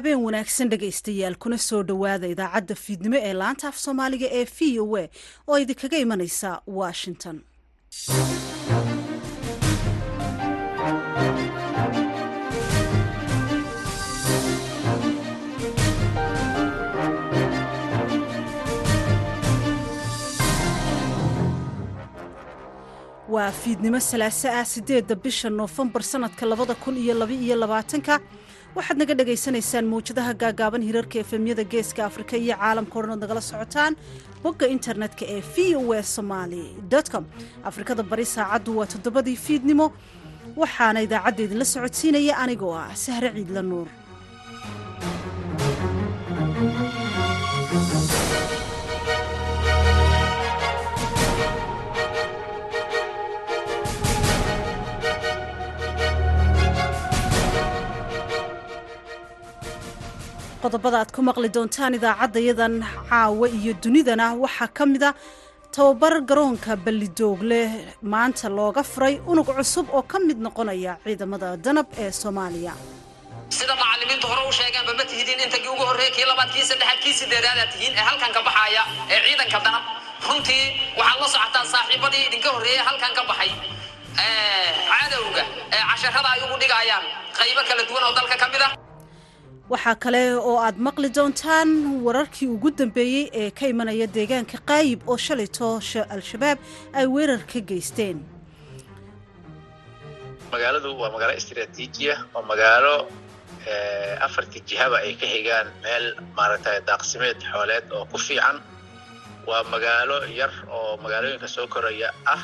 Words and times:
habeen 0.00 0.22
wanaagsan 0.24 0.70
dhegaystayaal 0.72 1.36
kuna 1.44 1.58
soo 1.64 1.80
dhowaada 1.90 2.30
idaacadda 2.34 2.74
fiidnimo 2.84 3.18
ee 3.28 3.34
laanta 3.42 3.68
af 3.70 3.76
soomaaliga 3.84 4.28
ee 4.40 4.44
v 4.56 4.78
o 4.84 4.86
a 5.02 5.04
oo 5.50 5.58
idinkaga 5.64 5.98
imanaysa 6.04 6.50
washington. 6.80 7.36
Waa 23.34 23.50
fiidnimo 23.52 24.00
salaaso 24.00 24.48
ah 24.58 24.64
sideedda 24.64 25.14
bisha 25.14 25.50
noofembar 25.50 26.02
sanadka 26.02 26.46
labada 26.46 26.74
kun 26.74 26.96
iyo 26.96 27.14
labaiyo 27.14 27.56
labaatanka 27.56 28.20
waxaad 28.76 28.98
naga 29.00 29.14
dhagaysanaysaan 29.20 29.86
mawjadaha 29.92 30.32
gaagaaban 30.42 30.82
hirarka 30.88 31.16
efemyada 31.24 31.64
geeska 31.72 32.00
afrika 32.10 32.34
iyo 32.36 32.54
caalamka 32.60 32.94
o 32.98 33.02
dhan 33.02 33.12
ood 33.14 33.22
nagala 33.24 33.42
socotaan 33.50 33.92
bogga 34.44 34.66
internetka 34.76 35.24
ee 35.34 35.42
v 35.54 35.56
o 35.80 35.92
a 35.92 36.02
somaali 36.16 36.62
com. 37.12 37.24
Afrikada 37.70 38.02
bari 38.10 38.24
saacaddu 38.34 38.70
waa 38.78 38.86
toddobadii 38.92 39.36
fiidnimo 39.46 39.86
waxaana 40.62 40.98
idaacadda 41.06 41.42
idinla 41.46 41.64
socodsiinaya 41.74 42.34
anigoo 42.42 42.74
ah 42.84 42.94
sahre 43.04 43.28
ciidla 43.36 43.62
nuur 43.70 43.88
qodobada 60.62 60.96
aad 61.00 61.10
ku 61.16 61.20
maqli 61.28 61.48
doontaan 61.56 61.94
idaacaddayadan 61.98 62.74
caawa 63.10 63.46
iyo 63.58 63.72
dunidana 63.82 64.26
waxaa 64.42 64.68
ka 64.78 64.84
mida 64.92 65.10
tababar 65.74 66.14
garoonka 66.28 66.76
ballidoogle. 66.84 67.60
Maanta 68.12 68.48
looga 68.58 68.82
furay 68.92 69.14
unug 69.30 69.46
cusub 69.56 69.86
oo 69.96 70.02
ka 70.02 70.18
mid 70.26 70.38
noqonaya 70.46 70.92
ciidamada 71.04 71.56
danab 71.64 71.86
ee 72.02 72.10
soomaaliya. 72.20 72.72
Sida 73.56 73.74
macallimiintu 73.82 74.26
hore 74.30 74.42
u 74.50 74.52
sheegeenba 74.58 74.92
ma 74.98 75.04
tihidiin 75.10 75.40
inta 75.46 75.58
ugu 75.72 75.82
horreeya 75.88 76.12
kii 76.16 76.26
labaad 76.30 76.50
kii 76.54 76.64
saddexaad 76.70 76.98
kii 77.04 77.14
sideedaadaad 77.20 77.70
tihiin 77.74 77.94
ee 77.98 78.04
halkan 78.08 78.30
ka 78.36 78.40
baxaaya 78.48 78.82
ee 79.12 79.18
ciidanka 79.26 79.58
danab. 79.66 79.84
Runtii 80.28 80.62
waxaad 80.98 81.20
la 81.22 81.28
socotaan 81.34 81.66
saaxiibadii 81.74 82.22
idinka 82.28 82.48
horreeyey 82.54 82.82
halkan 82.88 83.12
ka 83.18 83.22
baxay. 83.30 83.50
Cadowga 84.90 85.42
ee 85.74 85.82
casharada 85.90 86.28
ay 86.34 86.40
ugu 86.46 86.56
dhigayaan 86.62 87.04
qaybo 87.38 87.62
kala 87.68 87.82
duwan 87.88 88.04
oo 88.08 88.12
dalka 88.18 88.36
ka 88.42 88.46
mid 88.52 88.62
ah 88.66 88.72
waxaa 89.72 89.94
kale 90.04 90.22
oo 90.48 90.56
aad 90.66 90.76
maqli 90.86 91.08
doontaan 91.16 91.68
wararkii 92.06 92.48
ugu 92.54 92.70
dambeeyey 92.78 93.24
ee 93.40 93.50
ka 93.58 93.64
imanaya 93.72 94.06
deegaanka 94.16 94.58
qaayib 94.70 95.00
oo 95.10 95.16
shalayto 95.26 95.68
al-shabaab 96.14 96.58
ay 96.98 97.06
weerar 97.14 97.42
ka 97.52 97.60
geysteen. 97.70 98.18
Magaaladu 100.52 100.88
waa 101.00 101.10
magaalo 101.14 101.32
istraatiijiya 101.40 102.14
oo 102.34 102.42
magaalo 102.50 102.94
afartii 104.26 104.62
jihaba 104.68 104.96
ay 105.06 105.14
ka 105.20 105.26
xigaan 105.32 105.68
meel 105.82 106.06
maaragtay 106.36 106.78
daaqsimeed 106.88 107.38
xooleed 107.52 107.86
oo 107.96 108.04
ku 108.10 108.18
fiican. 108.26 108.56
Waa 109.48 109.62
magaalo 109.74 110.16
yar 110.40 110.52
oo 110.76 110.96
magaalooyinka 111.04 111.48
soo 111.48 111.66
koraya 111.74 112.10
ah. 112.34 112.42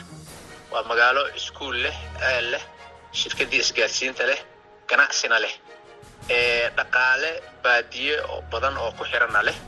Waa 0.72 0.82
magaalo 0.90 1.22
iskuul 1.38 1.76
leh 1.84 1.96
eel 2.32 2.46
leh 2.52 2.64
shirkaddii 3.18 3.60
isgaarsiinta 3.64 4.24
leh 4.30 4.40
ganacsina 4.90 5.38
leh 5.44 5.54
dhaqaale 6.76 7.30
baadiye 7.64 8.14
badan 8.52 8.76
oo 8.84 8.90
ku 8.98 9.04
xiranna 9.10 9.42
leh. 9.48 9.58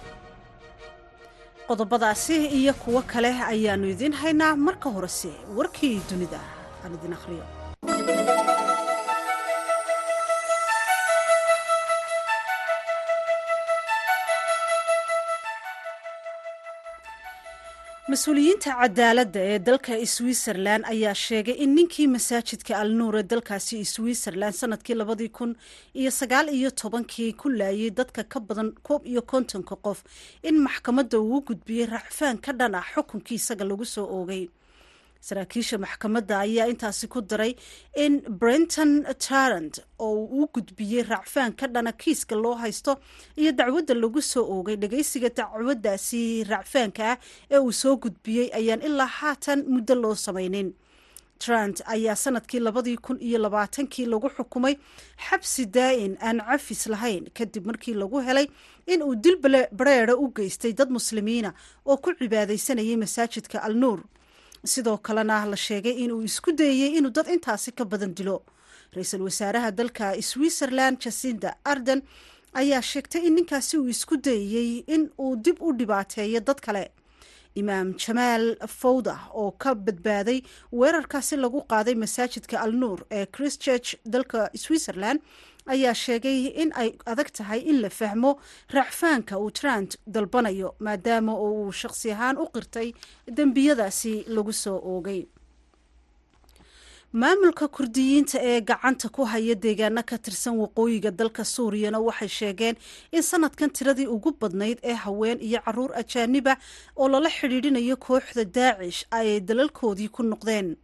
Qodobadaasi 1.69 2.37
iyo 2.59 2.73
kuwo 2.83 3.03
kale 3.13 3.31
ayaannu 3.53 3.87
idiin 3.95 4.13
haynaa 4.23 4.57
marka 4.57 4.89
horese 4.95 5.31
warkii 5.57 6.01
dunida 6.11 6.41
aan 6.85 6.95
idin 6.97 7.13
akhriyo 7.19 7.45
mas'uuliyiinta 18.13 18.71
cadaaladda 18.81 19.41
ee 19.53 19.59
dalka 19.67 19.93
switzerlan 20.15 20.83
ayaa 20.93 21.15
sheegay 21.27 21.57
in 21.65 21.71
ninkii 21.77 22.07
masaajidka 22.15 22.73
alnuur 22.83 23.15
ee 23.21 23.23
dalkaasi 23.33 23.85
switzerlan 23.95 24.53
sannadkii 24.61 24.95
labadii 25.01 25.29
kun 25.39 25.51
iyo 26.01 26.11
sagaal 26.21 26.49
iyo 26.59 26.71
tobankii 26.71 27.33
ku 27.41 27.49
laayay 27.61 27.91
dadka 27.91 28.23
ka 28.33 28.41
badan 28.41 28.71
koob 28.87 29.03
iyo 29.07 29.23
kontonka 29.23 29.77
qof 29.77 29.99
in 30.43 30.57
maxkamadda 30.67 31.19
uu 31.21 31.41
gudbiyey 31.49 31.87
racfaan 31.87 32.39
ka 32.45 32.53
dhan 32.53 32.75
ah 32.81 32.87
xukunkii 32.95 33.35
isaga 33.41 33.65
lagu 33.65 33.85
soo 33.85 34.07
oogay 34.17 34.49
saraakiisha 35.21 35.79
maxkamadda 35.79 36.39
ayaa 36.47 36.67
intaasi 36.73 37.09
ku 37.09 37.21
daray 37.21 37.55
in 37.97 38.21
brenton 38.41 39.05
tarant 39.29 39.81
oo 39.99 40.25
uu 40.39 40.47
gudbiyey 40.55 41.03
racfaan 41.03 41.53
ka 41.53 41.67
dhana 41.67 41.93
kiiska 41.93 42.37
loo 42.37 42.55
haysto 42.55 42.99
iyo 43.37 43.53
dacwadda 43.53 43.95
lagu 43.95 44.23
soo 44.23 44.45
oogay 44.55 44.77
dhagaysiga 44.77 45.28
dacwaddaasi 45.28 46.45
racfaanka 46.45 47.05
ah 47.12 47.17
ee 47.51 47.59
uu 47.59 47.73
soo 47.73 47.97
gudbiyey 47.97 48.51
ayaan 48.59 48.83
ilaa 48.83 49.07
haatan 49.07 49.65
muddo 49.69 49.95
loo 49.95 50.15
samaynin. 50.15 50.73
Trant 51.39 51.83
ayaa 51.87 52.17
sannadkii 52.17 52.61
labadii 52.61 52.97
kun 52.97 53.19
iyo 53.23 53.39
labaatankii 53.39 54.07
lagu 54.11 54.28
xukumay 54.37 54.75
xabsi 55.28 55.67
daa'in 55.67 56.17
aan 56.21 56.41
cafis 56.49 56.87
lahayn 56.87 57.31
kadib 57.39 57.67
markii 57.67 57.95
lagu 57.95 58.19
helay 58.27 58.47
in 58.87 59.03
uu 59.03 59.15
dil 59.15 59.37
bareera 59.73 60.17
u 60.17 60.33
geystay 60.34 60.73
dad 60.73 60.91
muslimiina 60.91 61.53
oo 61.87 61.97
ku 61.97 62.11
cibaadaysanayay 62.19 62.97
masaajidka 62.97 63.62
alnuur 63.62 64.01
sidoo 64.65 64.99
kalena 64.99 65.45
la 65.47 65.57
sheegay 65.57 65.97
inuu 66.05 66.23
isku 66.23 66.53
dayey 66.53 66.97
inuu 66.99 67.11
dad 67.11 67.29
intaasi 67.29 67.73
ka 67.73 67.85
badan 67.85 68.15
dilo. 68.15 68.43
Ra'iisul 68.95 69.23
wasaaraha 69.29 69.71
dalka 69.71 70.15
switzerland 70.23 70.99
jasinda 71.01 71.55
arden 71.65 72.03
ayaa 72.55 72.83
sheegtay 72.83 73.27
in 73.27 73.35
ninkaasi 73.35 73.77
uu 73.79 73.89
isku 73.89 74.17
dayey 74.17 74.85
in 74.87 75.11
uu 75.21 75.37
dib 75.37 75.57
u 75.63 75.73
dhibaateeyo 75.73 76.41
dad 76.41 76.61
kale. 76.61 76.91
Imaam 77.55 77.95
jamaal 77.99 78.57
fawda 78.69 79.15
oo 79.35 79.51
ka 79.59 79.75
badbaaday 79.75 80.43
weerarkaasi 80.73 81.37
lagu 81.37 81.61
qaaday 81.71 81.95
masaajidka 81.95 82.61
alnuur 82.61 83.01
ee 83.11 83.27
christchurch 83.27 83.95
dalka 84.05 84.51
switzerland 84.55 85.21
ayaa 85.75 85.95
sheegay 86.05 86.39
in 86.62 86.71
ay 86.83 86.91
adag 87.12 87.29
tahay 87.39 87.61
in 87.71 87.79
la 87.84 87.91
fahmo 88.01 88.31
racfaanka 88.77 89.34
uu 89.43 89.51
trant 89.59 89.91
dalbanayo 90.15 90.69
maadaama 90.84 91.33
uu 91.47 91.73
shakhsi 91.81 92.09
ahaan 92.15 92.37
u 92.43 92.47
qirtay 92.55 92.89
dembiyadaasi 93.37 94.12
lagu 94.34 94.53
soo 94.53 94.78
oogay. 94.93 95.23
Maamulka 97.21 97.69
kurdiyiinta 97.69 98.39
ee 98.51 98.61
gacanta 98.61 99.09
ku 99.09 99.25
haya 99.25 99.55
deegaano 99.55 100.03
ka 100.11 100.17
tirsan 100.19 100.57
waqooyiga 100.62 101.11
dalka 101.11 101.45
suuriyana 101.45 101.99
waxay 102.09 102.28
sheegeen 102.39 102.77
in 103.17 103.23
sanadkan 103.23 103.71
tiradii 103.77 104.07
ugu 104.07 104.31
badnayd 104.41 104.78
ee 104.84 104.93
haween 105.05 105.39
iyo 105.41 105.61
carruur 105.65 105.91
ajaaniba 106.01 106.57
oo 107.01 107.09
lala 107.09 107.31
xidhiidhinayo 107.39 107.97
kooxda 107.97 108.45
daacish 108.45 109.01
ay 109.11 109.41
dalalkoodii 109.41 110.09
ku 110.17 110.23
noqdeen 110.23 110.77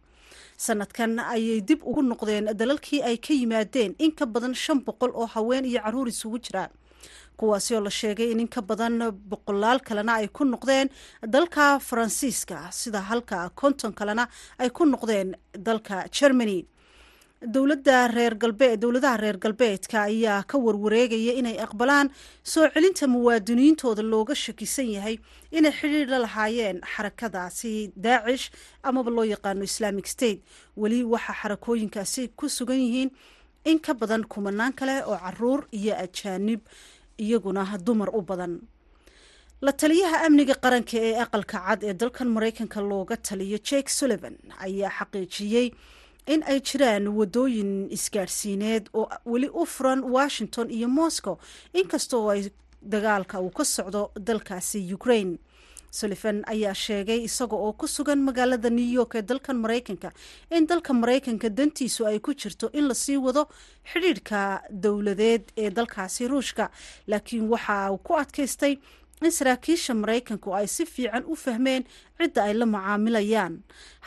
sanadkan 0.57 1.19
ayay 1.19 1.61
dib 1.61 1.83
ugu 1.83 2.01
noqdeen 2.01 2.45
dalalkii 2.57 3.01
ay 3.03 3.17
ka 3.17 3.33
yimaadeen 3.33 3.95
in 3.99 4.11
ka 4.11 4.25
badan 4.25 4.53
shan 4.53 4.79
boqol 4.85 5.11
oo 5.13 5.25
haween 5.25 5.65
iyo 5.65 5.81
carruur 5.81 6.07
isugu 6.07 6.39
jira. 6.39 6.69
Kuwaasi 7.37 7.75
oo 7.75 7.81
la 7.81 7.89
sheegay 7.89 8.31
in 8.31 8.39
in 8.39 8.47
ka 8.47 8.61
badan 8.61 9.11
boqolaal 9.11 9.79
kalena 9.83 10.13
ay 10.23 10.27
ku 10.27 10.43
noqdeen 10.45 10.89
dalka 11.27 11.79
faransiiska 11.79 12.71
sida 12.71 13.01
halka 13.01 13.49
konton 13.55 13.91
kalena 13.93 14.27
ay 14.59 14.69
ku 14.69 14.85
noqdeen 14.85 15.35
dalka 15.53 16.07
germany 16.11 16.65
dowladda 17.53 18.07
reer 18.15 18.35
galbeed 18.35 18.79
dowladaha 18.81 19.17
reer 19.21 19.37
galbeedka 19.37 20.01
ayaa 20.09 20.43
ka 20.47 20.57
warwareegaya 20.57 21.33
inay 21.39 21.57
aqbalaan 21.65 22.09
soo 22.43 22.65
celinta 22.73 23.07
muwaadiniintooda 23.07 24.03
looga 24.03 24.35
shakisan 24.35 24.89
yahay 24.95 25.17
inay 25.51 25.71
xidhiir 25.79 26.07
la 26.09 26.19
lahaayeen 26.25 26.81
xarakadaasi 26.93 27.91
daacish 27.95 28.51
amaba 28.83 29.11
loo 29.11 29.23
yaqaano 29.33 29.63
islamic 29.63 30.07
state. 30.07 30.41
Weli 30.77 31.03
waxaa 31.03 31.35
xarakooyinkaasi 31.41 32.33
ku 32.35 32.49
sugan 32.49 32.79
yihiin 32.81 33.11
in 33.65 33.79
ka 33.79 33.93
badan 33.93 34.23
kumanaan 34.25 34.73
kale 34.73 35.03
oo 35.05 35.17
carruur 35.17 35.67
iyo 35.71 35.93
ajaanib 36.05 36.61
iyaguna 37.17 37.65
dumar 37.85 38.09
u 38.13 38.21
badan. 38.21 38.61
La 39.61 39.71
taliyaha 39.71 40.25
amniga 40.25 40.55
qaranka 40.55 40.97
ee 40.97 41.15
aqalka 41.23 41.57
cad 41.65 41.83
ee 41.83 41.93
dalkan 41.93 42.27
maraykanka 42.29 42.81
looga 42.81 43.17
taliyo 43.17 43.57
jake 43.57 43.89
sullivan 43.89 44.35
ayaa 44.65 44.91
xaqiijiyey 44.99 45.67
in 46.27 46.43
ay 46.47 46.59
jiraan 46.61 47.07
wadooyin 47.07 47.87
isgaadhsiineed 47.91 48.89
oo 48.93 49.09
weli 49.25 49.49
u 49.53 49.65
furan 49.65 50.01
washington 50.03 50.71
iyo 50.71 50.87
moscow 50.89 51.37
inkasta 51.73 52.17
oo 52.17 52.29
ay 52.29 52.49
dagaalka 52.81 53.39
uu 53.41 53.49
ka 53.49 53.65
socdo 53.65 54.11
dalkaasi 54.19 54.93
ukraine. 54.93 55.37
Sullivan 55.95 56.43
ayaa 56.47 56.73
sheegay 56.73 57.23
isaga 57.23 57.55
oo 57.55 57.73
ku 57.73 57.87
sugan 57.87 58.19
magaalada 58.19 58.69
new 58.69 58.89
york 58.99 59.15
ee 59.15 59.21
dalkan 59.21 59.57
maraykanka 59.57 60.11
in 60.51 60.67
dalka 60.67 60.93
maraykanka 60.93 61.49
dantiisu 61.49 62.05
ay 62.07 62.19
ku 62.19 62.33
jirto 62.33 62.69
in 62.73 62.87
la 62.87 62.93
sii 62.93 63.17
wado 63.17 63.47
xidhiidhka 63.93 64.61
dowladeed 64.71 65.43
ee 65.57 65.69
dalkaasi 65.69 66.27
ruushka 66.27 66.69
laakiin 67.07 67.47
waxa 67.49 67.91
uu 67.91 67.97
ku 67.97 68.13
adkaystay 68.17 68.75
in 69.23 69.31
saraakiisha 69.31 69.93
maraykanku 70.01 70.49
ay 70.55 70.67
si 70.67 70.85
fiican 70.85 71.23
u 71.27 71.35
fahmeen 71.35 71.83
cidda 72.19 72.43
ay 72.47 72.53
la 72.53 72.65
mucaamilayaan 72.65 73.53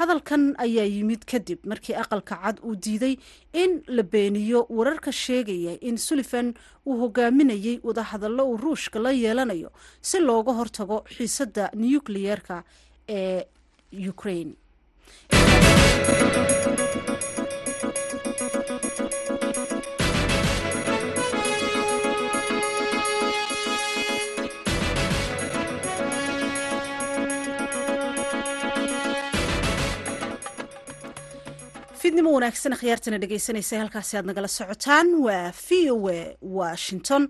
hadalkan 0.00 0.43
ayaa 0.64 0.84
yimid 0.94 1.22
kadib 1.31 1.58
markii 1.70 1.96
aqalka 2.02 2.37
cad 2.43 2.56
uu 2.69 2.75
diiday 2.84 3.14
in 3.62 3.72
la 3.96 4.02
beeniyo 4.02 4.66
wararka 4.78 5.12
sheegaya 5.12 5.75
in 5.88 5.96
sullivan 6.06 6.55
uu 6.87 6.96
hogaaminayay 7.02 7.81
wadahadallo 7.82 8.44
uu 8.50 8.56
ruushka 8.64 8.99
la 8.99 9.10
yeelanayo 9.22 9.70
si 10.02 10.19
looga 10.28 10.52
hortago 10.52 10.99
xiisadda 11.16 11.70
nukliyeerka 11.75 12.56
ee 13.08 13.44
ukraine 14.12 14.52
fidnimo 32.19 32.35
wanaagsan 32.35 32.73
akhyaartana 32.75 33.19
dhegeysanaysa 33.23 33.79
halkaasi 33.79 34.17
aad 34.19 34.26
nagala 34.26 34.49
socotaan. 34.49 35.06
Waa 35.26 35.53
v 35.67 35.91
o 35.94 36.09
a 36.11 36.35
washington. 36.43 37.29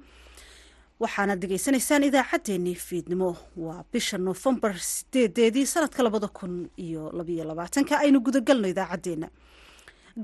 Waxaanaad 1.00 1.40
degeysanaysaan 1.42 2.04
idaacaddeenii 2.08 2.74
fiidnimo. 2.74 3.36
Waa 3.56 3.84
bisha 3.92 4.18
noofembar 4.18 4.78
sideedeedii 4.78 5.66
sanadka 5.66 6.02
labada 6.02 6.28
kun 6.28 6.70
iyo 6.78 7.10
labaiyo 7.12 7.44
labaatanka 7.44 7.98
aynu 8.00 8.20
gudagalno 8.20 8.68
idaacaddeenna. 8.68 9.28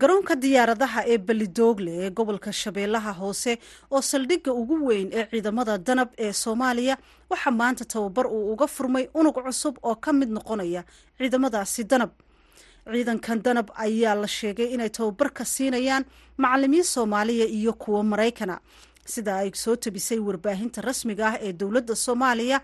Garoonka 0.01 0.35
diyaaradaha 0.37 1.05
ee 1.07 1.19
balidoogle 1.19 1.91
ee 2.07 2.11
gobolka 2.11 2.53
shabeellaha 2.53 3.13
hoose 3.13 3.59
oo 3.91 4.01
saldhigga 4.01 4.53
ugu 4.53 4.87
weyn 4.87 5.09
ee 5.13 5.27
ciidamada 5.31 5.79
danab 5.79 6.09
ee 6.19 6.33
soomaaliya 6.33 6.97
waxaa 7.31 7.51
maanta 7.51 7.85
tababar 7.85 8.27
uu 8.27 8.53
uga 8.53 8.67
furmay 8.67 9.09
unug 9.15 9.35
cusub 9.45 9.77
oo 9.83 9.95
ka 9.95 10.13
mid 10.13 10.29
noqonaya 10.31 10.85
ciidamadaasi 11.19 11.85
danab 11.85 12.11
ciidankan 12.93 13.39
danab 13.45 13.69
ayaa 13.85 14.15
la 14.23 14.27
sheegay 14.39 14.69
inay 14.75 14.91
tababarka 14.97 15.45
siinayaan 15.45 16.05
macalimiin 16.43 16.85
soomaaliya 16.95 17.47
iyo 17.59 17.73
kuwo 17.73 18.03
maraykana 18.03 18.57
sida 19.13 19.33
ay 19.43 19.51
soo 19.55 19.77
tabisay 19.77 20.19
warbaahinta 20.19 20.81
rasmiga 20.89 21.25
ah 21.31 21.37
ee 21.47 21.53
dowladda 21.53 21.95
soomaaliya 22.05 22.59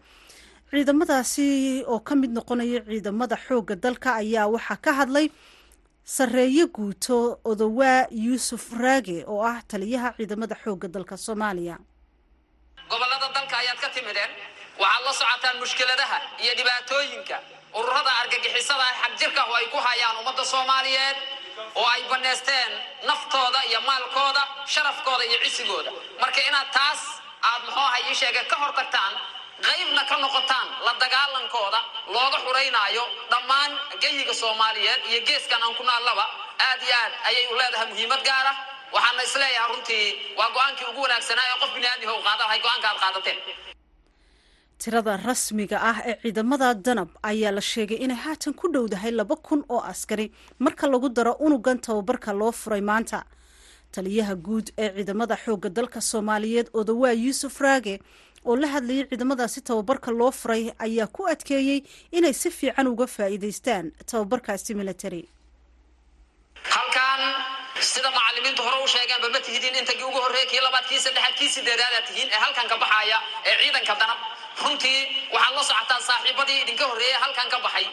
ciidamadaasi 0.70 1.46
oo 1.92 2.00
ka 2.00 2.14
mid 2.14 2.30
noqonaya 2.36 2.80
ciidamada 2.88 3.36
xoogga 3.46 3.74
dalka 3.84 4.14
ayaa 4.22 4.46
waxaa 4.54 4.76
ka 4.84 4.92
hadlay 4.98 5.26
sareeye 6.04 6.66
guuto 6.66 7.40
odowaa 7.44 8.06
yuusuf 8.24 8.72
raage 8.82 9.24
oo 9.26 9.42
ah 9.42 9.58
taliyaha 9.70 10.08
ciidamada 10.16 10.54
xoogga 10.64 10.88
dalka 10.88 11.16
soomaaliya. 11.16 11.76
Gobolada 12.90 13.28
dalka 13.34 13.54
ayaad 13.62 13.78
ka 13.84 13.88
timideen 13.94 14.30
waxaad 14.82 15.02
la 15.06 15.12
socotaan 15.20 15.56
mushkiladaha 15.62 16.16
iyo 16.44 16.52
dhibaatooyinka 16.58 17.36
ururada 17.78 18.12
argagixisada 18.22 18.86
xagjirka 19.02 19.42
oo 19.48 19.54
ay 19.54 19.66
ku 19.72 19.78
hayaan 19.86 20.16
ummadda 20.20 20.44
soomaaliyeed 20.44 21.16
oo 21.74 21.86
ay 21.94 22.02
bannaysteen 22.10 22.70
naftooda 23.08 23.60
iyo 23.70 23.80
maalkooda 23.80 24.42
sharafkooda 24.66 25.24
iyo 25.24 25.38
cisigooda. 25.44 25.90
Marka 26.20 26.40
inaad 26.48 26.70
taas 26.72 27.00
aad 27.50 27.62
muxuu 27.66 27.82
aha 27.88 27.98
ii 28.08 28.14
sheegay 28.14 28.44
ka 28.50 28.56
hor 28.62 28.72
tagtaan 28.78 29.14
qaybna 29.66 30.02
ka 30.10 30.16
noqotaan 30.24 30.68
la 30.86 30.92
dagaalankooda 31.02 31.80
looga 32.14 32.38
xuraynaayo 32.44 33.04
dhammaan 33.30 33.70
geyiga 34.02 34.34
soomaaliyeed 34.42 35.00
iyo 35.10 35.20
geeskan 35.28 35.62
aan 35.62 35.74
ku 35.78 35.82
naallaba 35.82 36.24
aad 36.68 36.82
iyo 36.82 36.94
aad 37.02 37.12
ayay 37.28 37.46
u 37.52 37.54
leedahay 37.60 37.86
muhiimad 37.92 38.22
gaar 38.30 38.46
ah. 38.52 38.56
Waxaana 38.94 39.22
is 39.22 39.34
leeyahay 39.42 39.68
runtii 39.72 40.06
waa 40.38 40.50
go'aankii 40.54 40.86
ugu 40.90 41.02
wanaagsanaa 41.02 41.44
ee 41.50 41.58
qof 41.62 41.70
biniaadmiha 41.74 42.12
u 42.18 42.22
qaada 42.26 42.44
lahay 42.44 42.58
go'aanka 42.64 42.88
aad 42.90 42.98
qaadateen 43.04 43.38
tirada 44.82 45.16
rasmiga 45.26 45.78
ah 45.90 45.98
ee 46.10 46.14
ciidamada 46.22 46.68
danab 46.86 47.08
ayaa 47.30 47.52
la 47.56 47.60
sheegay 47.72 47.98
inay 48.04 48.16
haatan 48.24 48.54
ku 48.60 48.66
dhowdahay 48.74 49.10
laba 49.20 49.36
kun 49.36 49.60
oo 49.68 49.80
askari 49.92 50.26
marka 50.58 50.86
lagu 50.92 51.08
daro 51.08 51.32
unugan 51.46 51.78
tababarka 51.86 52.32
loo 52.40 52.52
furay 52.52 52.80
maanta. 52.90 53.24
Taliyaha 53.94 54.34
guud 54.46 54.66
ee 54.78 54.88
ciidamada 54.96 55.36
xoogga 55.44 55.68
dalka 55.78 56.00
soomaaliyeed 56.10 56.68
odowaa 56.80 57.12
yuusuf 57.24 57.60
raage 57.60 57.94
oo 58.44 58.56
la 58.62 58.66
hadlayay 58.74 59.04
ciidamadaasi 59.10 59.60
tababarka 59.68 60.10
loo 60.20 60.30
furay 60.40 60.62
ayaa 60.86 61.06
ku 61.16 61.26
adkeeyey 61.32 61.80
inay 62.18 62.32
si 62.42 62.50
fiican 62.50 62.86
uga 62.92 63.06
faa'iidaystaan 63.16 63.92
tababarkaasi 64.10 64.74
military. 64.80 65.22
Halkan 66.74 67.20
sida 67.90 68.10
macalimiintu 68.16 68.62
hore 68.66 68.78
u 68.84 68.88
sheegeenba 68.94 69.28
ma 69.34 69.40
tihidin 69.46 69.74
intagii 69.80 70.04
ugu 70.10 70.20
horreey 70.24 70.46
kii 70.50 70.60
labaad 70.66 70.86
kii 70.88 71.00
saddexaad 71.04 71.34
kii 71.38 71.48
sideedaadaad 71.56 72.04
tihiin 72.08 72.28
ee 72.34 72.40
halkan 72.44 72.66
ka 72.72 72.76
baxaya 72.82 73.18
ee 73.48 73.54
ciidanka 73.62 73.94
danab 74.00 74.18
runtii 74.64 74.98
waxaad 75.34 75.54
la 75.58 75.62
socotaan 75.70 76.02
saaxiibadii 76.08 76.58
idinka 76.64 76.84
horreeyey 76.90 77.18
halkan 77.22 77.48
ka 77.52 77.58
baxay. 77.66 77.86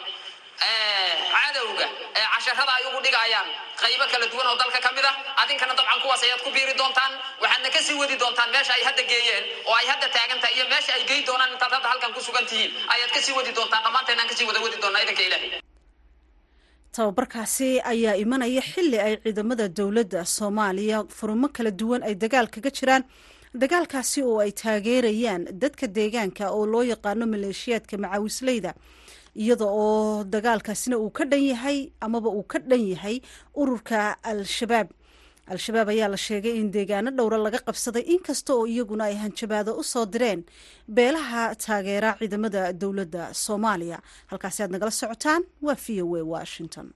Cadowga 1.32 1.86
casharada 2.34 2.72
ay 2.78 2.84
ugu 2.90 3.00
dhigayaan 3.04 3.48
qaybo 3.82 4.04
kala 4.12 4.26
duwan 4.32 4.46
oo 4.50 4.56
dalka 4.62 4.80
ka 4.86 4.90
mid 4.96 5.06
ah. 5.10 5.14
Adinkana 5.42 5.74
dabcan 5.78 6.00
kuwaas 6.02 6.22
ayaad 6.26 6.40
ku 6.44 6.50
biiri 6.50 6.74
doontaan 6.80 7.12
waxaadna 7.42 7.68
ka 7.74 7.80
sii 7.86 7.96
wadi 8.00 8.16
doontaan 8.22 8.50
meesha 8.54 8.72
ay 8.78 8.82
hadda 8.88 9.02
geeyeen 9.10 9.44
oo 9.68 9.74
ay 9.80 9.86
hadda 9.92 10.06
taagan 10.16 10.38
tahay 10.42 10.54
iyo 10.58 10.64
meesha 10.72 10.92
ay 10.98 11.04
geyi 11.10 11.22
doonaan 11.28 11.50
intaad 11.54 11.72
hadda 11.76 11.88
halkan 11.92 12.12
ku 12.16 12.20
sugan 12.26 12.46
tihiin. 12.50 12.70
Ayaad 12.94 13.10
ka 13.14 13.20
sii 13.24 13.34
wadi 13.38 13.52
doontaan 13.58 13.82
dhammaanteennaan 13.86 14.28
ka 14.30 14.34
sii 14.38 14.46
wada 14.50 14.60
wadi 14.64 14.76
doonaa 14.82 15.02
idanka 15.06 15.22
ilaahay. 15.28 15.50
Tababarkaasi 16.96 17.70
ayaa 17.92 18.16
imanaya 18.24 18.62
xili 18.72 18.98
ay 19.06 19.14
ciidamada 19.22 19.68
dowladda 19.78 20.24
soomaaliya. 20.24 20.98
Furmo 21.18 21.48
kala 21.56 21.70
duwan 21.70 22.02
ay 22.02 22.14
dagaal 22.22 22.48
kaga 22.54 22.70
jiraan 22.78 23.04
dagaalkaasi 23.62 24.20
oo 24.28 24.38
ay 24.44 24.52
taageerayaan 24.62 25.42
dadka 25.62 25.86
deegaanka 25.96 26.44
oo 26.56 26.64
loo 26.72 26.82
yaqaano 26.92 27.24
maleeshiyaadka 27.32 27.94
macaawisleyda 28.04 28.72
iyada 29.42 29.66
oo 29.66 30.24
dagaalkaasina 30.34 30.96
uu 30.98 31.10
ka 31.18 31.24
dhan 31.30 31.42
yahay 31.52 31.78
amaba 32.06 32.28
uu 32.38 32.42
ka 32.52 32.58
dhan 32.58 32.82
yahay 32.92 33.16
ururka 33.60 33.98
al-shabaab. 34.30 34.88
Al-shabaab 35.52 35.88
ayaa 35.94 36.08
la 36.12 36.16
sheegay 36.26 36.54
in 36.60 36.68
deegaano 36.74 37.10
dhowra 37.18 37.38
laga 37.44 37.58
qabsaday 37.68 38.04
inkasta 38.14 38.50
oo 38.54 38.66
iyaguna 38.72 39.04
ay 39.10 39.16
hanjabaado 39.22 39.72
u 39.80 39.82
soo 39.92 40.04
direen 40.06 40.40
beelaha 40.96 41.54
taageera 41.64 42.10
ciidamada 42.20 42.72
dowladda 42.72 43.22
soomaaliya. 43.44 43.98
Halkaasi 44.30 44.60
aad 44.62 44.70
nagala 44.74 44.90
socotaan 45.00 45.42
waa 45.66 45.74
v 45.84 46.02
o 46.02 46.16
a 46.16 46.22
washington 46.34 46.86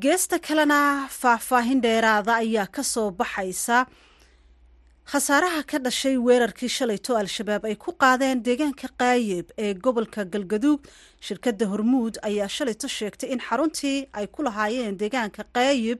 geesta 0.00 0.38
kalena 0.38 1.08
faahfaahin 1.10 1.80
dheeraada 1.82 2.34
ayaa 2.42 2.66
ka 2.66 2.82
soo 2.82 3.10
baxaysa. 3.10 3.86
Khasaaraha 5.04 5.62
ka 5.66 5.78
dhashay 5.78 6.16
weerarkii 6.16 6.68
shalayto 6.68 7.16
al-shabaab 7.18 7.64
ay 7.66 7.74
ku 7.76 7.92
qaadeen 7.92 8.42
deegaanka 8.42 8.88
qaayeb 8.98 9.50
ee 9.58 9.74
gobolka 9.74 10.24
galgaduug. 10.24 10.80
Shirkadda 11.20 11.66
hormuud 11.72 12.16
ayaa 12.22 12.48
shalayto 12.48 12.88
sheegtay 12.88 13.30
in 13.32 13.40
xaruntii 13.40 14.08
ay 14.14 14.26
ku 14.26 14.42
lahaayeen 14.42 14.96
deegaanka 14.96 15.44
qaayeb 15.54 15.98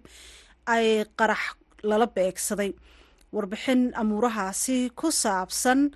ay 0.67 1.05
qarax 1.19 1.43
lala 1.83 2.07
beegsaday. 2.07 2.73
Warbixin 3.33 3.93
amuurahaasi 3.95 4.91
ku 4.95 5.11
saabsan 5.11 5.91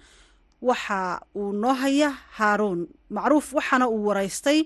waxa 0.60 1.20
uu 1.36 1.52
noo 1.52 1.74
haya 1.74 2.10
haaruun 2.38 2.88
macruuf 3.10 3.52
waxaana 3.54 3.88
uu 3.88 4.04
waraystay 4.08 4.64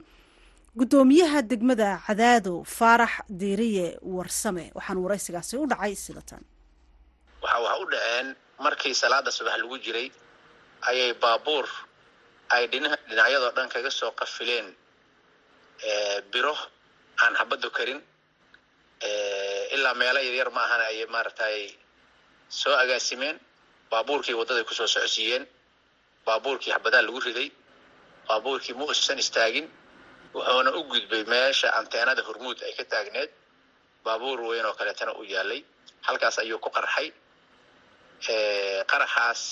guddoomiyaha 0.78 1.42
degmada 1.42 2.00
cadaado 2.06 2.64
faarax 2.64 3.12
diiriye 3.28 3.98
warsame. 4.02 4.70
Waxaana 4.74 5.00
waraysigaasi 5.04 5.56
u 5.56 5.66
dhacay 5.66 5.94
sida 5.96 6.22
tan 6.22 6.42
waxa 7.42 7.58
waxa 7.64 7.78
u 7.82 7.86
dhaceen 7.90 8.36
markii 8.64 8.94
salaada 8.94 9.30
subax 9.30 9.56
lagu 9.58 9.76
jiray 9.84 10.08
ayay 10.88 11.12
baabuur 11.22 11.66
ay 12.54 12.66
dhinacyadoo 12.72 13.50
dhan 13.56 13.68
kaga 13.68 13.90
soo 13.90 14.10
qafileen 14.20 14.66
biro 16.32 16.54
aan 17.22 17.34
xabaddu 17.40 17.70
karin. 17.70 18.00
Ilaa 19.74 19.94
meelo 19.94 20.20
yaryar 20.20 20.50
ma 20.54 20.60
ahana 20.66 20.84
ayay 20.92 21.06
maaragtay 21.14 21.74
soo 22.48 22.74
agaasimeen 22.82 23.36
baabuurkii 23.90 24.34
waddaday 24.38 24.64
ku 24.64 24.74
soo 24.74 24.86
socodsiiyeen. 24.86 25.46
Baabuurkii 26.26 26.70
xabadaha 26.72 27.02
lagu 27.02 27.20
riday. 27.26 27.48
Baabuurkii 28.28 28.74
ma 28.78 28.84
usan 28.84 29.18
istaagin 29.18 29.66
wuxuuna 30.34 30.70
u 30.78 30.82
gudbay 30.90 31.24
meesha 31.32 31.68
anteenada 31.78 32.22
hormuud 32.28 32.58
ay 32.66 32.72
ka 32.78 32.84
taagneed. 32.92 33.30
Baabuur 34.04 34.40
weyn 34.48 34.66
oo 34.68 34.74
kaleetana 34.78 35.12
u 35.20 35.22
yaalay. 35.34 35.60
Halkaas 36.06 36.36
ayuu 36.42 36.58
ku 36.64 36.70
qarxay. 36.76 37.08
Qaraxaas 38.90 39.42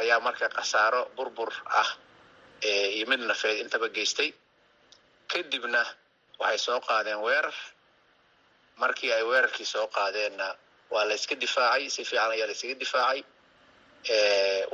ayaa 0.00 0.20
marka 0.26 0.48
khasaaro 0.56 1.02
burbur 1.16 1.50
ah 1.80 1.90
iyo 2.96 3.06
mid 3.10 3.20
nafeed 3.30 3.58
intaba 3.64 3.88
geystay. 3.96 4.30
Kadibna 5.30 5.82
waxay 6.40 6.58
soo 6.66 6.80
qaadeen 6.88 7.20
weerar 7.26 7.54
markii 8.82 9.12
ay 9.12 9.22
weerarkii 9.30 9.64
soo 9.74 9.86
qaadeenna 9.96 10.46
waa 10.92 11.04
la 11.08 11.14
yska 11.14 11.34
difaacay 11.42 11.84
si 11.94 12.04
fiican 12.08 12.30
ayaa 12.34 12.46
la 12.46 12.52
yskaga 12.56 12.74
difaacay. 12.82 13.20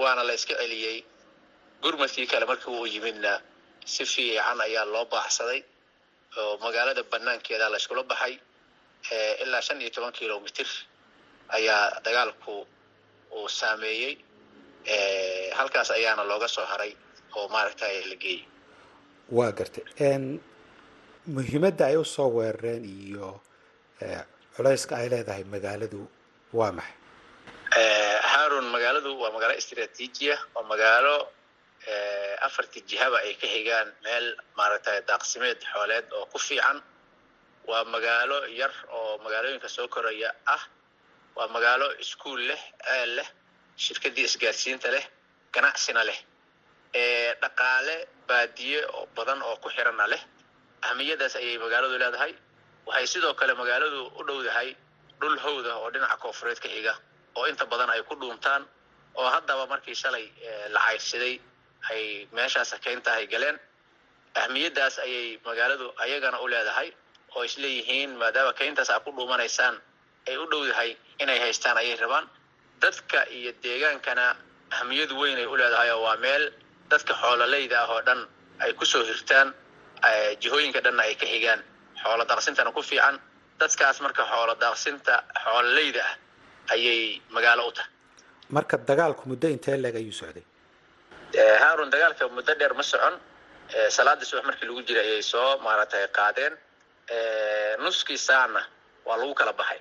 Waana 0.00 0.22
la 0.28 0.32
yska 0.38 0.54
celiyey 0.60 0.98
gurmadkii 1.82 2.26
kale 2.26 2.44
markii 2.50 2.70
uu 2.78 2.86
yimidna 2.86 3.32
si 3.92 4.04
fiican 4.12 4.60
ayaa 4.66 4.84
loo 4.92 5.04
baaxsaday 5.12 5.60
oo 6.40 6.52
magaalada 6.64 7.02
banaankeeda 7.12 7.66
la 7.72 7.76
iskula 7.80 8.02
baxay 8.10 8.34
ilaa 9.42 9.60
shan 9.66 9.80
iyo 9.82 9.90
toban 9.94 10.12
kilomitr 10.18 10.68
ayaa 11.56 12.00
dagaalku 12.04 12.54
uu 13.38 13.48
saameeyey 13.58 14.14
halkaas 15.58 15.90
ayaana 15.96 16.22
looga 16.30 16.48
soo 16.48 16.64
haray 16.72 16.92
oo 17.36 17.46
maaragtay 17.54 17.96
la 18.10 18.16
geeyey. 18.22 18.42
Waa 19.36 19.52
gartay 19.58 19.84
muhiimadda 21.34 21.84
ay 21.90 21.96
u 21.96 22.04
soo 22.04 22.28
weerareen 22.36 22.84
iyo 22.84 23.28
culayska 24.56 24.94
ay 25.00 25.08
leedahay 25.12 25.44
magaaladu 25.54 26.00
waa 26.58 26.72
maxay? 26.78 26.96
Harun 28.32 28.66
magaaladu 28.74 29.10
waa 29.22 29.30
magaalo 29.34 29.54
istraatiijiya 29.60 30.36
oo 30.56 30.62
magaalo 30.72 31.14
afartii 32.46 32.82
jihaba 32.88 33.18
ay 33.26 33.34
ka 33.40 33.46
xigaan 33.46 33.88
meel 34.04 34.26
maaragtay 34.56 35.00
daaqsimeed 35.08 35.58
xooleed 35.72 36.06
oo 36.12 36.26
ku 36.32 36.38
fiican. 36.38 36.78
Waa 37.68 37.84
magaalo 37.84 38.38
yar 38.60 38.72
oo 38.96 39.18
magaalooyinka 39.24 39.68
soo 39.68 39.88
koraya 39.88 40.30
ah. 40.46 40.62
Waa 41.36 41.48
magaalo 41.48 41.86
iskuol 42.02 42.40
leh 42.50 42.62
ceel 42.86 43.10
leh 43.16 43.28
shirkadii 43.76 44.24
isgaarsiinta 44.28 44.88
leh 44.94 45.04
ganacsina 45.54 46.02
leh. 46.08 46.18
Dhaqaale 47.42 47.96
baadiye 48.28 48.80
badan 49.16 49.42
oo 49.42 49.56
ku 49.62 49.68
xirana 49.68 50.06
leh. 50.12 50.22
Ahmiyadaas 50.82 51.36
ayay 51.36 51.58
magaaladu 51.58 51.98
leedahay. 51.98 52.32
Waxay 52.86 53.06
sidoo 53.06 53.34
kale 53.34 53.54
magaaladu 53.54 54.00
u 54.18 54.22
dhowdahay 54.28 54.76
dhul 55.20 55.38
howda 55.44 55.72
oo 55.80 55.90
dhinaca 55.90 56.16
koofureed 56.22 56.58
ka 56.60 56.68
xiga 56.68 56.94
oo 57.36 57.46
inta 57.48 57.64
badan 57.66 57.90
ay 57.90 58.02
ku 58.08 58.14
dhuuntaan 58.20 58.62
oo 59.16 59.28
haddaba 59.34 59.66
markii 59.66 59.94
shalay 59.94 60.26
la 60.74 60.80
cayrsaday 60.86 61.40
ay 61.90 62.02
meeshaas 62.36 62.70
keynta 62.84 63.10
ay 63.18 63.26
galeen. 63.34 63.56
Ahmiyadaas 64.42 64.98
ayay 65.06 65.38
magaaladu 65.46 65.86
ayagana 66.04 66.38
u 66.44 66.46
leedahay 66.52 66.88
oo 67.34 67.42
isleeyihiin 67.48 68.10
maadaama 68.22 68.52
keyntaas 68.60 68.90
aad 68.90 69.02
ku 69.06 69.10
dhuumanaysaan 69.16 69.74
ay 70.28 70.36
u 70.36 70.44
dhowdahay 70.52 70.90
inay 71.22 71.38
haystaan 71.44 71.76
ayay 71.82 71.96
rabaan. 72.02 72.26
Dadka 72.82 73.18
iyo 73.38 73.52
deegaankana 73.64 74.26
ahmiyad 74.78 75.10
weyn 75.20 75.38
ay 75.42 75.46
u 75.46 75.56
leedahay 75.60 75.90
oo 75.94 76.02
waa 76.06 76.16
meel 76.24 76.44
dadka 76.90 77.12
xoololayda 77.22 77.76
ah 77.82 77.90
oo 77.94 78.00
dhan 78.08 78.20
ay 78.64 78.72
ku 78.78 78.84
soo 78.92 79.04
hirtaan 79.10 79.54
jihooyinka 80.42 80.80
dhanna 80.84 81.02
ay 81.08 81.14
ka 81.14 81.26
xigaan. 81.26 81.60
Xoolo 82.02 82.24
daaqsintana 82.30 82.70
ku 82.76 82.82
fiican. 82.82 83.16
Dadkaas 83.60 84.00
marka 84.04 84.22
xoolo 84.32 84.54
daaqsinta 84.64 85.14
xoololayda 85.44 86.02
ah 86.10 86.14
ayay 86.74 87.20
magaalo 87.36 87.62
u 87.68 87.72
tahay. 87.76 87.90
Marka 88.56 88.76
dagaalku 88.90 89.22
muddo 89.30 89.48
intee 89.54 89.76
leeg 89.84 89.96
ayuu 90.02 90.12
socday 90.20 90.44
harun 91.62 91.90
dagaalka 91.92 92.24
muddo 92.36 92.52
dheer 92.58 92.74
ma 92.78 92.82
socon. 92.82 93.14
Salaadii 93.96 94.26
subax 94.30 94.44
markii 94.48 94.66
lagu 94.68 94.82
jiray 94.88 95.06
ayay 95.08 95.22
soo 95.32 95.58
maaragtay 95.64 96.06
qaadeen. 96.18 96.54
Nuskii 97.84 98.18
saacna 98.26 98.62
waa 99.06 99.16
lagu 99.20 99.34
kala 99.34 99.52
baxay. 99.60 99.80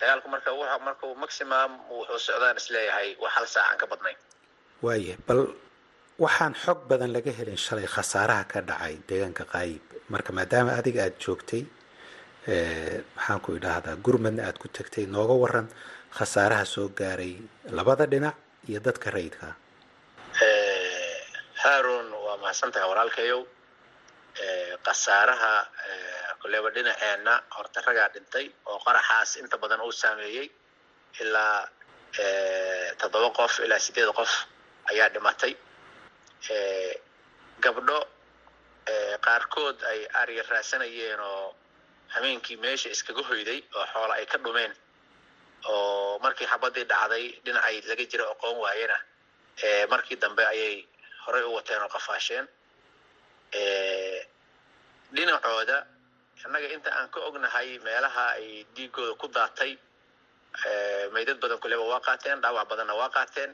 Dagaalku 0.00 0.28
marka 0.34 0.50
markuu 0.86 1.14
maximum 1.22 1.70
wuxuu 1.90 2.18
socdaan 2.26 2.56
is 2.60 2.68
leeyahay 2.74 3.08
wax 3.22 3.32
hal 3.36 3.46
saacan 3.54 3.78
ka 3.80 3.86
badnayn. 3.90 4.16
Waaya 4.84 5.14
bal 5.28 5.42
waxaan 6.24 6.54
xog 6.62 6.78
badan 6.90 7.12
laga 7.16 7.30
helin 7.38 7.56
shalay 7.66 7.86
khasaaraha 7.94 8.44
ka 8.52 8.58
dhacay 8.68 8.94
deegaanka 9.08 9.44
qaayib 9.52 9.82
marka 10.12 10.30
maadaama 10.36 10.70
adiga 10.80 11.00
aada 11.06 11.16
joogtay 11.24 11.62
maxaan 13.16 13.40
ku 13.44 13.50
idhaahdaa 13.58 13.96
gurmadna 14.04 14.42
aada 14.46 14.58
ku 14.62 14.68
tagtay 14.76 15.06
nooga 15.14 15.34
waran 15.42 15.66
khasaaraha 16.16 16.64
soo 16.74 16.88
gaaray 16.98 17.34
labada 17.76 18.06
dhinac 18.12 18.36
iyo 18.68 18.80
dadka 18.86 19.10
rayidka 19.10 19.48
harun 21.64 22.08
waa 22.24 22.36
mahadsantahay 22.42 22.88
walaalkayow 22.90 23.40
khasaaraha 24.86 25.52
koleyba 26.42 26.70
dhinaceenna 26.74 27.34
horta 27.56 27.80
ragaa 27.86 28.08
dhintay 28.14 28.46
oo 28.70 28.78
qaraxaas 28.86 29.30
inta 29.42 29.56
badan 29.62 29.80
uu 29.86 29.92
saameeyey 30.02 30.46
ilaa 31.22 31.60
toddoba 33.00 33.30
qof 33.38 33.52
ilaa 33.64 33.78
sideed 33.86 34.10
qof 34.18 34.32
ayaa 34.90 35.08
dhimatay. 35.14 35.52
Gabdho 37.64 37.98
qaarkood 39.26 39.78
ay 39.90 40.00
arya 40.20 40.42
raadsanayeen 40.50 41.20
oo 41.20 41.54
hameenkii 42.14 42.56
meesha 42.64 42.88
iskaga 42.94 43.22
hoyday 43.28 43.60
oo 43.76 43.86
xoola 43.92 44.14
ay 44.18 44.26
ka 44.32 44.38
dhumeen 44.44 44.72
oo 45.72 46.18
markii 46.24 46.46
xabadii 46.52 46.84
dhacday 46.90 47.24
dhinacay 47.44 47.76
laga 47.88 48.04
jira 48.10 48.24
oqoon 48.34 48.56
waayena 48.64 48.96
markii 49.92 50.16
dambe 50.22 50.44
ayay 50.52 50.76
horey 51.24 51.42
u 51.48 51.52
wateen 51.56 51.82
oo 51.82 51.88
qafaasheen 51.96 52.46
dhinacooda 55.14 55.78
innaga 56.44 56.68
inta 56.76 56.90
aan 56.98 57.08
ka 57.14 57.20
ognahay 57.28 57.78
meelaha 57.86 58.24
ay 58.38 58.66
dhiigooda 58.74 59.14
ku 59.20 59.26
daatay 59.36 59.72
maydad 61.14 61.38
badan 61.42 61.58
kuleba 61.62 61.84
waa 61.92 62.00
qaateen 62.08 62.38
dhaawac 62.42 62.66
badanna 62.70 62.94
waa 63.00 63.10
qaateen 63.16 63.50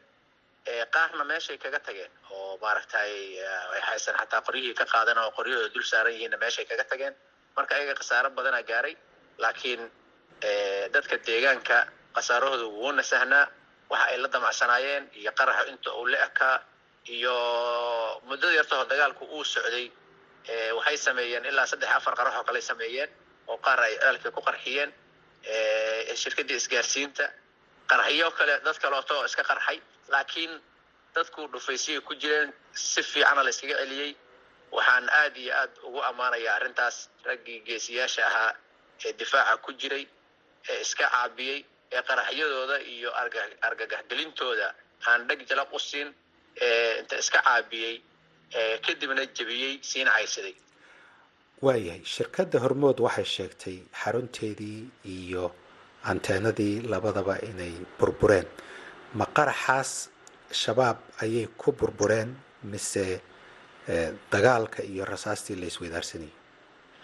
qaarna 0.95 1.25
meeshay 1.31 1.57
kaga 1.63 1.79
tageen 1.87 2.11
oo 2.35 2.59
maaragtay 2.63 3.13
ay 3.75 3.81
haysan 3.89 4.15
xataa 4.21 4.41
qoryihii 4.47 4.75
ka 4.81 4.85
qaadan 4.95 5.19
oo 5.23 5.31
qoryahooda 5.39 5.69
dul 5.75 5.85
saaran 5.91 6.13
yihiinna 6.15 6.37
meeshay 6.43 6.65
kaga 6.71 6.85
tageen. 6.91 7.15
Marka 7.57 7.75
ayaga 7.77 7.95
khasaaro 8.01 8.31
badana 8.37 8.61
gaaray 8.71 8.95
laakiin 9.43 9.83
dadka 10.95 11.17
deegaanka 11.27 11.77
khasaarahooda 12.17 12.67
wuuna 12.79 13.03
sahnaa 13.03 13.45
waxa 13.91 14.07
ay 14.13 14.17
la 14.23 14.29
damacsanaayeen 14.35 15.05
iyo 15.21 15.33
qaraxa 15.39 15.65
inta 15.73 15.91
uu 15.99 16.07
la 16.13 16.19
ekaa 16.27 16.57
iyo 17.09 17.35
muddada 18.29 18.55
yartahoo 18.59 18.85
dagaalku 18.91 19.25
uu 19.25 19.45
socday 19.45 19.87
waxay 20.77 20.97
sameeyeen 20.97 21.45
ilaa 21.51 21.67
saddex 21.67 21.91
afar 21.99 22.15
qarax 22.19 22.35
oo 22.39 22.45
kale 22.45 22.61
sameeyeen 22.61 23.11
oo 23.51 23.57
qaar 23.59 23.81
ay 23.81 23.95
ceelka 24.03 24.31
ku 24.31 24.41
qarxiyeen 24.49 24.91
shirkadii 26.23 26.57
isgaarsiinta. 26.61 27.27
Qarxiyo 27.91 28.31
kale 28.39 28.55
dad 28.65 28.79
kaleoto 28.83 29.25
iska 29.25 29.43
qarxay 29.51 29.79
laakiin 30.13 30.53
dadku 31.15 31.49
dhufaysiyay 31.53 32.01
ku 32.01 32.15
jireen 32.15 32.53
si 32.73 33.03
fiicana 33.03 33.43
la 33.45 33.51
iskaga 33.51 33.77
celiyey. 33.83 34.13
Waxaan 34.73 35.09
aad 35.21 35.37
iyo 35.37 35.55
aad 35.55 35.73
ugu 35.83 36.01
ammaanayaa 36.03 36.55
arrintaas. 36.57 36.97
Raggii 37.25 37.61
geesiyaasha 37.67 38.27
ahaa 38.27 38.53
ee 39.05 39.13
difaaca 39.13 39.57
ku 39.65 39.73
jiray 39.73 40.05
ee 40.71 40.81
iska 40.81 41.05
caabiyey 41.11 41.59
ee 41.93 42.03
qaraxyadooda 42.09 42.77
iyo 42.95 43.11
argagaxgelintooda 43.69 44.69
aan 45.09 45.27
dheg 45.29 45.41
jalaq 45.49 45.73
u 45.73 45.79
siin 45.79 46.15
inta 47.01 47.17
iska 47.23 47.39
caabiyey 47.47 47.97
kadibna 48.87 49.23
jebiyey 49.37 49.73
siina 49.91 50.11
caysaday 50.17 50.55
waayahay 51.67 52.03
shirkadda 52.15 52.59
hormood 52.65 52.99
waxay 53.07 53.25
sheegtay 53.37 53.77
xarunteedii 54.03 54.81
iyo 55.17 55.45
anteenadii 56.11 56.77
labadaba 56.93 57.35
inay 57.51 57.75
burbureen. 57.99 58.47
Ma 59.19 59.27
qaraxaas 59.37 59.91
shabaab 60.63 60.97
ayay 61.25 61.47
ku 61.61 61.73
burbureen 61.81 62.31
mise 62.73 63.21
dagaalka 64.33 64.83
iyo 64.93 65.05
rasaastii 65.05 65.57
la 65.61 65.67
isweydaarsanayay? 65.67 66.33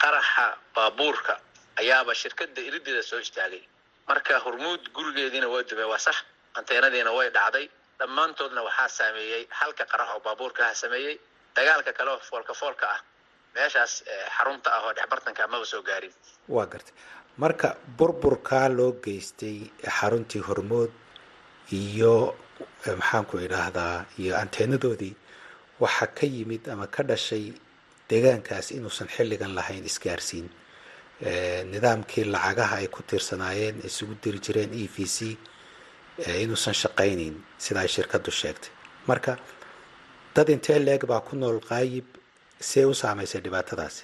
Qaraxa 0.02 0.46
baabuurka 0.74 1.34
ayaaba 1.80 2.12
shirkadda 2.14 2.60
irideeda 2.68 3.02
soo 3.02 3.20
istaagay. 3.26 3.62
Marka 4.08 4.38
hormuud 4.44 4.82
gurigeediina 4.96 5.48
waa 5.52 5.62
dumay 5.68 5.84
waa 5.92 5.98
sax 6.06 6.16
anteenadiina 6.58 7.10
way 7.18 7.28
dhacday 7.36 7.66
dhammaantoodna 8.00 8.60
waxaa 8.68 8.88
saameeyey 8.98 9.42
halka 9.60 9.84
qarax 9.90 10.08
oo 10.14 10.20
baabuurkaha 10.26 10.74
sameeyey 10.82 11.14
dagaalka 11.56 11.92
kale 11.98 12.10
oo 12.14 12.20
foolka 12.30 12.54
foolka 12.60 12.86
ah 12.94 13.00
meeshaas 13.54 13.92
xarunta 14.36 14.68
ah 14.76 14.82
oo 14.86 14.92
dhexbartanka 14.96 15.42
maba 15.52 15.64
soo 15.72 15.82
gaarin. 15.88 16.12
Waa 16.54 16.66
gartay. 16.72 16.94
Marka 17.42 17.68
burburkaa 17.98 18.68
loo 18.78 18.92
geystay 19.04 19.56
xaruntii 19.98 20.42
hormood 20.48 20.90
iyo 21.82 22.14
maxaanku 23.00 23.34
idhaahdaa 23.46 23.96
iyo 24.22 24.32
anteenadoodii 24.42 25.14
waxaa 25.82 26.06
ka 26.18 26.24
yimid 26.34 26.62
ama 26.72 26.86
ka 26.94 27.02
dhashay 27.10 27.44
deegaankaas 28.10 28.66
inuusan 28.76 29.08
xilligan 29.14 29.52
lahayn 29.58 29.84
isgaarsiin. 29.90 30.46
Nidaamkii 31.72 32.24
lacagaha 32.34 32.76
ay 32.80 32.88
ku 32.94 33.00
tiirsanaayeen 33.02 33.76
isugu 33.88 34.14
diri 34.22 34.38
jireen 34.44 34.72
e 34.76 34.84
v 34.94 35.06
c 35.16 35.36
inuusan 36.18 36.74
shaqaynayn 36.82 37.34
sida 37.64 37.80
ay 37.80 37.88
shirkaddu 37.88 38.30
sheegtay. 38.40 38.70
Marka 39.08 39.36
dad 40.34 40.48
intee 40.48 40.78
leeg 40.78 41.02
baa 41.10 41.20
ku 41.20 41.36
nool 41.36 41.58
qaayib 41.70 42.06
see 42.60 42.84
u 42.84 42.94
saamaysay 42.94 43.40
dhibaatadaasi? 43.44 44.02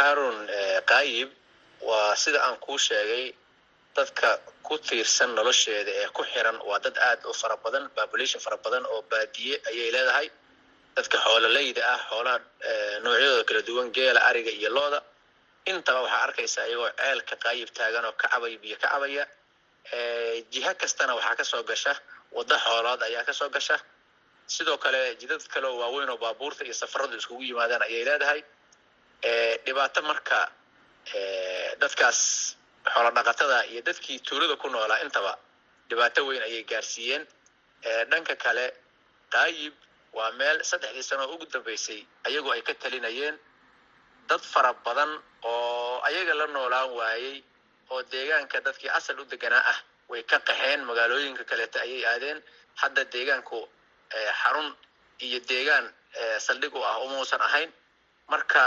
Harun 0.00 0.36
qaayib 0.90 1.28
waa 1.88 2.14
sida 2.22 2.38
aan 2.46 2.56
kuu 2.64 2.78
sheegay 2.78 3.24
dadka 3.96 4.28
ku 4.66 4.78
tiirsan 4.78 5.30
nolosheeda 5.34 5.90
ee 6.02 6.08
ku 6.16 6.22
xiran. 6.32 6.56
Waa 6.68 6.78
dad 6.84 6.96
aad 7.08 7.20
u 7.30 7.32
fara 7.40 7.56
badan 7.64 7.84
population 7.98 8.40
fara 8.40 8.56
badan 8.64 8.84
oo 8.92 9.02
baadiye 9.10 9.54
ayay 9.70 9.90
leedahay. 9.96 10.28
Dadka 10.96 11.16
xoololayda 11.24 11.82
ah 11.94 12.00
xoolaha 12.10 12.38
noocyadooda 13.04 13.44
kala 13.48 13.62
duwan 13.68 13.88
geela 13.96 14.20
ariga 14.30 14.50
iyo 14.50 14.70
looda. 14.76 15.00
Intaba 15.70 16.00
waxaa 16.06 16.22
arkaysaa 16.26 16.66
iyagoo 16.70 16.90
ceelka 17.00 17.34
qaayib 17.44 17.68
taagan 17.78 18.04
oo 18.08 18.12
ka 18.20 18.26
cabaya 18.32 18.58
biyo 18.62 18.76
ka 18.82 18.88
cabaya 18.92 19.24
jiha 20.52 20.72
kastana 20.80 21.14
waxaa 21.14 21.36
ka 21.36 21.44
soo 21.44 21.62
gasha 21.70 21.92
waddo 22.36 22.56
xoolood 22.64 23.02
ayaa 23.02 23.24
ka 23.24 23.32
soo 23.32 23.48
gasha. 23.50 23.76
Sidoo 24.46 24.78
kale 24.78 25.00
jidad 25.20 25.42
kale 25.52 25.66
oo 25.66 25.78
waaweyn 25.82 26.10
oo 26.10 26.16
baabuurta 26.18 26.64
iyo 26.64 26.74
safaradu 26.74 27.16
iskugu 27.16 27.42
yimaadaan 27.42 27.82
ayay 27.82 28.04
leedahay. 28.08 28.40
Dhibaato 29.64 30.00
marka 30.02 30.38
dadkaas 31.80 32.20
xoolo 32.92 33.10
dhaqatada 33.16 33.58
iyo 33.70 33.80
dadkii 33.82 34.18
tuulada 34.26 34.56
ku 34.56 34.68
noolaa 34.68 35.02
intaba 35.04 35.32
dhibaato 35.88 36.20
weyn 36.26 36.42
ayay 36.42 36.62
gaarsiiyeen. 36.70 37.22
Dhanka 38.10 38.34
kale 38.44 38.66
qaayib 39.34 39.74
waa 40.16 40.30
meel 40.38 40.58
saddexdii 40.70 41.02
sano 41.08 41.22
oo 41.26 41.34
ugu 41.34 41.46
dambeysay 41.52 42.00
ayagu 42.26 42.50
ay 42.52 42.62
ka 42.62 42.74
talinayeen. 42.74 43.36
Dad 44.28 44.40
fara 44.52 44.72
badan 44.84 45.10
oo 45.42 46.00
ayaga 46.08 46.34
la 46.34 46.46
noolaan 46.46 46.90
waayey 46.98 47.42
oo 47.92 48.02
deegaanka 48.12 48.60
dadkii 48.66 48.90
asal 48.98 49.20
u 49.20 49.24
deganaa 49.32 49.64
ah 49.72 49.78
way 50.10 50.22
ka 50.30 50.38
qaxeen 50.48 50.80
magaalooyinka 50.88 51.44
kaleeta 51.50 51.78
ayay 51.86 52.02
aadeen. 52.12 52.38
Hadda 52.82 53.02
deegaanku 53.14 53.58
xarun 54.42 54.68
iyo 55.26 55.38
deegaan 55.50 55.86
saldhig 56.46 56.74
u 56.74 56.82
ah 56.90 56.96
umuusan 57.04 57.40
ahayn. 57.48 57.70
Marka 58.32 58.62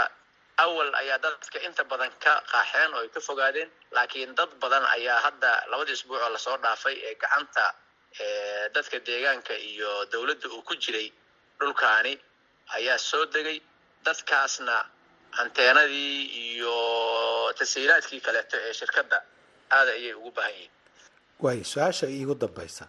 awal 0.64 0.90
ayaa 1.00 1.18
dadka 1.24 1.58
inta 1.66 1.84
badan 1.90 2.12
ka 2.24 2.32
qaxeen 2.52 2.90
oo 2.94 3.00
ay 3.04 3.08
ka 3.14 3.20
fogaadeen 3.28 3.70
laakiin 3.96 4.34
dad 4.38 4.50
badan 4.62 4.84
ayaa 4.96 5.18
hadda 5.26 5.50
labadii 5.70 5.92
isbuuc 5.98 6.20
oo 6.22 6.28
la 6.34 6.38
soo 6.46 6.56
dhaafay 6.64 6.96
ee 7.08 7.14
gacanta 7.22 7.64
dadka 8.74 8.96
deegaanka 9.08 9.54
iyo 9.70 9.90
dowladda 10.12 10.46
uu 10.48 10.62
ku 10.68 10.74
jiray 10.82 11.08
dhulkaani 11.58 12.12
ayaa 12.76 12.98
soo 12.98 13.24
degay. 13.34 13.58
Dadkaasna 14.06 14.76
anteenadii 15.42 16.16
iyo 16.46 16.74
tashiilaadkii 17.58 18.20
kaleeto 18.26 18.56
ee 18.66 18.72
shirkadda 18.80 19.18
aada 19.76 19.90
ayay 19.98 20.14
ugu 20.18 20.30
baahan 20.36 20.52
yihiin. 20.54 20.70
Waayo 21.42 21.64
su'aasha 21.72 22.06
iigu 22.16 22.34
dambaysa. 22.42 22.84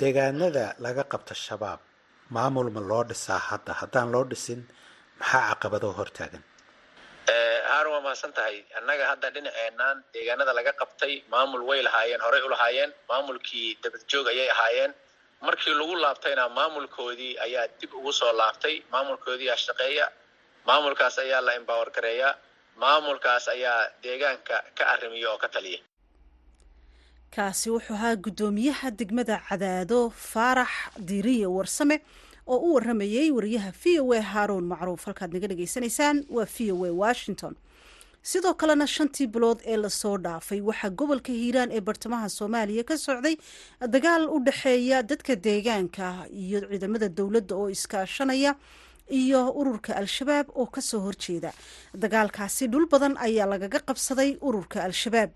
Deegaanada 0.00 0.64
laga 0.84 1.04
qabta 1.12 1.34
shabaab 1.34 1.80
maamul 2.36 2.70
ma 2.76 2.80
loo 2.90 3.04
dhisaa 3.10 3.38
hadda? 3.48 3.72
Haddaan 3.80 4.08
loo 4.14 4.24
dhisin 4.30 4.60
maxaa 5.20 5.42
caqabadoo 5.50 5.92
hortaagan? 5.98 6.42
Haarun 7.70 7.92
waa 7.94 8.00
mahadsan 8.06 8.32
tahay. 8.36 8.56
Annaga 8.78 9.04
hadda 9.10 9.28
dhinaceenaan 9.34 9.96
deegaanada 10.14 10.52
laga 10.58 10.72
qabtay 10.80 11.14
maamul 11.32 11.62
way 11.68 11.80
lahaayeen 11.86 12.20
horey 12.26 12.42
u 12.42 12.48
lahaayeen 12.54 12.90
maamulkii 13.10 13.68
dabadjoog 13.82 14.26
ayay 14.32 14.48
ahaayeen. 14.54 14.92
Markii 15.46 15.74
lagu 15.80 15.94
laabtayna 16.04 16.44
maamulkoodii 16.58 17.32
ayaa 17.46 17.66
dib 17.80 17.92
ugu 17.98 18.12
soo 18.20 18.32
laabtay 18.40 18.74
maamulkoodii 18.92 19.48
aa 19.50 19.56
shaqeeya 19.66 20.06
maamulkaas 20.66 21.18
ayaa 21.24 21.40
la 21.46 21.52
embower 21.60 21.90
gareeya 21.96 22.30
maamulkaas 22.82 23.48
ayaa 23.54 23.78
deegaanka 24.02 24.56
ka 24.78 24.84
arrimiya 24.94 25.28
oo 25.32 25.38
ka 25.38 25.48
taliya. 25.48 25.78
Kaasi 27.34 27.70
wuxuu 27.70 27.94
ahaa 27.94 28.16
guddoomiyaha 28.16 28.90
degmada 28.90 29.36
cadaado 29.48 30.00
faarax 30.10 30.68
diiriye 31.08 31.46
warsame 31.46 31.96
oo 32.46 32.58
u 32.58 32.74
waramayey 32.74 33.30
wariyaha 33.30 33.70
v 33.82 34.00
o 34.00 34.12
a 34.12 34.20
haaruun 34.22 34.64
macruuf. 34.72 35.04
Halkaad 35.06 35.32
naga 35.34 35.48
dhagaysanaysaan 35.52 36.24
waa 36.36 36.44
v 36.54 36.72
o 36.72 36.84
a 36.84 36.90
washington. 37.04 37.54
Sidoo 38.22 38.54
kalena 38.54 38.86
shantii 38.86 39.26
bilood 39.26 39.60
ee 39.64 39.76
la 39.76 39.88
soo 39.90 40.16
dhaafay 40.18 40.60
waxaa 40.60 40.90
gobolka 40.90 41.32
hiiraan 41.32 41.70
ee 41.72 41.80
bartamaha 41.80 42.28
soomaaliya 42.28 42.84
ka 42.84 42.96
socday 42.98 43.36
dagaal 43.94 44.26
u 44.28 44.38
dhexeeya 44.48 45.02
dadka 45.02 45.36
deegaanka 45.36 46.26
iyo 46.42 46.60
ciidamada 46.68 47.08
dowladda 47.08 47.54
oo 47.56 47.68
iskaashanaya 47.76 48.52
iyo 49.10 49.50
ururka 49.60 49.96
al-shabaab 49.96 50.46
oo 50.54 50.66
ka 50.66 50.80
soo 50.80 51.00
horjeeda. 51.06 51.52
Dagaalkaasi 51.94 52.68
dhul 52.72 52.86
badan 52.92 53.14
ayaa 53.18 53.46
lagaga 53.46 53.78
qabsaday 53.88 54.38
ururka 54.40 54.82
al-shabaab. 54.84 55.30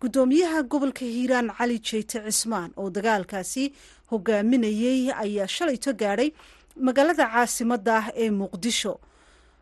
Guddoomiyaha 0.00 0.62
gobolka 0.62 1.04
hiiraan 1.04 1.48
cali 1.58 1.78
jeyte 1.88 2.18
cismaan 2.26 2.70
oo 2.76 2.90
dagaalkaasi 2.90 3.64
hogaaminayey 4.10 5.12
ayaa 5.24 5.46
shalayto 5.56 5.92
gaadhay 6.02 6.30
magaalada 6.86 7.26
caasimadda 7.32 7.94
ah 8.00 8.06
ee 8.22 8.30
muqdisho. 8.30 8.94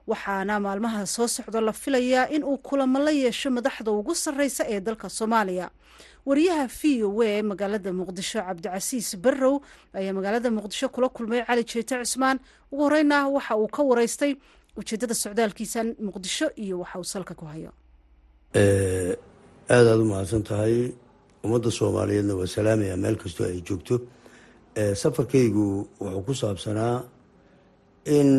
Waxaana 0.06 0.60
maalmaha 0.60 1.06
soo 1.06 1.26
socda 1.26 1.60
la 1.60 1.72
filayaa 1.72 2.28
in 2.30 2.44
uu 2.44 2.58
kulamo 2.58 2.98
la 2.98 3.10
yeesho 3.10 3.50
madaxda 3.50 3.90
ugu 3.90 4.14
sarreysa 4.14 4.62
ee 4.74 4.80
dalka 4.80 5.08
soomaaliya 5.08 5.70
wariyaha 6.28 6.66
v 6.78 7.04
o 7.04 7.22
a 7.22 7.42
magaalada 7.50 7.90
muqdisho 8.00 8.38
cabdicasiis 8.46 9.08
barrow 9.24 9.54
ayaa 9.98 10.12
magaalada 10.18 10.48
muqdisho 10.50 10.88
kula 10.94 11.08
kulmay 11.16 11.42
cali 11.46 11.62
jeete 11.70 11.94
cismaan 12.04 12.38
ugu 12.72 12.82
horeyna 12.86 13.28
waxa 13.36 13.54
uu 13.56 13.68
ka 13.76 13.82
wareystay 13.90 14.32
ujeedada 14.76 15.14
socdaalkiisa 15.14 15.80
muqdisho 16.06 16.46
iyo 16.64 16.80
waxa 16.82 16.98
uu 16.98 17.04
salka 17.04 17.34
ku 17.34 17.44
hayo. 17.52 17.70
Aada 18.54 19.16
aada 19.70 19.96
u 20.02 20.04
mahadsan 20.04 20.42
tahay. 20.42 20.92
Ummadda 21.44 21.70
soomaaliyeedna 21.70 22.34
waa 22.34 22.46
salaamaya 22.46 22.96
meel 22.96 23.16
kastoo 23.22 23.46
ay 23.46 23.60
joogto. 23.66 23.94
Safarkaygu 25.02 25.66
wuxuu 26.00 26.22
ku 26.26 26.32
saabsanaa 26.34 26.96
in 28.18 28.30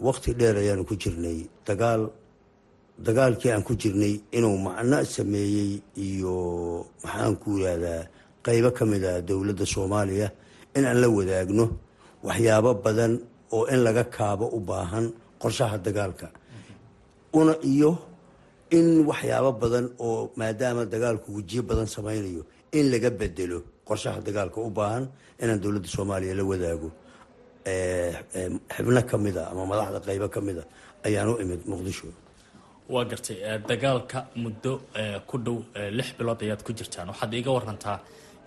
wakti 0.00 0.34
dheer 0.34 0.56
ayaanu 0.56 0.84
ku 0.88 0.94
jirnay. 0.96 1.46
Dagaal 1.66 2.10
dagaalkii 3.06 3.50
aan 3.52 3.62
ku 3.62 3.72
jirnay 3.80 4.14
inuu 4.36 4.56
macno 4.66 4.98
sameeyey 5.04 5.72
iyo 6.06 6.34
maxaan 7.04 7.34
ku 7.42 7.48
yihahdaa 7.58 8.02
qeybo 8.44 8.70
ka 8.78 8.84
mid 8.90 9.04
ah 9.04 9.20
dowladda 9.28 9.64
soomaaliya 9.74 10.28
in 10.76 10.84
aan 10.84 10.98
la 11.02 11.08
wadaagno 11.16 11.64
waxyaabo 12.26 12.70
badan 12.84 13.12
oo 13.56 13.64
in 13.72 13.80
laga 13.86 14.04
kaabo 14.16 14.46
u 14.56 14.60
baahan 14.68 15.06
qorshaha 15.42 15.76
dagaalka. 15.86 16.26
Una 17.38 17.54
iyo 17.72 17.90
in 18.78 19.06
waxyaabo 19.08 19.50
badan 19.62 19.86
oo 20.06 20.30
maadaama 20.38 20.82
dagaalku 20.94 21.28
wejiyo 21.36 21.62
badan 21.70 21.86
samaynayo 21.86 22.42
in 22.78 22.86
laga 22.92 23.10
bedelo 23.20 23.58
qorshaha 23.88 24.18
dagaalka 24.26 24.58
u 24.68 24.70
baahan 24.78 25.04
inaan 25.42 25.60
dowladda 25.62 25.88
soomaaliya 25.96 26.34
la 26.38 26.44
wadaago. 26.50 26.88
Xibno 28.74 29.00
ka 29.10 29.16
mida 29.24 29.42
ama 29.50 29.62
madaxda 29.70 29.98
qeybo 30.06 30.26
ka 30.34 30.40
mida 30.46 30.62
ayaan 31.06 31.28
u 31.32 31.34
imid 31.42 31.60
muqdisho 31.70 32.06
waa 32.94 33.04
gartay 33.10 33.36
dagaalka 33.70 34.18
muddo 34.42 34.72
ku 35.28 35.36
dhow 35.46 35.58
lix 35.98 36.08
bilood 36.18 36.40
ayaad 36.46 36.62
ku 36.66 36.72
jirtaan. 36.78 37.08
Waxaad 37.12 37.32
iiga 37.38 37.50
warantaa 37.56 37.98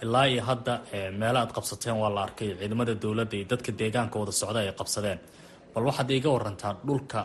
ilaa 0.04 0.26
iyo 0.32 0.42
hadda 0.50 0.74
meelo 1.22 1.38
aad 1.44 1.52
qabsateen 1.58 1.98
waa 2.02 2.10
la 2.16 2.22
arkay. 2.28 2.50
Ciidamada 2.60 2.94
dowladda 3.04 3.36
iyo 3.38 3.46
dadka 3.52 3.72
deegaanka 3.80 4.16
wada 4.22 4.32
socda 4.42 4.60
ay 4.64 4.72
qabsadeen. 4.80 5.20
Bal 5.74 5.84
waxaad 5.90 6.10
iiga 6.16 6.30
warantaa 6.38 6.74
dhulka 6.88 7.20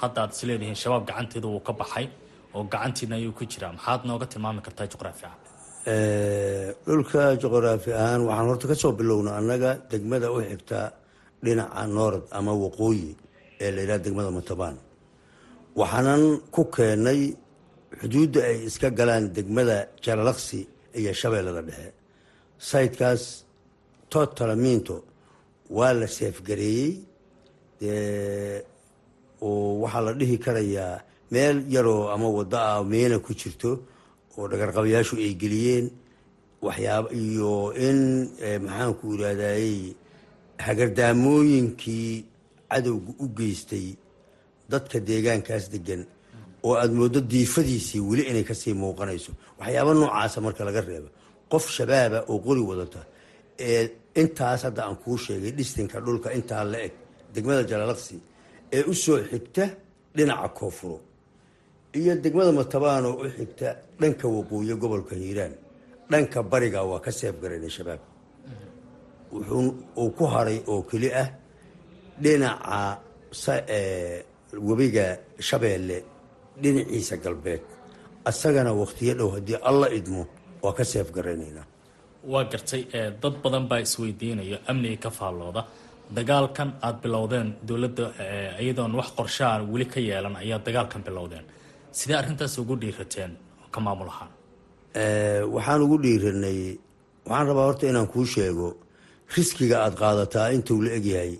hadda 0.00 0.18
aad 0.24 0.32
isleedihiin 0.36 0.78
shabaab 0.82 1.04
gacanteeda 1.08 1.48
wuu 1.52 1.60
ka 1.68 1.72
baxay 1.80 2.06
oo 2.54 2.62
gacantiina 2.72 3.14
ayuu 3.20 3.32
ku 3.38 3.44
jiraa. 3.52 3.72
Maxaad 3.78 4.00
nooga 4.08 4.26
tilmaami 4.32 4.60
kartaa 4.66 4.86
juqraafi 4.92 5.24
ahaan 5.26 5.40
dhulka 6.86 7.20
juqraafi 7.42 7.90
ahaan 8.00 8.20
waxaan 8.28 8.46
horta 8.50 8.66
ka 8.70 8.74
soo 8.82 8.92
bilowna 8.98 9.30
annaga 9.40 9.70
degmada 9.90 10.26
u 10.36 10.38
xigta 10.50 10.78
dhinaca 11.44 11.82
noord 11.96 12.22
ama 12.38 12.52
waqooyi 12.64 13.08
ee 13.64 13.70
la 13.74 13.80
yidhaha 13.82 14.00
degmada 14.06 14.30
matabaan 14.38 14.76
waxaanan 15.80 16.22
ku 16.54 16.62
keenay 16.74 17.20
xuduudda 18.00 18.40
ay 18.50 18.58
iska 18.68 18.88
galaan 18.98 19.24
degmada 19.36 19.78
jalalaqsi 20.04 20.60
iyo 20.98 21.12
shabeellada 21.20 21.62
dhexe. 21.68 21.88
Sayidkaas 22.68 23.22
totalaminto 24.12 24.96
waa 25.76 25.92
la 26.00 26.06
seefgareeyey 26.16 26.92
oo 29.42 29.80
waxaa 29.82 30.04
la 30.06 30.12
dhihi 30.20 30.36
karayaa 30.44 30.94
meel 31.32 31.56
yaroo 31.74 32.04
ama 32.14 32.28
waddo 32.36 32.58
ah 32.70 32.82
meena 32.92 33.16
ku 33.26 33.32
jirto 33.40 33.70
oo 34.36 34.44
dhagarqabayaashu 34.50 35.14
ay 35.26 35.34
geliyeen. 35.42 35.86
Waxyaaba 36.66 37.08
iyo 37.24 37.52
in 37.88 37.98
maxaanku 38.64 39.04
yidhahdayey 39.12 39.76
hagardaamooyinkii 40.64 42.10
cadowga 42.70 43.10
u 43.24 43.26
geystay 43.38 43.86
dadka 44.72 44.96
deegaankaas 45.08 45.64
degan 45.74 46.02
oo 46.66 46.74
aada 46.80 46.94
mooddo 47.00 47.20
diifadiisii 47.32 48.00
weli 48.08 48.22
inay 48.30 48.44
ka 48.50 48.54
sii 48.60 48.74
muuqanayso. 48.82 49.30
Waxyaaba 49.60 49.92
noocaasa 49.94 50.38
marka 50.46 50.62
laga 50.68 50.80
reebo. 50.88 51.08
Qof 51.50 51.64
shabaaba 51.76 52.18
oo 52.30 52.38
qori 52.46 52.62
wadata 52.70 53.00
ee 53.68 53.82
intaas 54.20 54.60
hadda 54.66 54.80
aan 54.86 54.96
kuu 55.02 55.16
sheegay 55.24 55.52
dhistinka 55.58 55.96
dhulka 56.04 56.28
intaa 56.38 56.64
la 56.72 56.78
eg 56.86 56.92
degmada 57.34 57.62
jalaalaqsi 57.70 58.16
ee 58.76 58.82
u 58.90 58.94
soo 59.04 59.18
xigta 59.30 59.64
dhinaca 60.16 60.48
koonfuro 60.58 60.98
iyo 61.98 62.12
degmada 62.24 62.52
matabaan 62.60 63.04
oo 63.10 63.14
u 63.24 63.26
xigta 63.36 63.68
dhanka 64.00 64.26
waqooyi 64.36 64.74
gobolka 64.82 65.14
hiiraan. 65.22 65.54
Dhanka 66.10 66.38
bariga 66.50 66.80
waa 66.90 67.00
ka 67.04 67.10
seef 67.18 67.34
shabaab. 67.76 68.00
Wuxuu 69.32 69.66
uu 70.02 70.10
ku 70.16 70.24
haray 70.32 70.58
oo 70.72 70.82
keli 70.90 71.08
ah 71.22 71.28
dhinaca 72.22 72.78
webiga 74.68 75.18
shabeelle 75.40 75.98
dhinaciisa 76.62 77.16
galbeed. 77.24 77.62
Asagana 78.24 78.72
wakhtiyo 78.82 79.14
dhow 79.18 79.30
haddii 79.36 79.58
alla 79.70 79.86
idmo 79.98 80.26
waa 80.62 80.72
ka 80.72 80.84
seef 80.84 81.10
garaynaynaa 81.12 81.66
waa 82.32 82.44
gartay 82.44 82.82
dad 83.22 83.34
badan 83.42 83.64
baa 83.68 83.80
isweydiinaya 83.86 84.58
amniga 84.70 84.96
ka 85.04 85.10
faallooda. 85.10 85.62
Dagaalkan 86.16 86.70
aada 86.82 86.98
bilowdeen 87.02 87.48
dowladda 87.68 88.04
iyadoon 88.62 88.94
wax 88.98 89.08
qorshaha 89.18 89.62
weli 89.72 89.86
ka 89.86 90.00
yeelan 90.00 90.36
ayaa 90.36 90.58
dagaalkan 90.66 91.02
bilowdeen. 91.06 91.44
Sidee 91.98 92.16
arrintaas 92.16 92.58
ugu 92.58 92.76
dhiirateen? 92.80 93.32
Ka 93.72 93.80
maamul 93.80 94.08
ahaan. 94.12 94.30
Waxaan 95.54 95.82
ugu 95.82 95.96
dhiiranay 96.04 96.78
waxaan 97.26 97.46
rabaa 97.48 97.66
horta 97.68 97.86
inaan 97.90 98.08
kuu 98.12 98.24
sheego 98.34 98.68
riskiga 99.36 99.76
aada 99.84 99.96
qaadataa 100.02 100.48
intuu 100.56 100.80
la 100.84 100.90
egyahay 100.98 101.34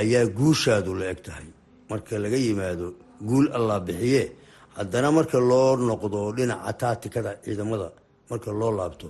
ayaa 0.00 0.26
guushaadu 0.38 0.94
la 1.00 1.06
eg 1.12 1.20
tahay 1.26 1.48
marka 1.90 2.14
laga 2.24 2.36
yimaado 2.46 2.86
guul 3.28 3.46
allah 3.56 3.76
bixiye 3.86 4.22
haddana 4.76 5.08
marka 5.18 5.38
loo 5.50 5.70
noqdo 5.90 6.18
dhinaca 6.36 6.72
taatikada 6.82 7.30
ciidamada 7.44 7.88
marka 8.30 8.50
loo 8.60 8.72
laabto 8.78 9.08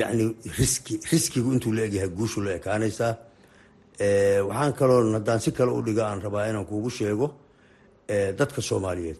yacni 0.00 0.24
riski 0.58 0.94
riskigu 1.12 1.48
intuu 1.54 1.72
la 1.76 1.82
egyahay 1.88 2.10
guushu 2.18 2.38
la 2.46 2.50
ekaanaysaa 2.58 3.12
waxaan 4.48 4.72
kaloo 4.78 5.00
haddaan 5.16 5.40
si 5.44 5.50
kale 5.56 5.70
u 5.78 5.80
dhigo 5.86 6.02
aan 6.04 6.20
rabaa 6.26 6.44
inaan 6.50 6.66
kuugu 6.70 6.90
sheego 6.98 7.26
dadka 8.38 8.60
soomaaliyeed 8.68 9.18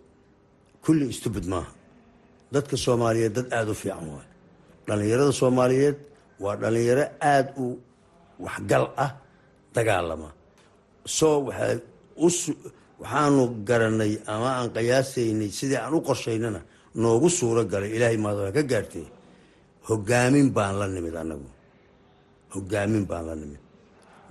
kulli 0.85 1.13
stubid 1.19 1.47
maaha. 1.53 1.71
Dadka 2.55 2.77
soomaaliyeed 2.85 3.33
dad 3.37 3.47
aada 3.57 3.71
u 3.75 3.75
fiican 3.83 4.07
waay. 4.15 4.27
Dhallinyarada 4.87 5.33
soomaaliyeed 5.41 5.97
waa 6.43 6.55
dhallinyaro 6.63 7.05
aada 7.33 7.51
u 7.63 7.67
waxgal 8.45 8.85
ah 9.05 9.11
dagaalama 9.75 10.29
soo 11.05 11.37
waxaa 11.49 11.81
waxaanu 13.01 13.43
garanay 13.69 14.13
ama 14.35 14.49
aan 14.59 14.69
qiyaasaynay 14.77 15.51
sidii 15.59 15.79
aan 15.85 15.95
u 15.99 16.01
qorshaynana 16.09 16.61
noogu 17.03 17.29
suuro 17.39 17.63
galay 17.73 17.91
ilaahay 17.97 18.19
maadala 18.25 18.51
ka 18.57 18.63
gaartee 18.73 19.07
hogaamin 19.89 20.49
baan 20.57 20.75
la 20.81 20.87
nimid 20.97 21.15
annagu 21.23 21.49
hogaamin 22.55 23.05
baan 23.11 23.25
la 23.29 23.35
nimid. 23.43 23.61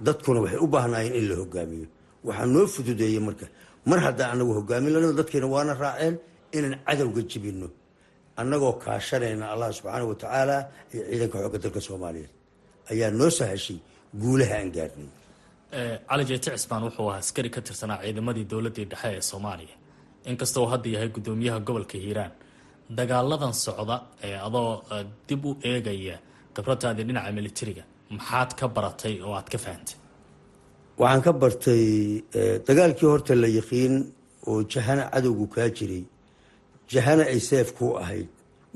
Dadkuna 0.05 0.39
waxay 0.43 0.59
u 0.65 0.67
baahnaayeen 0.73 1.15
in 1.19 1.25
la 1.29 1.35
hogaamiyo. 1.41 1.87
Waxaa 2.27 2.45
noo 2.53 2.65
fududeeyey 2.73 3.19
marka 3.27 3.45
mar 3.89 3.99
haddaan 4.05 4.29
anagu 4.35 4.51
hogaamin 4.59 4.91
la 4.95 4.99
nimid 5.01 5.17
dadkiina 5.19 5.47
waana 5.55 5.73
raaceen 5.83 6.15
inaan 6.55 6.75
cadowga 6.87 7.21
jibinno. 7.31 7.67
Annagoo 8.39 8.73
kaashanayna 8.83 9.45
allah 9.53 9.67
subxaana 9.77 10.05
wa 10.11 10.15
tacaala 10.23 10.55
iyo 10.93 11.01
ciidanka 11.09 11.37
xoogga 11.43 11.57
dalka 11.63 11.79
soomaaliyeed. 11.87 12.31
Ayaa 12.91 13.11
noo 13.19 13.29
sahashay 13.37 13.77
guulaha 14.21 14.55
aan 14.61 14.69
gaarnay 14.75 15.09
cali 16.09 16.23
jeete 16.29 16.49
cismaan 16.55 16.83
wuxuu 16.87 17.07
ahaa 17.09 17.19
askari 17.23 17.49
ka 17.55 17.61
tirsanaa 17.67 17.99
ciidamadii 18.03 18.45
dowladii 18.51 18.85
dhexe 18.91 19.09
ee 19.17 19.21
soomaaliya. 19.31 19.75
Inkasta 20.29 20.57
uu 20.61 20.67
hadda 20.73 20.89
yahay 20.95 21.09
gudoomiyaha 21.15 21.59
gobolka 21.67 21.97
hiiraan 22.03 22.31
dagaaladan 22.97 23.53
socda 23.65 23.95
ee 24.27 24.35
adoo 24.47 24.71
dib 25.27 25.45
u 25.45 25.51
eegaya 25.71 26.15
khibradaadii 26.55 27.05
dhinaca 27.09 27.31
militariga 27.39 27.83
maxaad 28.17 28.51
ka 28.59 28.65
baratay 28.75 29.15
oo 29.25 29.33
aad 29.39 29.47
ka 29.53 29.57
fahantay 29.65 29.95
waxaan 31.01 31.21
ka 31.25 31.31
bartay 31.41 31.83
dagaalkii 32.67 33.09
horta 33.11 33.33
la 33.43 33.47
yiqiin 33.57 33.93
oo 34.49 34.59
jahana 34.73 35.03
cadowgu 35.13 35.45
kaa 35.55 35.69
jiray 35.77 36.03
jahana 36.93 37.23
ay 37.33 37.39
seef 37.49 37.67
ku 37.77 37.85
ahayd 38.03 38.27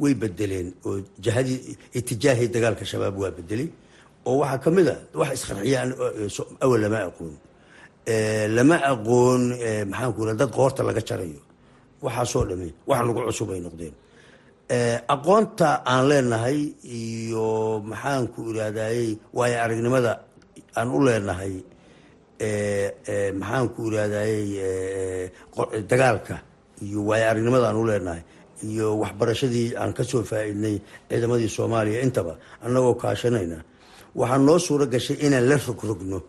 way 0.01 0.13
bedeleen 0.21 0.67
oo 0.87 0.95
jahadii 1.25 1.59
itijaahii 1.99 2.47
dagaalka 2.55 2.85
shabaab 2.91 3.15
waa 3.21 3.31
bedelay 3.37 3.67
oo 4.29 4.35
waxaa 4.41 4.59
ka 4.63 4.69
mid 4.77 4.87
a 4.87 4.95
wax 5.19 5.29
isqarxiya 5.37 5.79
awal 6.63 6.81
lama 6.83 6.99
aqoon. 7.09 7.33
Lama 8.55 8.77
aqoon 8.91 9.41
maxaanku 9.91 10.19
ira 10.23 10.33
dad 10.41 10.51
qoorta 10.57 10.81
laga 10.87 11.01
jarayo. 11.09 11.41
Waxaasoo 12.05 12.43
dhame 12.49 12.67
wax 12.89 12.99
lagu 13.07 13.19
cusub 13.27 13.49
ay 13.55 13.61
noqdeen. 13.65 13.93
Aqoonta 15.13 15.69
aan 15.91 16.03
leenahay 16.09 16.59
iyo 16.99 17.47
maxaanku 17.91 18.39
irahdaayey 18.51 19.09
waayo 19.37 19.57
aragnimada 19.65 20.11
aan 20.79 20.89
u 20.95 20.99
leenahay 21.07 21.53
maxaanku 23.41 23.79
irahdaayey 23.89 25.31
dagaalka 25.91 26.35
iyo 26.85 26.99
waayo 27.09 27.25
aragnimada 27.31 27.65
aan 27.69 27.77
u 27.81 27.85
leenahay 27.89 28.21
iyo 28.69 28.87
waxbarashadii 29.01 29.67
aan 29.81 29.91
ka 29.97 30.03
soo 30.03 30.23
faa-idnay 30.29 30.75
ciidamadii 31.09 31.49
soomaaliya 31.57 31.99
intaba 32.05 32.33
annagoo 32.65 32.95
kaashanayna 33.03 33.57
waxaa 34.19 34.37
noo 34.47 34.59
suuro 34.65 34.85
gashay 34.93 35.17
inaan 35.25 35.45
la 35.49 35.55
rogrogno 35.67 36.19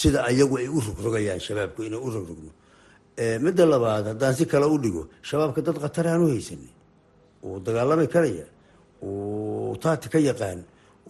sida 0.00 0.18
ayagu 0.30 0.54
ay 0.58 0.68
u 0.68 0.80
rogrogayaan 0.86 1.40
shabaabku 1.46 1.80
inaan 1.88 2.02
u 2.06 2.10
rogrogno 2.16 2.50
midda 3.44 3.64
labaad 3.66 4.04
haddaan 4.10 4.34
si 4.34 4.44
kale 4.46 4.66
u 4.66 4.78
dhigo 4.78 5.02
shabaabka 5.28 5.60
dad 5.66 5.76
khatar 5.82 6.06
aan 6.06 6.22
u 6.24 6.28
haysanay. 6.34 6.72
Uu 7.44 7.58
dagaalami 7.66 8.06
karaya 8.08 8.46
uu 9.02 9.76
taati 9.82 10.08
ka 10.08 10.18
yaqaan 10.18 10.60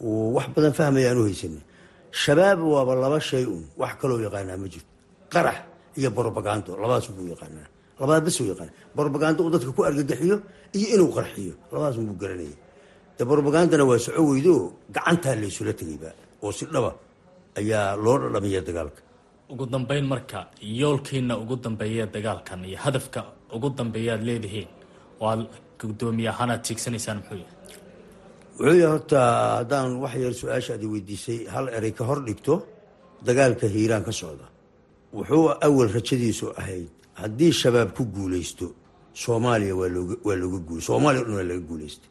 uu 0.00 0.34
wax 0.36 0.46
badan 0.54 0.72
fahmaya 0.78 1.10
aan 1.10 1.18
u 1.20 1.24
haysanay. 1.28 1.62
Shabaab 2.10 2.58
waaba 2.74 2.94
laba 2.94 3.20
shay 3.20 3.44
un 3.44 3.64
wax 3.76 3.92
kaloo 4.00 4.20
yaqaanaa 4.26 4.56
ma 4.56 4.66
jirto. 4.72 4.90
Qarax 5.32 5.58
iyo 5.98 6.10
brobagando 6.10 6.76
labadaas 6.82 7.08
buu 7.16 7.28
yaqaanaa. 7.34 7.68
Labadaas 8.00 8.22
bas 8.58 8.68
brobagando 8.96 9.44
uu 9.44 9.50
dadka 9.54 9.70
ku 9.76 9.80
argagaxiyo 9.84 10.36
iyo 10.76 10.86
inuu 10.94 11.10
qarxiyo 11.16 11.54
labadaas 11.72 11.96
garanaya. 12.22 12.56
De 13.18 13.22
brobagandana 13.24 13.84
waa 13.84 13.98
soco 13.98 14.22
gacantaa 14.90 15.36
laysula 15.36 15.72
tegayba 15.72 16.10
oo 16.44 16.52
si 16.58 16.64
dhaba 16.74 16.90
ayaa 17.60 17.96
loo 18.04 18.16
dhadhamiya 18.22 18.60
dagaalka. 18.68 19.00
Ugu 19.52 19.64
dambeyn 19.74 20.06
marka 20.12 20.38
yoolkiina 20.80 21.34
ugu 21.42 21.56
dambeeya 21.64 22.04
dagaalkan 22.14 22.60
iyo 22.68 22.78
hadafka 22.84 23.20
ugu 23.56 23.68
dambeeya 23.78 24.12
aad 24.14 24.22
leedihiin 24.28 24.68
oo 25.20 25.26
aad 25.32 25.42
gudoomiye 25.80 26.28
ahaan 26.32 26.50
aad 26.54 26.62
tiigsanaysaan 26.66 27.18
muxuu 27.20 27.38
yahay 27.42 27.50
wuxuu 28.58 28.78
yahay 28.80 28.90
horta 28.92 29.18
haddaan 29.58 29.88
wax 30.02 30.14
yar 30.24 30.34
su'aasha 30.40 30.72
ad 30.78 30.84
weydiisay 30.92 31.38
hal 31.54 31.66
erey 31.76 31.92
ka 31.98 32.04
hor 32.08 32.20
dhigto 32.26 32.54
dagaalka 33.26 33.66
hiiraan 33.74 34.04
ka 34.08 34.12
socda. 34.20 34.46
Wuxuu 35.16 35.44
awal 35.66 35.88
rajadiisu 35.96 36.46
ahayd 36.60 36.88
haddii 37.20 37.52
shabaab 37.60 37.90
ku 37.96 38.02
guuleysto 38.14 38.66
soomaaliya 39.22 39.74
waa 39.80 40.36
looga 40.42 40.58
guul 40.68 40.80
soomaaliya 40.88 41.22
o 41.22 41.26
dhan 41.28 41.36
waa 41.40 41.48
laga 41.50 41.62
guuleystay 41.70 42.10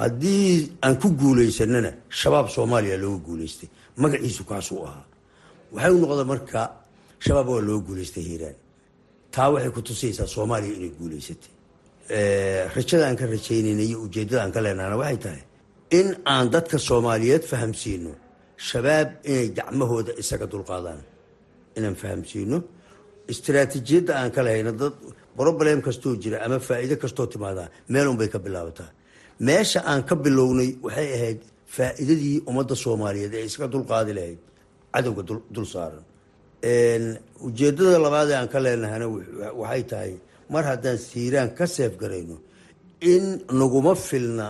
haddii 0.00 0.72
aan 0.84 0.94
ku 1.02 1.08
guuleysanana 1.20 1.90
shabaab 2.20 2.46
soomaaliya 2.56 2.96
looga 3.04 3.20
guuleystay 3.26 3.68
magaciisu 4.02 4.42
kaasuu 4.50 4.80
ahaa. 4.88 5.04
Waxay 5.74 5.92
u 5.96 5.98
noqda 6.02 6.24
marka 6.32 6.60
shabaab 7.26 7.48
waa 7.54 7.60
looga 7.68 7.82
guuleystay 7.88 8.24
hiiraan. 8.28 8.56
Taa 9.34 9.48
waxay 9.54 9.70
ku 9.76 9.80
tusaysaa 9.88 10.26
soomaaliya 10.36 10.74
inay 10.78 10.92
guuleysatay 11.00 11.52
rajada 12.76 13.04
aan 13.08 13.16
ka 13.20 13.26
rajaynayna 13.34 13.82
iyo 13.88 13.98
ujeeddada 14.06 14.42
aan 14.44 14.52
ka 14.56 14.60
leenahana 14.64 14.96
waxay 15.02 15.18
tahay 15.24 15.42
in 15.98 16.08
aan 16.32 16.46
dadka 16.54 16.76
soomaaliyeed 16.88 17.44
fahamsiino 17.52 18.12
shabaab 18.68 19.08
inay 19.30 19.48
gacmahooda 19.56 20.12
isaga 20.22 20.46
dulqaadaan. 20.52 21.00
Inaan 21.76 21.96
fahamsiino 22.02 22.58
istaraatiijiyadda 23.32 24.12
aan 24.20 24.30
ka 24.36 24.40
lahayna 24.46 24.72
dad 24.80 24.94
broblem 25.36 25.80
kastoo 25.86 26.14
jira 26.22 26.36
ama 26.46 26.58
faa'iide 26.68 26.96
kastoo 27.02 27.26
timaadaa 27.32 27.68
meelun 27.92 28.16
bay 28.20 28.28
ka 28.34 28.38
bilaabataa 28.44 28.90
meesha 29.40 29.80
aan 29.90 30.02
ka 30.08 30.14
bilownay 30.24 30.70
waxay 30.84 31.08
ahayd 31.16 31.40
faa'iidadii 31.76 32.36
ummadda 32.48 32.74
soomaaliyeed 32.84 33.34
ee 33.38 33.44
iska 33.48 33.66
dulqaadi 33.72 34.12
lahayd 34.18 34.40
cadowga 34.94 35.22
dul 35.54 35.66
saaran. 35.74 36.04
Ujeeddada 37.46 37.98
labaadee 38.04 38.36
aan 38.40 38.48
ka 38.52 38.58
leenahana 38.64 39.06
waxay 39.60 39.82
tahay 39.90 40.12
mar 40.52 40.64
haddaan 40.70 40.98
siiraan 41.08 41.50
ka 41.58 41.66
seef 41.66 41.92
garayno 42.02 42.36
in 43.12 43.24
naguma 43.60 43.94
filna 44.08 44.46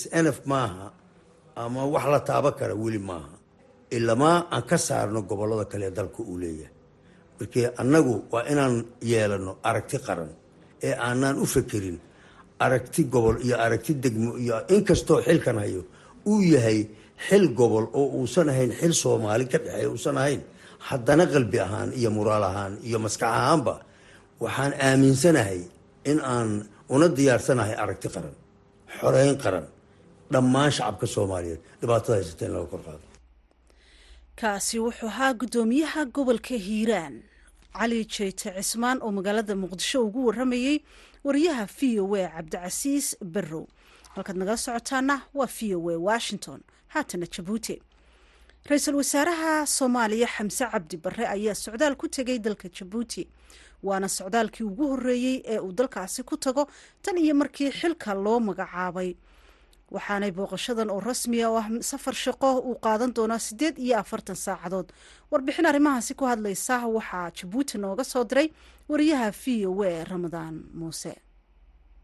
snf 0.00 0.38
maaha 0.50 0.86
ama 1.62 1.80
wax 1.94 2.04
la 2.12 2.20
taabo 2.28 2.50
kara 2.58 2.74
weli 2.82 2.98
maaha 3.10 3.34
ilamaa 3.96 4.36
aan 4.54 4.62
ka 4.70 4.76
saarno 4.86 5.20
gobollada 5.28 5.64
kale 5.72 5.86
dalka 5.98 6.20
uu 6.30 6.38
leeyahay. 6.42 6.74
Markii 7.38 7.66
annagu 7.80 8.14
waa 8.32 8.44
inaan 8.52 8.74
yeelano 9.10 9.52
aragti 9.68 9.98
qaran 10.06 10.30
ee 10.86 10.94
aanaan 11.06 11.36
u 11.44 11.46
fekerin 11.54 11.98
aragti 12.64 13.02
gobol 13.14 13.36
iyo 13.46 13.56
aragti 13.64 13.92
degmo 14.04 14.30
iyo 14.42 14.56
inkastoo 14.74 15.18
xilkan 15.26 15.56
hayo 15.62 15.82
uu 16.30 16.40
yahay 16.54 16.80
xil 17.28 17.44
gobol 17.58 17.84
oo 17.98 18.06
uusan 18.18 18.48
ahayn 18.52 18.72
xil 18.80 18.92
soomaali 19.02 19.44
ka 19.52 19.58
dhexeeya 19.64 19.88
uusan 19.94 20.16
ahayn. 20.22 20.40
Haddana 20.88 21.24
qalbi 21.32 21.58
ahaan 21.66 21.90
iyo 22.00 22.10
muraal 22.16 22.44
ahaan 22.50 22.74
iyo 22.88 22.98
maskax 23.04 23.30
ahaanba 23.38 23.74
waxaan 24.42 24.72
aaminsanahay 24.86 25.60
in 26.10 26.18
aan 26.34 26.50
una 26.94 27.06
diyaarsanahay 27.16 27.74
aragti 27.82 28.08
qaran 28.14 28.34
xoreyn 28.98 29.36
qaran 29.44 29.66
dhammaan 30.32 30.70
shacabka 30.76 31.06
soomaaliyeed. 31.14 31.60
Dhibaatada 31.80 32.14
haysata 32.18 32.44
in 32.46 32.52
laga 32.54 32.66
kor 32.72 32.82
qaado. 32.86 33.04
Kaasi 34.40 34.76
wuxuu 34.84 35.08
ahaa 35.12 35.32
guddoomiyaha 35.40 36.00
gobolka 36.16 36.54
hiiraan. 36.66 37.14
Cali 37.76 38.00
jeyte 38.14 38.48
cismaan 38.56 38.98
oo 39.04 39.10
magaalada 39.18 39.54
muqdisho 39.62 39.98
ugu 40.06 40.20
waramayey 40.28 40.76
wariyaha 41.26 41.64
v 41.66 42.00
o 42.00 42.14
a 42.14 42.28
cabdicasiis 42.36 43.06
barrow. 43.34 43.64
Halkaad 44.14 44.36
nagala 44.40 44.56
socotaana 44.66 45.16
waa 45.34 45.46
v 45.56 45.74
o 45.74 45.90
a 45.90 45.96
washington. 46.08 46.60
Haatana 46.94 47.26
jabuuti 47.34 47.76
ra'iisul 48.68 48.96
wasaaraha 49.00 49.66
soomaaliya 49.66 50.26
xamse 50.36 50.64
cabdi 50.72 50.96
barre 50.96 51.24
ayaa 51.34 51.54
socdaal 51.54 51.94
ku 51.96 52.08
tegay 52.08 52.38
dalka 52.38 52.68
jabuuti 52.68 53.22
waana 53.82 54.08
socdaalkii 54.08 54.64
ugu 54.66 54.86
horeeyey 54.92 55.42
ee 55.46 55.58
uu 55.58 55.72
dalkaasi 55.72 56.22
ku 56.26 56.36
tago 56.36 56.66
tan 57.02 57.18
iyo 57.18 57.34
markii 57.34 57.70
xilka 57.70 58.14
loo 58.14 58.40
magacaabay 58.40 59.14
waxaanay 59.94 60.30
booqashadan 60.36 60.90
oo 60.90 61.00
rasmiya 61.00 61.50
oo 61.50 61.58
ah 61.62 61.68
safar 61.90 62.14
shaqo 62.14 62.48
uu 62.68 62.76
qaadan 62.84 63.12
doonaa 63.16 63.38
siddeed 63.38 63.78
iyo 63.78 63.98
afartan 63.98 64.36
saacadood. 64.36 64.88
Warbixin 65.30 65.66
arrimahaasi 65.66 66.14
ku 66.18 66.24
hadlaysa 66.26 66.86
waxaa 66.96 67.30
jabuuti 67.38 67.78
nooga 67.78 68.04
soo 68.04 68.24
diray 68.24 68.48
wariyaha 68.88 69.30
v 69.42 69.66
o 69.66 69.82
a 69.82 70.04
ramadaan 70.04 70.54
muuse 70.74 71.12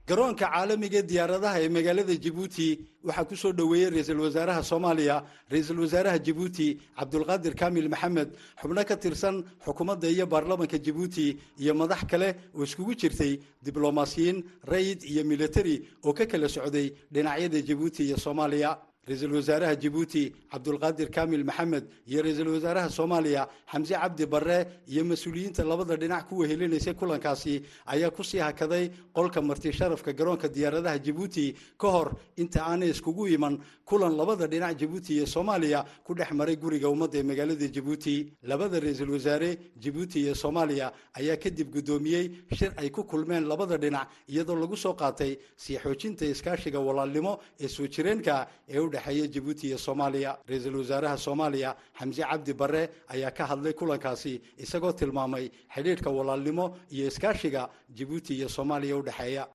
garoonka 0.07 0.47
caalamiga 0.51 1.01
diyaaradaha 1.03 1.61
ee 1.63 1.69
magaalada 1.69 2.15
jabuuti 2.25 2.67
waxaa 3.05 3.25
ku 3.25 3.37
soo 3.37 3.53
dhoweeyey 3.53 3.91
ra'iisul 3.91 4.21
wasaaraha 4.21 4.63
soomaaliya 4.63 5.23
ra'iisul 5.51 5.79
wasaaraha 5.81 6.19
jabuuti 6.19 6.79
cabdulqaadir 6.99 7.55
kaamil 7.55 7.89
maxamed 7.89 8.35
xubno 8.61 8.85
ka 8.85 8.97
tirsan 8.97 9.45
xukuumadda 9.65 10.09
iyo 10.11 10.27
baarlamanka 10.27 10.79
jabuuti 10.79 11.39
iyo 11.59 11.75
madax 11.75 12.03
kale 12.11 12.35
oo 12.55 12.65
iskugu 12.65 12.95
jirtay 12.95 13.39
diblomaasiyiin 13.63 14.43
rayid 14.67 15.03
iyo 15.05 15.23
militari 15.25 15.87
oo 16.05 16.13
ka 16.13 16.27
kala 16.27 16.49
socday 16.49 16.91
dhinacyada 17.13 17.63
jabuuti 17.63 18.03
iyo 18.03 18.17
soomaaliya 18.19 18.79
ra'iisul 19.09 19.33
wasaaraha 19.35 19.75
jabuuti 19.81 20.33
cabdulqaadir 20.53 21.11
kaamil 21.11 21.45
maxamed 21.45 21.85
iyo 22.07 22.23
ra'iisul 22.23 22.49
wasaaraha 22.55 22.89
soomaaliya 22.89 23.49
xamse 23.73 23.95
cabdi 23.95 24.27
barre 24.27 24.67
iyo 24.87 25.05
mas'uuliyiinta 25.05 25.65
labada 25.65 25.97
dhinac 25.97 26.29
ku 26.29 26.39
wehelinaysay 26.39 26.95
kulankaasi 26.95 27.63
ayaa 27.87 28.11
ku 28.11 28.23
sii 28.23 28.39
hakaday 28.39 28.91
qolka 29.13 29.43
marti 29.43 29.73
sharafka 29.73 30.13
garoonka 30.13 30.49
diyaaradaha 30.49 30.99
jabuuti 31.03 31.55
ka 31.79 31.89
hor 31.91 32.15
inta 32.37 32.63
aanay 32.63 32.91
iskugu 32.91 33.27
iman 33.35 33.59
kulan 33.85 34.15
labada 34.17 34.47
dhinac 34.47 34.79
jabuuti 34.79 35.15
iyo 35.19 35.27
soomaaliya 35.27 35.85
ku 36.05 36.15
dhex 36.15 36.31
maray 36.33 36.57
guriga 36.57 36.89
ummadda 36.89 37.19
ee 37.19 37.23
magaalada 37.23 37.67
jabuuti 37.69 38.33
labada 38.43 38.79
ra'iisul 38.81 39.11
wasaare 39.11 39.59
jabuuti 39.83 40.21
iyo 40.23 40.35
soomaaliya 40.35 40.93
ayaa 41.19 41.37
kadib 41.43 41.75
guddoomiyey 41.75 42.31
shir 42.55 42.71
ay 42.77 42.91
ku 42.91 43.03
kulmeen 43.05 43.49
labada 43.51 43.77
dhinac 43.79 44.07
iyadoo 44.29 44.55
lagu 44.55 44.77
soo 44.77 44.95
qaatay 44.95 45.37
sii 45.57 45.79
xoojinta 45.83 46.25
iskaashiga 46.25 46.79
walaalnimo 46.79 47.41
ee 47.61 47.69
soo 47.69 47.87
jireenka 47.89 48.47
ee 48.69 48.79
u 48.93 48.95
dhexeeya 48.95 49.27
jabuuti 49.35 49.67
iyo 49.69 49.79
soomaaliya. 49.79 50.39
Ra'iisul 50.49 50.77
wasaaraha 50.77 51.17
soomaaliya 51.19 51.77
xamse 51.99 52.23
cabdi 52.23 52.53
barre 52.53 52.89
ayaa 53.09 53.31
ka 53.31 53.47
hadlay 53.47 53.73
kulankaasi 53.73 54.41
isagoo 54.59 54.93
tilmaamay 54.93 55.51
xidhiidhka 55.75 56.11
walaalnimo 56.11 56.79
iyo 56.93 57.09
iskaashiga 57.09 57.69
jabuuti 57.97 58.35
iyo 58.37 58.49
soomaaliya 58.49 58.97
u 58.97 59.03
dhexeeya. 59.03 59.49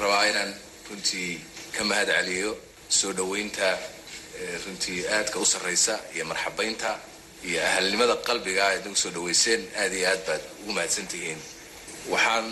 Rabaa 0.00 0.26
inaan 0.30 0.52
runtii 0.90 1.40
ka 1.76 1.84
mahad 1.84 2.08
celiyo 2.08 2.56
soo 2.88 3.12
dhoweynta 3.12 3.78
runtii 4.66 5.06
aadka 5.08 5.38
u 5.40 5.46
sarraysa 5.46 5.98
iyo 6.14 6.24
marxabaynta 6.24 6.98
iyo 7.48 7.60
ahalnimada 7.62 8.16
qalbiga 8.16 8.62
aad 8.68 8.84
nagu 8.84 8.96
soo 8.96 9.10
dhoweyseen 9.10 9.62
aad 9.80 9.92
iyo 9.92 10.08
aad 10.10 10.22
baad 10.26 10.42
ugu 10.62 10.72
mahadsan 10.72 11.06
tihiin 11.06 11.38
waxaan 12.10 12.46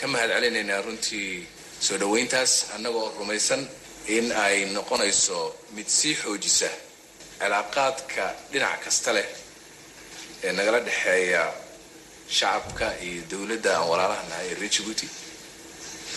ka 0.00 0.06
mahad 0.08 0.30
celinaynaa 0.34 0.82
runtii 0.82 1.46
soo 1.80 1.96
dhoweyntaas 2.02 2.52
annagoo 2.74 3.08
rumaysan 3.18 3.62
in 4.06 4.32
ay 4.32 4.64
noqonayso 4.74 5.54
mid 5.76 5.88
sii 5.88 6.14
xoojisa 6.22 6.68
cilaaqaadka 7.38 8.24
dhinac 8.52 8.80
kasta 8.84 9.12
leh 9.16 9.28
ee 10.44 10.52
nagala 10.52 10.80
dhexeeya 10.80 11.42
shacabka 12.28 12.86
iyo 13.06 13.22
dowladda 13.30 13.70
aan 13.78 13.88
walaalaha 13.90 14.22
nahay 14.30 14.46
ee 14.50 14.54
reer 14.60 14.70
jabuuti 14.76 15.06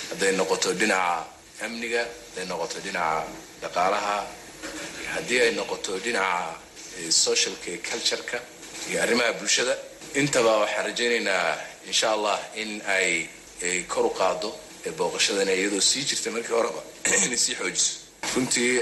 hadday 0.10 0.32
noqoto 0.40 0.70
dhinaca 0.82 1.26
amniga 1.66 2.02
hadday 2.28 2.46
noqoto 2.52 2.78
dhinaca 2.86 3.28
dhaqaalaha 3.62 4.18
haddii 5.14 5.40
ay 5.46 5.52
noqoto 5.60 5.92
dhinaca 6.06 6.58
socialka 7.24 7.68
iyo 7.72 7.80
cultureka 7.90 8.38
iyo 8.90 8.98
arrimaha 9.04 9.32
bulshada 9.40 9.74
intaba 10.22 10.52
waxaan 10.64 10.86
rajaynaynaa 10.90 11.58
insha 11.90 12.08
allah 12.16 12.38
in 12.62 12.82
ay 12.98 13.30
kor 13.94 14.06
u 14.06 14.14
qaado 14.20 14.50
booqashadana 14.98 15.52
iyadoo 15.60 15.82
sii 15.90 16.04
jirta 16.10 16.30
markii 16.32 16.54
horeba 16.58 16.82
inay 17.26 17.38
xoojiso 17.38 17.94
runtii 18.36 18.82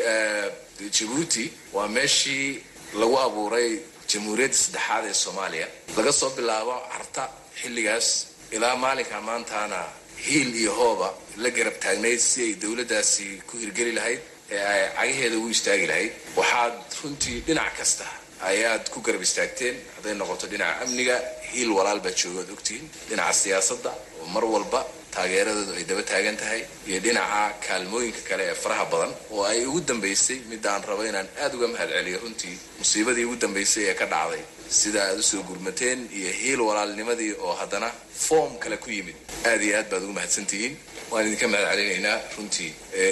jabuuti 0.98 1.46
waa 1.74 1.88
meeshii 1.88 2.64
lagu 3.00 3.18
abuuray 3.20 3.70
jamhuuriyadda 4.12 4.58
saddexaad 4.58 5.06
ee 5.10 5.14
soomaaliya. 5.14 5.68
Laga 5.98 6.12
soo 6.20 6.30
bilaabo 6.38 6.76
carta 6.94 7.24
xilligaas 7.62 8.08
ilaa 8.56 8.76
maalinka 8.76 9.22
maantaana 9.22 9.80
hiil 10.26 10.56
iyo 10.62 10.72
hooba 10.80 11.14
la 11.44 11.50
garab 11.50 11.76
taagnayd 11.86 12.20
si 12.20 12.42
ay 12.48 12.54
dowladdaasi 12.64 13.28
ku 13.48 13.58
hirgeli 13.58 13.92
lahayd 14.00 14.20
ee 14.52 14.64
ay 14.72 14.82
cagaheeda 14.96 15.38
ugu 15.38 15.50
istaagi 15.50 15.88
lahayd. 15.92 16.12
Waxaad 16.40 16.74
runtii 17.04 17.38
dhinac 17.48 17.78
kasta 17.78 18.06
ayaad 18.52 18.90
ku 18.94 19.02
garab 19.02 19.22
istaagteen. 19.22 19.76
Hadday 19.96 20.16
noqoto 20.22 20.48
dhinaca 20.48 20.82
amniga 20.86 21.18
hiil 21.52 21.70
walaal 21.78 22.00
baa 22.06 22.16
joogaad 22.22 22.50
ogtihiin. 22.56 22.90
Dhinaca 23.10 23.34
siyaasadda 23.44 23.92
oo 24.22 24.28
mar 24.36 24.46
walba 24.46 24.86
taageeradoodu 25.16 25.74
ay 25.80 25.84
daba 25.90 26.04
taagan 26.12 26.38
tahay 26.42 26.62
iyo 26.88 27.00
dhinaca 27.06 27.42
kaalmooyinka 27.68 28.22
kale 28.30 28.44
ee 28.52 28.56
faraha 28.64 28.86
badan 28.94 29.12
oo 29.34 29.44
ay 29.52 29.60
ugu 29.70 29.82
dambaysay 29.90 30.38
midaan 30.52 30.82
rabo 30.90 31.04
inaan 31.10 31.28
aada 31.42 31.56
uga 31.58 31.68
mahad 31.74 31.90
celiyo 31.98 32.20
runtii 32.24 32.56
musiibadii 32.80 33.26
ugu 33.30 33.36
dambaysay 33.44 33.84
ee 33.92 33.96
ka 34.02 34.06
dhacday. 34.14 34.44
Sida 34.80 35.00
aad 35.10 35.20
u 35.20 35.24
soo 35.24 35.42
gurmateen 35.50 36.00
iyo 36.20 36.32
hiil 36.40 36.62
walaalnimadii 36.70 37.32
oo 37.46 37.54
haddana 37.62 37.90
foom 38.26 38.52
kale 38.64 38.78
ku 38.84 38.90
yimid. 38.96 39.16
Aad 39.50 39.62
iyo 39.68 39.78
aad 39.80 39.88
baad 39.92 40.04
ugu 40.04 40.14
mahadsantihiin. 40.20 40.74
Waan 41.12 41.28
idinka 41.28 41.48
mahad 41.54 41.68
celinaynaa 41.72 42.18
runtii 42.38 42.72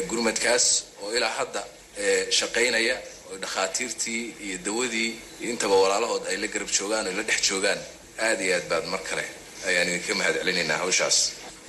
gurmadkaas 0.10 0.66
oo 1.04 1.10
ilaa 1.18 1.34
hadda 1.40 1.62
shaqaynaya 2.40 2.96
oo 3.32 3.38
dhakhaatiirtii 3.44 4.24
iyo 4.46 4.58
dawadii 4.66 5.10
intaba 5.50 5.76
walaalahood 5.84 6.24
ay 6.32 6.38
la 6.44 6.48
garab 6.54 6.70
joogaan 6.78 7.08
oo 7.08 7.14
la 7.20 7.24
dhex 7.30 7.42
joogaan 7.50 7.80
aad 8.28 8.40
iyo 8.46 8.56
aad 8.58 8.66
baad 8.72 8.86
mar 8.94 9.02
kale 9.10 9.26
ayaan 9.68 9.88
idinka 9.90 10.14
mahad 10.20 10.36
celinaynaa 10.42 10.78
hawshaas 10.84 11.18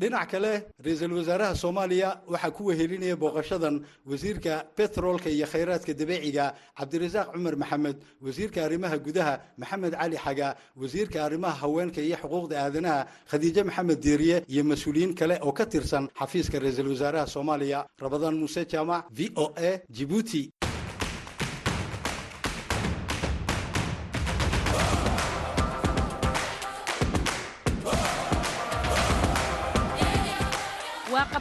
dhinac 0.02 0.28
kale 0.30 0.52
ra'iisul 0.84 1.12
wasaaraha 1.18 1.54
soomaaliya 1.62 2.10
waxaa 2.32 2.50
ku 2.56 2.64
wehelinaya 2.68 3.16
booqashadan 3.16 3.74
wasiirka 4.10 4.54
betroolka 4.76 5.30
iyo 5.30 5.46
khayraadka 5.46 5.94
dabeeciga 5.94 6.54
cabdirasaaq 6.78 7.28
cumar 7.34 7.54
maxamed 7.62 7.96
wasiirka 8.20 8.64
arrimaha 8.66 8.98
gudaha 9.06 9.34
maxamed 9.58 9.92
cali 10.00 10.16
xaga 10.24 10.48
wasiirka 10.76 11.18
arrimaha 11.26 11.54
haweenka 11.62 12.00
iyo 12.02 12.16
xuquuqda 12.22 12.54
aadanaha 12.64 13.06
khadiijo 13.30 13.62
maxamed 13.64 13.98
diiriye 14.04 14.36
iyo 14.48 14.62
mas'uuliyiin 14.64 15.14
kale 15.14 15.38
oo 15.46 15.52
ka 15.52 15.66
tirsan 15.66 16.08
xafiiska 16.18 16.58
ra'iisul 16.58 16.88
wasaaraha 16.92 17.26
soomaaliya. 17.26 17.86
Rabadaan 18.00 18.34
muuse 18.42 18.64
jaamac 18.66 19.06
v 19.10 19.30
o 19.36 19.52
a 19.56 19.78
jibuuti 19.90 20.50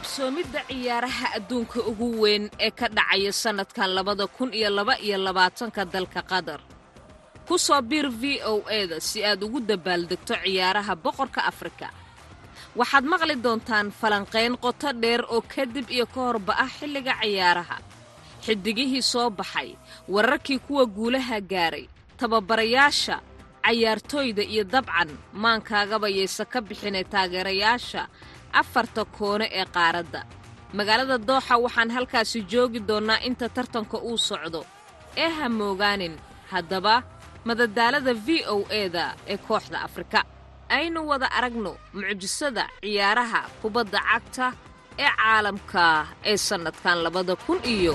qabsoomidda 0.02 0.60
ciyaaraha 0.68 1.26
adduunka 1.38 1.78
ugu 1.90 2.06
weyn 2.22 2.44
ee 2.66 2.70
ka 2.78 2.86
dhacaya 2.96 3.32
sannadkan 3.42 3.90
labada 3.96 4.26
kun 4.36 4.50
iyo 4.58 4.70
laba 4.70 4.94
iyo 5.06 5.18
labaatanka 5.26 5.82
dalka 5.94 6.22
qatar. 6.30 6.60
Ku 7.46 7.54
soo 7.58 7.80
biir 7.82 8.08
v 8.10 8.22
o 8.52 8.54
eda 8.80 8.98
si 9.00 9.22
aad 9.24 9.42
ugu 9.46 9.60
dabaaldegto 9.70 10.34
ciyaaraha 10.44 10.94
boqorka 11.04 11.40
afrika. 11.50 11.88
Waxaad 12.78 13.04
maqli 13.12 13.34
doontaan 13.44 13.88
falanqayn 14.00 14.54
qoto 14.64 14.90
dheer 15.02 15.22
oo 15.34 15.40
kadib 15.54 15.86
iyo 15.96 16.06
ka 16.14 16.20
horba 16.26 16.52
ah 16.64 16.70
xilliga 16.78 17.14
ciyaaraha. 17.22 17.76
Xiddigihii 18.44 19.02
soo 19.12 19.30
baxay 19.30 19.70
wararkii 20.14 20.58
kuwa 20.66 20.84
guulaha 20.96 21.38
gaaray 21.52 21.86
tababarayaasha 22.18 23.16
cayaartooyda 23.64 24.42
iyo 24.42 24.64
dabcan 24.66 25.10
maankaagaba 25.42 26.08
yaysa 26.18 26.42
ka 26.52 26.58
bixinay 26.60 27.04
taageerayaasha 27.12 28.02
afarta 28.60 29.02
koone 29.16 29.46
ee 29.60 29.64
qaaradda. 29.76 30.20
Magaalada 30.78 31.16
dooxa 31.28 31.54
waxaan 31.64 31.90
halkaasi 31.96 32.38
joogi 32.52 32.80
doonnaa 32.88 33.18
inta 33.28 33.46
tartanka 33.56 33.96
uu 34.08 34.18
socdo. 34.28 34.60
Ee 35.22 35.28
ha 35.36 35.46
moogaanin 35.58 36.14
haddaba 36.52 36.94
madadaalada 37.48 38.12
v 38.26 38.28
o 38.54 38.56
eda 38.82 39.04
ee 39.32 39.36
kooxda 39.48 39.78
afrika. 39.86 40.20
Aynu 40.76 41.00
wada 41.10 41.26
aragno 41.38 41.72
mucjisada 41.94 42.64
ciyaaraha 42.82 43.40
kubadda 43.62 43.98
cagta 44.10 44.46
ee 45.04 45.10
caalamka 45.18 45.84
ee 46.30 46.36
sannadkan 46.48 46.96
labada 47.04 47.34
kun 47.44 47.58
iyo 47.74 47.94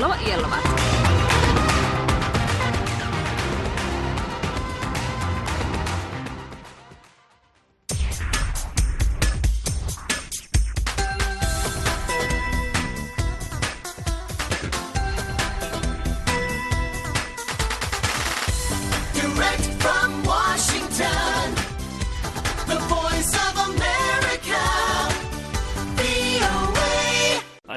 laba 0.00 0.16
iyo 0.26 0.36
labaatan 0.42 1.27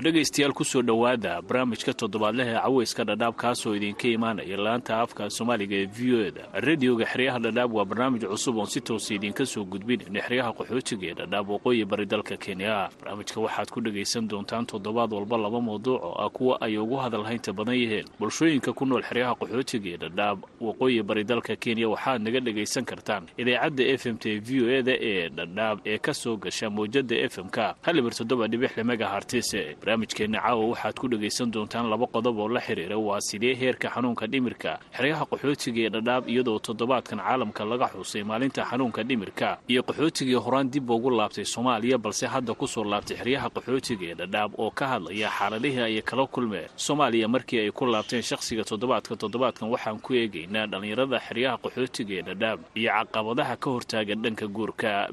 dhegaystayaal 0.02 0.54
ku 0.58 0.64
soo 0.66 0.82
dhowaada 0.82 1.42
barnaamijka 1.46 1.94
toddobaadlaha 1.94 2.50
ee 2.52 2.62
caweyska 2.66 3.04
dhadhaab 3.04 3.36
kaasoo 3.36 3.76
idinka 3.76 4.08
imaanaya 4.08 4.58
laanta 4.58 4.98
afka 5.00 5.30
soomaaliga 5.30 5.76
ee 5.76 5.86
v 5.86 6.14
o 6.16 6.20
eda 6.26 6.42
radioga 6.54 7.06
xeryaha 7.06 7.40
dhadhaab 7.40 7.74
waa 7.74 7.86
barnaamij 7.86 8.24
cusub 8.26 8.58
oon 8.58 8.66
si 8.66 8.82
toosa 8.82 9.14
idinka 9.14 9.46
soo 9.46 9.64
gudbinayna 9.66 10.22
xeryaha 10.26 10.52
qaxootiga 10.58 11.06
ee 11.08 11.14
dhadhaab 11.14 11.50
waqooyi 11.50 11.86
bari 11.86 12.06
dalka 12.06 12.38
kenya. 12.38 12.90
Barnaamijka 13.00 13.42
waxaad 13.42 13.70
ku 13.70 13.82
dhegaysan 13.82 14.28
doontaan 14.28 14.66
toddobaad 14.66 15.14
walba 15.14 15.38
laba 15.38 15.62
mawduuc 15.62 16.02
oo 16.04 16.16
ah 16.26 16.30
kuwa 16.30 16.58
ay 16.62 16.78
ugu 16.78 16.96
hadalhaynta 16.98 17.54
badan 17.54 17.76
yihiin. 17.76 18.06
Bulshooyinka 18.20 18.74
ku 18.74 18.86
nool 18.86 19.04
xeryaha 19.06 19.36
qaxootiga 19.38 19.90
ee 19.90 19.98
dhadhaab 19.98 20.40
waqooyi 20.62 21.04
bari 21.04 21.24
dalka 21.24 21.56
kenya 21.56 21.90
waxaad 21.90 22.22
naga 22.26 22.40
dhegaysan 22.40 22.86
kartaan 22.86 23.24
idaacadda 23.38 23.84
f 23.98 24.06
m 24.10 24.18
t 24.18 24.40
v 24.42 24.66
o 24.66 24.70
eda 24.70 24.98
ee 24.98 25.30
dhadhaab 25.30 25.80
ee 25.86 25.98
ka 25.98 26.14
soo 26.14 26.38
gasha 26.38 26.70
mawjada 26.70 27.16
f 27.30 27.38
m-ka 27.38 27.76
halibar 27.82 28.14
toddoba 28.18 28.48
dhibixle 28.48 28.84
megahartise 28.84 29.76
barnaamijkeenna 29.96 30.40
caawa 30.42 30.66
waxaad 30.72 30.96
ku 31.00 31.08
dhegaysan 31.08 31.52
doontaan 31.52 31.90
laba 31.90 32.08
qodob 32.08 32.38
oo 32.40 32.48
la 32.50 32.62
xiriira 32.62 32.98
waa 32.98 33.20
sidee 33.22 33.56
heerka 33.56 33.90
xanuunka 33.90 34.28
dhimirka 34.28 34.80
xeryaha 34.96 35.26
qaxootiga 35.26 35.82
ee 35.86 35.90
dhadhaab 35.90 36.30
iyadoo 36.30 36.60
toddobaadkan 36.60 37.20
caalamka 37.20 37.66
laga 37.66 37.88
xusay 37.92 38.24
maalinta 38.24 38.64
xanuunka 38.64 39.04
dhimirka 39.04 39.58
iyo 39.68 39.82
qaxootigii 39.84 40.40
horaan 40.40 40.72
dib 40.72 40.90
ugu 40.90 41.10
laabtay 41.10 41.46
soomaaliya 41.46 41.98
balse 41.98 42.24
hadda 42.28 42.54
ku 42.54 42.68
soo 42.68 42.84
laabtay 42.84 43.18
xeryaha 43.18 43.50
qaxootiga 43.50 44.06
ee 44.12 44.16
dhadhaab 44.16 44.52
oo 44.60 44.72
ka 44.72 44.88
hadlaya 44.88 45.30
xaaladihii 45.30 45.82
ay 45.82 46.02
kala 46.02 46.28
kulmeen 46.28 46.70
soomaaliya 46.76 47.28
markii 47.28 47.60
ay 47.60 47.72
ku 47.72 47.86
laabteen 47.86 48.22
shakhsiga 48.24 48.64
toddobaadka 48.64 49.16
toddobaadkan 49.16 49.70
waxaan 49.70 50.00
ku 50.00 50.14
eegaynaa 50.14 50.68
dhallinyarada 50.72 51.20
xeryaha 51.28 51.58
qaxootiga 51.64 52.14
ee 52.20 52.24
dhadhaab 52.24 52.60
iyo 52.76 52.92
caqabadaha 52.92 53.56
ka 53.58 53.70
hortaagan 53.70 54.22
dhanka 54.24 54.48
guurka 54.48 55.10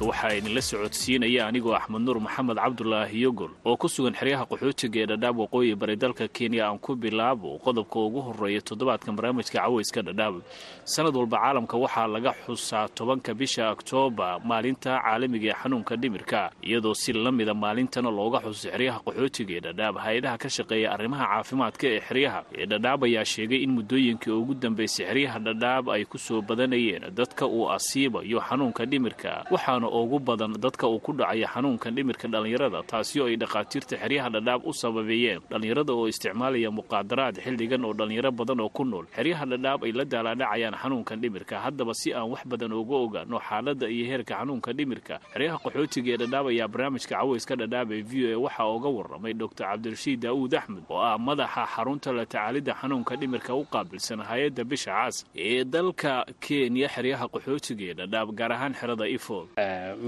barnaamijka 0.00 0.06
waxaa 0.06 0.34
idinla 0.38 0.62
socodsiinaya 0.62 1.46
anigoo 1.46 1.74
axmed 1.74 2.00
nuur 2.02 2.20
maxamed 2.20 2.56
cabdulaahi 2.56 3.20
yogol 3.22 3.50
oo 3.64 3.76
ku 3.76 3.88
sugan 3.88 4.14
xeryaha 4.14 4.44
qaxootiga 4.46 5.00
ee 5.02 5.06
dhadhaab 5.06 5.38
waqooyi 5.38 5.74
bari 5.74 5.96
dalka 5.96 6.28
kenya 6.28 6.66
aan 6.68 6.78
ku 6.78 6.94
bilaabo 6.94 7.58
qodobka 7.64 7.98
ugu 7.98 8.20
horreeya 8.20 8.60
toddobaadkan 8.60 9.16
barnaamijka 9.16 9.58
caweyska 9.58 10.02
dhadhaab. 10.02 10.42
Sanad 10.84 11.16
walba 11.16 11.38
caalamka 11.38 11.76
waxaa 11.76 12.06
laga 12.06 12.32
xusaa 12.46 12.88
tobanka 12.88 13.34
bisha 13.34 13.70
oktoobar 13.74 14.40
maalinta 14.44 15.00
caalamiga 15.02 15.50
ee 15.50 15.54
xanuunka 15.62 15.96
dhimirka 15.96 16.50
iyadoo 16.62 16.94
si 16.94 17.12
la 17.12 17.32
mida 17.32 17.54
maalintana 17.54 18.10
looga 18.10 18.38
xuso 18.40 18.70
xeryaha 18.70 18.98
qaxootiga 19.06 19.52
ee 19.56 19.60
dhadhaab. 19.66 19.96
Hay'adaha 19.98 20.36
ka 20.38 20.48
shaqeeya 20.48 20.92
arrimaha 20.94 21.24
caafimaadka 21.26 21.84
ee 21.94 22.00
xeryaha 22.08 22.40
ee 22.54 22.66
dhadhaab 22.66 23.00
ayaa 23.04 23.24
sheegay 23.24 23.60
in 23.64 23.70
muddooyinkii 23.76 24.30
ugu 24.30 24.54
dambeysay 24.54 25.06
xeryaha 25.06 25.38
dhadhaab 25.38 25.90
ay 25.90 26.04
ku 26.04 26.18
soo 26.18 26.40
badanayeen 26.42 27.10
dadka 27.18 27.46
uu 27.46 27.66
asiibayo 27.76 28.38
xanuunka 28.48 28.86
dhimirka 28.86 29.44
waxaana 29.50 29.87
ugu 29.90 30.18
badan 30.18 30.52
dadka 30.60 30.86
uu 30.88 30.98
ku 30.98 31.12
dhacaya 31.12 31.46
xanuunkan 31.54 31.94
dhimirka 31.96 32.28
dhallinyarada 32.28 32.82
taasi 32.90 33.20
oo 33.20 33.26
ay 33.26 33.36
dhakhaatiirta 33.36 33.96
xeryaha 34.02 34.28
dhadhaab 34.30 34.60
u 34.66 34.72
sababeeyeen. 34.72 35.40
Dhallinyarada 35.50 35.92
oo 35.92 36.08
isticmaalaya 36.08 36.70
muqaadaraad 36.70 37.40
xilligan 37.44 37.84
oo 37.84 37.92
dhallinyaro 37.94 38.30
badan 38.32 38.60
oo 38.60 38.68
ku 38.68 38.84
nool 38.84 39.06
xeryaha 39.16 39.44
dhadhaab 39.52 39.84
ay 39.84 39.92
la 39.92 40.04
daalaadhacayaan 40.04 40.74
xanuunkan 40.82 41.20
dhimirka. 41.22 41.54
Haddaba 41.64 41.92
si 41.94 42.12
aan 42.14 42.30
wax 42.32 42.42
badan 42.46 42.72
uga 42.72 42.96
ogaano 42.96 43.38
xaaladda 43.48 43.86
iyo 43.88 44.04
heerka 44.10 44.34
xanuunka 44.40 44.72
dhimirka 44.78 45.14
xeryaha 45.32 45.56
qaxootiga 45.64 46.10
ee 46.14 46.16
dhadhaab 46.22 46.46
ayaa 46.52 46.68
barnaamijka 46.72 47.14
caweyska 47.18 47.54
dhadhaab 47.60 47.92
ee 47.92 48.02
v 48.02 48.12
o 48.26 48.36
a 48.36 48.38
waxaa 48.46 48.68
uga 48.76 48.88
warramay 48.96 49.34
doctor 49.34 49.66
cabdirashiid 49.66 50.20
daa'uud 50.24 50.54
axmed 50.60 50.84
oo 50.90 51.00
ah 51.00 51.18
madaxa 51.18 51.64
xarunta 51.74 52.12
la 52.12 52.24
tacaalidda 52.26 52.72
xanuunka 52.80 53.16
dhimirka 53.20 53.52
u 53.54 53.64
qaabilsan 53.74 54.20
hay'adda 54.28 54.64
bisha 54.70 54.92
cas 54.98 55.16
ee 55.34 55.64
dalka 55.64 56.24
kenya 56.40 56.88
xeryaha 56.94 57.26
qaxootiga 57.34 57.84
ee 57.90 57.94
dhadhaab 58.00 58.28
gaar 58.38 58.52
ahaan 58.56 58.74
xerada 58.80 59.06
ifo 59.16 59.38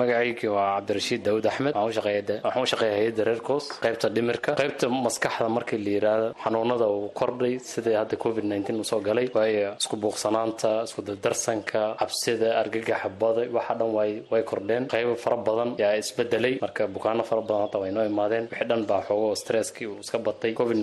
magacaygi 0.01 0.47
waa 0.57 0.67
cabdirashiid 0.77 1.23
daawud 1.27 1.47
axmed. 1.51 1.73
Waxaan 1.75 2.63
u 2.63 2.67
shaqeeya 2.73 2.95
hay'adda 2.99 3.23
reer 3.29 3.41
coos 3.49 3.65
qaybta 3.85 4.07
dhimirka 4.17 4.51
qaybta 4.61 4.87
maskaxda 5.07 5.49
markii 5.57 5.79
la 5.85 5.91
yidhaahdo 5.97 6.29
xanuunada 6.45 6.87
uu 6.97 7.09
kordhay 7.21 7.55
sidai 7.73 7.95
hadda 8.01 8.17
covid 8.25 8.45
nteen 8.51 8.77
uu 8.81 8.85
soo 8.93 9.01
galay. 9.09 9.27
Waayo 9.37 9.71
isku 9.83 9.97
buuqsanaanta 10.03 10.71
isku 10.89 11.01
dardarsanka 11.09 11.83
cabsida 12.01 12.49
argagaxa 12.63 13.09
bada 13.21 13.43
waxa 13.57 13.75
dhan 13.81 13.91
way 14.33 14.43
kordheen. 14.51 14.83
Qaybo 14.95 15.15
fara 15.25 15.37
badan 15.49 15.71
yaa 15.83 15.95
isbedelay 16.03 16.55
marka 16.65 16.83
bukaano 16.97 17.23
fara 17.31 17.43
badan 17.49 17.63
hadda 17.67 17.79
way 17.83 17.91
noo 17.97 18.05
imaadeen. 18.13 18.45
Wixii 18.53 18.69
dhan 18.71 18.83
baa 18.91 19.03
xoogo 19.09 19.35
stresskii 19.43 19.87
uu 19.91 19.99
iska 20.05 20.19
batay. 20.19 20.53
Covid 20.61 20.77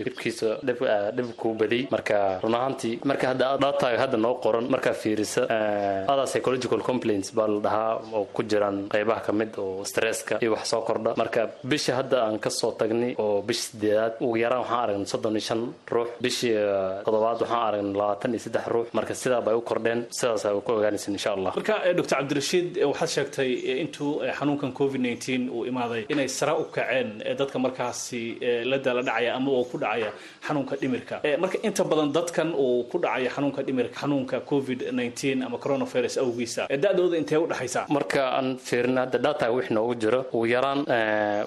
dhibkiisa 0.00 0.48
dhib 1.16 1.28
kuu 1.40 1.54
badiyey 1.60 1.86
marka 1.94 2.16
run 2.42 2.54
ahaantii 2.58 2.94
marka 3.10 3.26
hadda 3.32 3.46
dhataaga 3.64 3.98
hadda 4.04 4.16
noo 4.24 4.34
qoran 4.44 4.66
markaa 4.74 4.92
fiirisa 5.02 5.42
other 6.12 6.26
psychological 6.30 6.80
complaints 6.88 7.28
baa 7.38 7.46
la 7.52 7.58
dhahaa 7.66 7.92
oo 8.12 8.24
ku 8.34 8.42
jiraan 8.42 8.88
qaybaha 8.94 9.20
ka 9.26 9.32
mid 9.32 9.50
oo 9.58 9.84
stresska 9.84 10.38
iyo 10.42 10.52
wax 10.54 10.64
soo 10.70 10.82
kordha. 10.88 11.14
Marka 11.16 11.40
bisha 11.64 11.92
hadda 11.98 12.16
aan 12.26 12.38
ka 12.38 12.50
soo 12.50 12.72
tagnay 12.80 13.14
oo 13.18 13.42
bisha 13.42 13.62
sideedaad 13.70 14.12
ugu 14.20 14.36
yaraan 14.36 14.60
waxaan 14.62 14.80
aragnay 14.84 15.06
soddon 15.12 15.32
iyo 15.36 15.44
shan 15.48 15.62
ruux. 15.94 16.08
Bishii 16.22 16.54
toddobaad 17.04 17.40
waxaan 17.42 17.62
aragnay 17.68 17.92
labaatan 18.00 18.30
iyo 18.34 18.40
saddex 18.46 18.66
ruux. 18.74 18.86
Marka 18.98 19.14
sidaa 19.14 19.40
bay 19.46 19.54
u 19.54 19.60
kordheen. 19.60 20.00
Sidaas 20.18 20.44
ay 20.46 20.54
ku 20.66 20.72
ogaanaysan 20.72 21.12
insha 21.18 21.30
allah. 21.36 21.52
Marka 21.56 21.74
doctor 21.98 22.16
cabdirashiid 22.18 22.68
waxaad 22.90 23.10
sheegtay 23.16 23.50
intuu 23.82 24.12
xanuunkan 24.38 24.72
covid 24.78 25.00
nteen 25.06 25.42
uu 25.50 25.64
imaaday 25.70 26.02
inay 26.12 26.28
sara 26.28 26.54
u 26.62 26.64
kaceen 26.74 27.08
dadka 27.38 27.58
markaasi 27.58 28.20
la 28.70 28.78
daala 28.78 29.02
dhacaya 29.02 29.34
ama 29.38 29.50
oo 29.50 29.64
ku 29.70 29.76
dhacaya 29.78 30.10
xanuunka 30.46 30.74
dhimirka. 30.80 31.16
Marka 31.42 31.56
inta 31.66 31.82
badan 31.84 32.12
dadkan 32.16 32.48
uu 32.54 32.84
ku 32.90 32.96
dhacaya 32.98 33.28
xanuunka 33.36 33.60
dhimirka 33.66 33.96
xanuunka 34.02 34.36
covid 34.50 34.80
nteen 34.92 35.42
ama 35.46 35.58
coronavirus 35.58 36.16
awgiisa 36.22 36.62
da-dooda 36.84 37.16
intee 37.20 37.38
u 37.44 37.46
dhexaysa 37.46 37.86
marka 37.96 38.20
aan 38.38 38.48
fiirina 38.68 39.00
hadda 39.04 39.18
data 39.26 39.46
wix 39.56 39.66
noogu 39.76 39.94
jiro 40.02 40.20
ugu 40.34 40.46
yaraan 40.54 40.80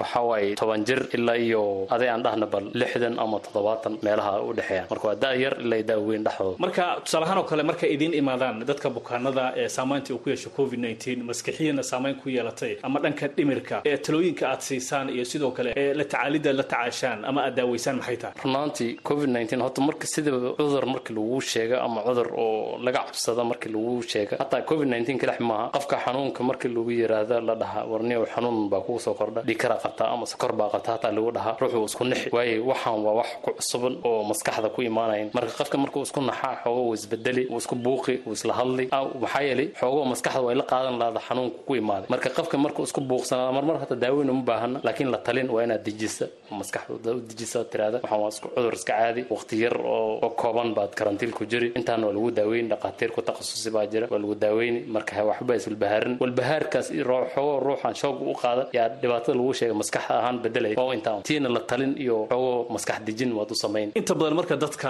waxa 0.01 0.21
waaye 0.29 0.55
toban 0.61 0.81
jir 0.89 1.01
ilaa 1.17 1.37
iyo 1.45 1.63
aday 1.95 2.09
aan 2.13 2.23
dhahna 2.25 2.45
bal 2.53 2.65
lixdan 2.81 3.15
ama 3.23 3.37
toddobaatan 3.45 3.93
meelaha 4.05 4.33
u 4.47 4.53
dhexeeyaan 4.57 4.87
marka 4.91 5.05
waa 5.09 5.15
da 5.23 5.29
yar 5.43 5.55
ilaa 5.65 5.81
da 5.89 5.95
weyn 6.07 6.23
dhexdooda. 6.27 6.57
Marka 6.65 6.83
tusaalahaan 7.05 7.37
oo 7.41 7.47
kale 7.51 7.63
markay 7.69 7.89
idiin 7.95 8.13
imaadaan 8.21 8.55
dadka 8.71 8.87
bukaanada 8.97 9.43
ee 9.61 9.67
saamaynta 9.77 10.13
uu 10.13 10.19
ku 10.23 10.29
yeesho 10.33 10.49
covid 10.57 10.79
nteen 10.85 11.19
maskixiyana 11.29 11.83
saamayn 11.91 12.15
ku 12.21 12.27
yeelatay 12.35 12.73
ama 12.87 12.97
dhanka 13.03 13.27
dhimirka 13.37 13.75
ee 13.91 13.97
talooyinka 14.05 14.43
aad 14.51 14.61
siisaan 14.69 15.07
iyo 15.15 15.25
sidoo 15.31 15.51
kale 15.57 15.69
ee 15.81 15.93
la 15.99 16.03
tacaalidda 16.11 16.53
la 16.59 16.63
tacaashaan 16.73 17.19
ama 17.29 17.39
aad 17.45 17.55
daaweysaan 17.59 17.95
maxay 17.99 18.17
tahay? 18.23 18.33
Runaantii 18.45 18.91
covid 19.09 19.29
nteen 19.35 19.61
horta 19.65 19.81
marka 19.89 20.05
sida 20.13 20.31
cudur 20.59 20.85
markii 20.93 21.13
lagu 21.19 21.41
sheega 21.51 21.77
ama 21.87 21.99
cudur 22.07 22.27
oo 22.43 22.77
laga 22.85 22.99
cabsada 23.07 23.43
markii 23.51 23.71
lagu 23.75 23.93
sheega 24.11 24.35
hataa 24.43 24.61
covid 24.71 24.87
nteen 24.93 25.17
kalex 25.23 25.39
maaha 25.49 25.65
qofka 25.75 25.95
xanuunka 26.05 26.38
markii 26.43 26.69
lagu 26.75 26.91
yiraahdo 26.91 27.41
la 27.41 27.55
dhaha 27.55 27.81
warniyow 27.91 28.25
xanuun 28.33 28.69
baa 28.69 28.81
kugu 28.81 28.99
soo 28.99 29.13
kordha 29.13 29.41
dhikara 29.41 29.75
qabtaa 29.83 30.09
ama 30.13 30.25
sokor 30.25 30.51
baa 30.59 30.69
qabta 30.73 30.91
hataa 30.95 31.11
lagu 31.11 31.31
dhahaa 31.31 31.55
ruuxuu 31.61 31.85
isku 31.85 32.03
nixi 32.05 32.29
waaye 32.35 32.59
waxaan 32.59 32.99
waa 33.05 33.13
wax 33.19 33.29
ku 33.43 33.51
cusuban 33.57 33.93
oo 34.03 34.23
maskaxda 34.23 34.69
ku 34.69 34.81
imaanayn. 34.81 35.29
Marka 35.33 35.51
qofka 35.59 35.77
markuu 35.77 36.01
isku 36.07 36.21
naxaa 36.21 36.55
xoogo 36.63 36.81
uu 36.89 36.93
isbedeli 36.93 37.43
uu 37.51 37.57
isku 37.57 37.75
buuqi 37.75 38.15
uu 38.27 38.33
isla 38.37 38.53
hadli 38.59 38.85
maxaa 39.21 39.41
yeelay 39.47 39.67
xoogo 39.79 40.05
maskaxda 40.11 40.41
way 40.45 40.55
la 40.55 40.63
qaadan 40.71 40.95
lahda 41.01 41.19
xanuunka 41.27 41.57
ku 41.67 41.73
imaaday 41.75 42.07
marka 42.13 42.29
qofka 42.37 42.57
markuu 42.57 42.83
isku 42.89 43.01
buuqsanaa 43.09 43.51
marmar 43.57 43.77
hata 43.83 43.95
daaweyn 43.95 44.29
uma 44.29 44.43
baahana 44.49 44.77
laakiin 44.83 45.09
la 45.13 45.17
talin 45.17 45.49
waa 45.55 45.63
inaad 45.65 45.83
dejisa 45.87 46.25
maskaxda 46.59 47.11
u 47.17 47.19
dejisa 47.29 47.59
tiraada 47.71 47.97
waxaan 48.03 48.21
waa 48.23 48.29
isku 48.33 48.47
cudur 48.55 48.73
iska 48.79 48.93
caadi 48.99 49.21
waqti 49.33 49.55
yar 49.63 49.75
oo 49.95 50.29
kooban 50.41 50.69
baad 50.77 50.91
karantiil 50.99 51.31
ku 51.37 51.43
jiri. 51.51 51.67
Intaan 51.79 52.03
waa 52.03 52.13
lagu 52.13 52.31
daaweyn 52.31 52.67
dhaqaatiir 52.71 53.11
ku 53.15 53.21
takhasusi 53.21 53.69
baa 53.75 53.85
jira 53.91 54.07
waa 54.11 54.19
lagu 54.23 54.35
daaweyni 54.35 54.79
marka 54.95 55.23
waxba 55.29 55.53
iswalbahaarin 55.59 56.17
walbahaarkaas 56.29 56.87
xoogo 57.35 57.59
ruuxan 57.65 57.93
shoog 58.01 58.17
u 58.21 58.33
qaada 58.41 58.63
yaa 58.77 58.87
dhibaatada 59.01 59.35
lagu 59.39 59.53
sheega 59.59 59.73
maskaxda 59.81 60.13
ahaan 60.21 60.37
bedelay 60.43 60.73
waa 60.79 60.93
intaan 60.97 61.21
tiina 61.27 61.49
la 61.55 61.59
talin 61.69 61.93
iyo 62.03 62.17
xoogo 62.31 62.53
maskax 62.75 62.99
dejin 63.07 63.31
waad 63.37 63.51
u 63.51 63.55
samayn 63.63 63.89
inta 63.99 64.13
badan 64.19 64.35
marka 64.39 64.55
dadka 64.63 64.89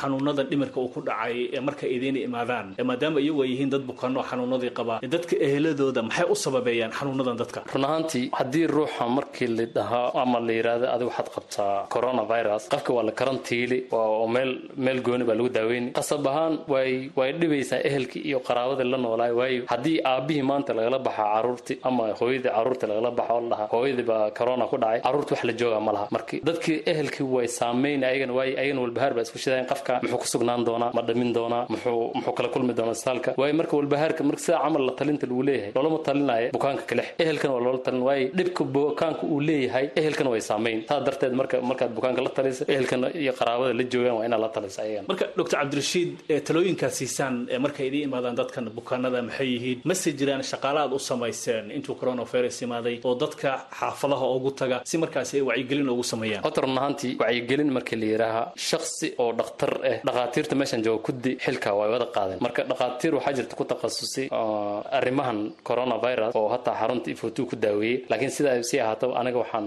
xanuunada 0.00 0.42
dhimirka 0.50 0.78
uu 0.80 0.88
ku 0.94 1.00
dhacay 1.08 1.60
marka 1.68 1.84
idiin 1.96 2.16
imaadaan 2.28 2.66
maadaama 2.90 3.20
iyagu 3.24 3.42
ay 3.44 3.50
yihiin 3.52 3.70
dad 3.74 3.82
bukaano 3.90 4.20
xanuunadii 4.30 4.72
qabaa 4.78 4.98
dadka 5.14 5.34
eheladooda 5.46 6.02
maxay 6.08 6.26
u 6.34 6.36
sababeeyaan 6.44 6.92
xanuunadan 6.98 7.36
dadka? 7.42 7.58
Run 7.74 7.84
ahaantii 7.88 8.24
haddii 8.38 8.66
ruuxa 8.76 9.04
markii 9.16 9.48
la 9.58 9.64
dhahaa 9.76 10.08
ama 10.22 10.38
la 10.46 10.52
yidhaahdo 10.58 10.86
adi 10.94 11.04
waxaad 11.08 11.28
qabtaa 11.36 11.74
coronavirus 11.94 12.62
qofka 12.72 12.90
waa 12.96 13.04
la 13.08 13.12
karantiili 13.20 13.78
oo 13.92 14.26
meel 14.34 14.50
meel 14.84 14.98
gooni 15.06 15.24
baa 15.28 15.36
lagu 15.38 15.48
daaweyni 15.58 15.88
qasab 15.98 16.26
ahaan 16.30 16.54
way 16.72 16.90
way 17.18 17.30
dhibaysaa 17.40 17.80
ehelkii 17.88 18.22
iyo 18.28 18.38
qaraabadii 18.48 18.88
la 18.92 18.98
noolaay 19.04 19.32
waayo 19.40 19.62
haddii 19.72 19.96
aabihii 20.12 20.44
maanta 20.58 20.74
lagala 20.78 20.98
baxa 21.06 21.24
caruurtii 21.34 21.76
ama 21.88 22.04
hooyadii 22.20 22.50
caruurtii 22.56 22.88
lagala 22.92 23.10
baxa 23.18 23.32
oo 23.34 23.40
la 23.40 23.48
dhahaa 23.52 23.68
hooyadii 23.74 24.06
baa 24.10 24.30
corona 24.38 24.64
ku 24.70 24.76
dhacay. 24.82 25.00
Caruurtii 25.06 25.34
wax 25.34 25.44
la 25.48 25.52
jooga 25.60 25.80
ma 25.86 25.92
laha. 25.96 26.06
Marki 26.16 26.36
dadkii 26.48 26.76
ehelkii 26.92 27.26
way 27.34 27.46
saameyn 27.58 28.00
ayagana 28.10 28.32
waay 28.38 28.50
ayagana 28.60 28.80
walbahaar 28.84 29.12
baa 29.16 29.24
isku 29.26 29.38
shideen 29.44 29.66
qofka 29.72 29.92
muxuu 30.02 30.18
ku 30.22 30.26
sugnaan 30.32 30.64
doonaa 30.68 30.90
ma 30.96 31.02
dhamin 31.08 31.30
doonaa 31.38 31.62
muxuu 31.72 32.10
muxuu 32.16 32.32
kala 32.38 32.48
kulmi 32.54 32.72
doonaa 32.78 32.94
isbitaalka. 32.98 33.30
Waayo 33.40 33.54
marka 33.60 33.74
walbahaarka 33.80 34.22
marka 34.28 34.42
sidaa 34.46 34.60
camal 34.64 34.82
la 34.88 34.92
talinta 34.98 35.26
lagu 35.30 35.42
leeyahay 35.48 35.72
loolama 35.76 35.98
talinayo 36.08 36.48
bukaanka 36.56 36.82
kalex 36.90 37.06
ehelkana 37.24 37.52
waa 37.54 37.62
loola 37.66 37.78
talin 37.86 38.02
waayo 38.08 38.26
dhibka 38.38 38.62
bukaanka 38.76 39.22
uu 39.32 39.40
leeyahay 39.48 39.86
ehelkana 40.00 40.30
way 40.34 40.40
saameyn. 40.50 40.78
Taa 40.90 41.00
darteed 41.06 41.32
marka 41.40 41.56
markaad 41.70 41.92
bukaanka 41.98 42.20
la 42.26 42.30
talisa 42.38 42.62
ehelkana 42.74 43.06
iyo 43.22 43.32
qaraabada 43.40 43.72
la 43.80 43.84
joogaan 43.92 44.16
waa 44.18 44.26
inaad 44.28 44.40
la 44.46 44.48
talisa 44.56 44.78
ayagana 44.84 45.06
marka 45.10 45.24
doctor 45.38 45.56
cabdirashiid 45.60 46.10
talooyinkaad 46.48 46.92
siisaan 47.00 47.34
ee 47.54 47.58
markay 47.64 47.86
idiin 47.90 48.04
imaadaan 48.08 48.36
dadkan 48.40 48.64
bukaanada 48.78 49.20
maxay 49.28 49.48
yihiin? 49.54 49.78
Mase 49.90 50.08
jiraan 50.18 50.42
shaqaale 50.52 50.78
aad 50.84 50.92
u 50.98 50.98
samayseen 51.10 51.64
intuu 51.76 51.94
coronavirus 52.00 52.56
imaaday 52.66 52.96
oo 53.08 53.14
dadka 53.22 53.50
xaafadaha 53.80 54.26
ugu 54.36 54.50
taga 54.60 54.76
si 54.90 54.96
markaasi 55.04 55.34
ay 55.38 55.42
wacyigelin 55.50 55.88
ugu 55.94 56.04
sameeyaan. 56.12 56.42
Horta 56.46 56.60
run 56.64 56.78
ahaantii 56.78 57.12
wacyigelin 57.22 57.70
markii 57.76 57.98
la 58.02 58.06
yidhaaha 58.12 58.42
shaksi 58.70 59.06
oo 59.22 59.30
dhakhtar 59.40 59.72
ah 59.90 59.96
dhakhaatiirta 60.08 60.54
meeshan 60.60 60.82
jooga 60.86 61.00
kuddi 61.06 61.32
xilka 61.44 61.70
way 61.78 61.88
wada 61.94 62.06
qaadeen. 62.16 62.38
Marka 62.46 62.60
dhakhaatiir 62.70 63.12
waxaa 63.18 63.34
jirta 63.38 63.54
ku 63.60 63.64
takhasusay 63.72 64.26
oo 64.32 64.82
arrimahan 64.98 65.38
coronavirus 65.68 66.32
oo 66.40 66.48
hataa 66.54 66.74
xarunta 66.80 67.08
ifotu 67.14 67.46
ku 67.50 67.56
daaweeyey 67.64 68.04
laakiin 68.10 68.30
sida 68.36 68.50
ay 68.56 68.62
sii 68.70 68.80
ahaato 68.84 69.06
aniga 69.20 69.38
waxaan 69.44 69.64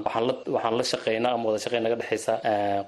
waxaan 0.56 0.76
la 0.80 0.84
shaqeynaa 0.92 1.34
ama 1.36 1.46
wada 1.50 1.60
shaqeyn 1.66 1.84
naga 1.86 1.96
dhexaysa 2.02 2.34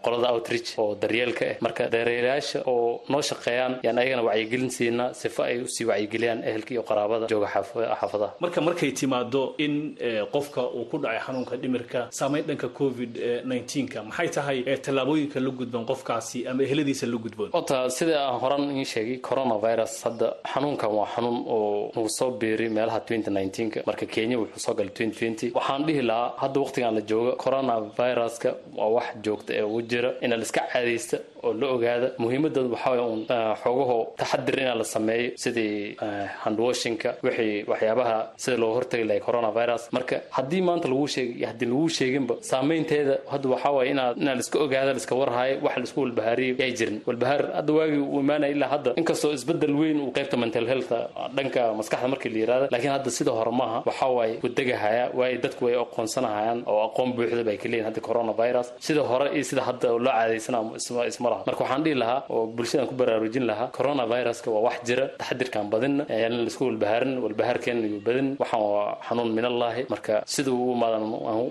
qolada 0.05 0.27
outreach 0.33 0.69
oo 0.81 0.95
daryeelka 1.01 1.43
ah 1.51 1.55
marka 1.65 1.83
daryeelayaasha 1.95 2.59
oo 2.73 3.01
noo 3.13 3.21
shaqeeyaan 3.29 3.73
yaan 3.85 3.97
ayagana 4.01 4.23
wacyigelin 4.29 4.69
siinaa 4.77 5.09
sifo 5.21 5.41
ay 5.49 5.55
u 5.63 5.67
sii 5.75 5.85
wacyigeliyaan 5.91 6.39
ehelka 6.49 6.71
iyo 6.75 6.83
qaraabada 6.89 7.25
jooga 7.33 7.47
xaaf- 7.53 7.72
xaafadaha 8.01 8.33
marka 8.43 8.61
markay 8.61 8.91
timaado 8.99 9.41
in 9.57 9.95
qofka 10.33 10.61
uu 10.77 10.85
ku 10.91 10.97
dhacay 11.03 11.19
xanuunka 11.25 11.55
dhimirka 11.57 11.99
saameyn 12.19 12.43
dhanka 12.49 12.67
covid 12.79 13.11
19ka 13.45 13.99
maxay 14.09 14.29
tahay 14.35 14.57
tallaabooyinka 14.85 15.39
la 15.39 15.49
gudboon 15.59 15.85
qofkaasi 15.91 16.47
ama 16.47 16.63
eheladiisa 16.63 17.05
la 17.07 17.17
gudboon? 17.17 17.49
Horta 17.53 17.89
sida 17.89 18.15
aan 18.27 18.39
horan 18.43 18.63
iin 18.75 18.85
sheegay 18.93 19.17
coronavirus 19.27 19.93
hadda 20.05 20.27
xanuunkan 20.53 20.89
waa 20.97 21.07
xanuun 21.15 21.37
oo 21.55 21.91
nagu 21.95 22.09
soo 22.09 22.31
biiray 22.41 22.69
meelaha 22.69 22.99
2019ka 22.99 23.79
marka 23.89 24.05
kenya 24.05 24.37
wuxuu 24.41 24.59
soo 24.65 24.73
galay 24.77 24.91
2020 24.93 25.51
waxaan 25.57 25.85
dhihi 25.87 26.01
lahaa 26.09 26.33
hadda 26.43 26.57
waqtigan 26.63 26.93
la 26.97 27.01
jooga 27.11 27.31
coronaviruska 27.43 28.49
waa 28.77 28.89
wax 28.95 29.07
joogta 29.25 29.53
ee 29.57 29.61
ugu 29.61 29.81
jira 29.81 30.09
ina 30.21 30.35
la 30.37 30.43
iska 30.43 30.61
caadaysta 30.73 31.17
oo 31.43 31.53
la 31.53 31.67
ogaada. 31.75 32.07
Muhiimadooda 32.23 32.69
waxaa 32.75 32.91
waye 32.91 33.01
uun 33.11 33.25
ah, 33.29 33.55
xoogaho 33.63 33.97
taxadir 34.17 34.59
inaa 34.59 34.75
la 34.75 34.83
sameeyo 34.83 35.31
sidii 35.35 35.95
ah, 36.05 36.27
handwashinka 36.43 37.09
wixii 37.23 37.62
waxyaabaha 37.71 38.17
sida 38.43 38.57
looga 38.61 38.73
hortagi 38.77 39.03
lahay 39.09 39.21
coronavirus. 39.27 39.83
Marka 39.97 40.15
haddii 40.37 40.61
maanta 40.67 40.87
laguu 40.91 41.07
sheegay 41.15 41.45
haddii 41.49 41.67
laguu 41.71 41.89
sheeginba 41.97 42.35
saameynteeda 42.51 43.15
hadda 43.33 43.47
waxaa 43.53 43.71
waye 43.77 43.89
inaad 43.93 44.15
inaad 44.23 44.39
iska 44.43 44.57
ogaada 44.65 44.91
laiska 44.97 45.15
warhayo 45.21 45.55
wax 45.65 45.75
la 45.77 45.83
isku 45.87 45.99
walbahaariyo 46.05 46.55
yay 46.63 46.71
jirin. 46.79 46.97
Walbahaar 47.07 47.41
hadda 47.57 47.73
waagii 47.77 48.01
uu 48.13 48.19
imaanaya 48.25 48.51
ilaa 48.55 48.67
hadda 48.75 48.91
inkastoo 49.01 49.31
isbeddel 49.37 49.75
weyn 49.81 49.97
uu 50.05 50.11
qaybta 50.17 50.37
mental 50.43 50.65
health 50.71 50.91
dhanka 51.37 51.61
maskaxda 51.79 52.07
markii 52.13 52.29
la 52.35 52.39
yirahda 52.43 52.67
laakiin 52.73 52.93
hadda 52.97 53.09
sida 53.17 53.31
hore 53.39 53.51
maaha 53.61 53.77
waxaa 53.89 54.09
waaye 54.17 54.35
wadegahaya 54.45 55.05
waayo 55.19 55.37
dadku 55.45 55.61
way 55.65 55.75
aqoonsanahayaan 55.85 56.59
oo 56.71 56.79
aqoon 56.87 57.09
buuxda 57.17 57.43
bay 57.49 57.57
ka 57.63 57.67
leeyihiin 57.71 58.01
coronavirus. 58.09 58.67
Sida 58.87 59.01
hore 59.11 59.27
iyo 59.35 59.43
sida 59.49 59.61
hadda 59.69 59.87
loo 60.05 60.11
caadaysana 60.17 60.59
isma 61.09 61.29
marka 61.47 61.61
waxaan 61.63 61.83
dhihi 61.85 61.95
lahaa 62.03 62.19
oo 62.33 62.45
bulshadan 62.55 62.87
ku 62.89 62.95
baraarujin 63.01 63.45
lahaa 63.51 63.67
coronaviruska 63.77 64.47
waa 64.55 64.63
wax 64.67 64.77
jira 64.87 65.05
taxadirkaan 65.19 65.67
badinna 65.73 66.03
yaan 66.21 66.33
la 66.45 66.49
isku 66.51 66.63
walbahaarin 66.69 67.13
walbahaarkeena 67.23 67.52
iyo 67.89 67.99
badin 68.07 68.27
waxaan 68.41 68.61
waa 68.73 68.97
xanuun 69.07 69.31
min 69.37 69.45
allaahi 69.51 69.85
marka 69.93 70.13
sida 70.25 70.51
uu 70.51 70.73
imaadan 70.75 71.03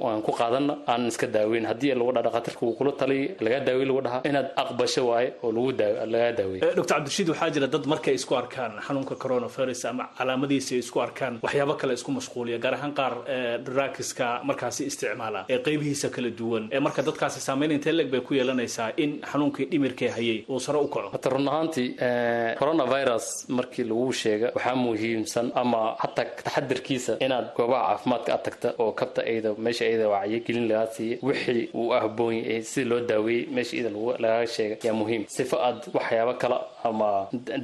aan 0.09 0.23
ku 0.27 0.33
qaadanna 0.41 0.75
aan 0.93 1.07
iska 1.09 1.27
daaweyn. 1.27 1.65
Haddii 1.71 1.95
lagu 1.95 2.13
dhaha 2.13 2.23
dhakhaatiirka 2.27 2.63
uu 2.67 2.75
kula 2.79 2.93
taliy 3.01 3.23
lagaa 3.45 3.61
daaweyn 3.69 3.89
lagu 3.89 4.01
dhahaa. 4.07 4.21
Inaad 4.31 4.49
aqbasho 4.63 5.03
waaye 5.11 5.29
oo 5.43 5.53
lagaa 5.53 6.33
daaweey 6.39 6.61
Eh, 6.63 6.75
dr 6.77 6.87
cabdirashiid 6.95 7.29
waxaa 7.33 7.51
jira 7.55 7.67
dad 7.75 7.85
markay 7.93 8.15
isku 8.15 8.35
arkaan 8.37 8.73
xanuunka 8.87 9.15
coronavirus 9.23 9.85
ama 9.91 10.05
calaamadiisa 10.19 10.75
isku 10.85 10.99
arkaan 11.07 11.39
waxyaabo 11.43 11.75
kale 11.81 11.93
isku 11.99 12.11
mashquuliya 12.19 12.59
gaar 12.65 12.75
ahaan 12.75 12.93
qaar 12.99 13.13
eh, 13.35 13.59
drugska 13.67 14.27
markaasi 14.49 14.83
isticmaala 14.91 15.41
ee 15.49 15.59
qeybihiisa 15.67 16.09
kala 16.15 16.31
duwan. 16.41 16.65
Marka 16.87 17.03
dadkaasi 17.09 17.41
saameyn 17.41 17.71
intee 17.77 17.93
leeg 17.93 18.11
bay 18.13 18.21
ku 18.21 18.35
yeelanaysaa 18.35 18.91
in 18.97 19.11
xanuunkii 19.31 19.67
dhimirkee 19.73 20.09
hayay 20.17 20.39
uu 20.49 20.61
sare 20.61 20.79
u 20.79 20.89
kaco? 20.89 21.09
Horta 21.15 21.29
run 21.31 21.49
ahaantii 21.49 21.89
eh, 22.07 22.55
coronavirus 22.61 23.27
markii 23.49 23.85
lagu 23.85 24.13
sheega 24.13 24.49
waxaa 24.57 24.75
muhiimsan 24.77 25.53
ama 25.55 25.92
hataa 26.03 26.25
taxadirkiisa 26.45 27.13
inaad 27.27 27.47
goobaha 27.57 27.85
caafimaadka 27.89 28.33
aad 28.35 28.43
tagta 28.47 28.69
oo 28.83 28.93
kabta 29.01 29.21
ayda 29.33 29.51
meesha 29.65 29.85
ayda 29.91 30.09
wacyigelin 30.15 30.69
lagaa 30.71 30.87
siiya 30.97 31.17
wixii 31.29 31.65
uu 31.75 31.89
ahboon 31.95 32.35
sida 32.71 32.89
loo 32.91 33.01
daaweeyey 33.11 33.47
meesha 33.55 33.75
iyada 33.77 33.91
lagu- 33.95 34.17
lagaga 34.23 34.47
sheega 34.55 34.77
yaa 34.89 34.95
muhiim 35.01 35.23
sifo 35.37 35.57
aad 35.67 35.81
waxyaabo 35.95 36.35
kale 36.43 36.59
ama 36.91 37.09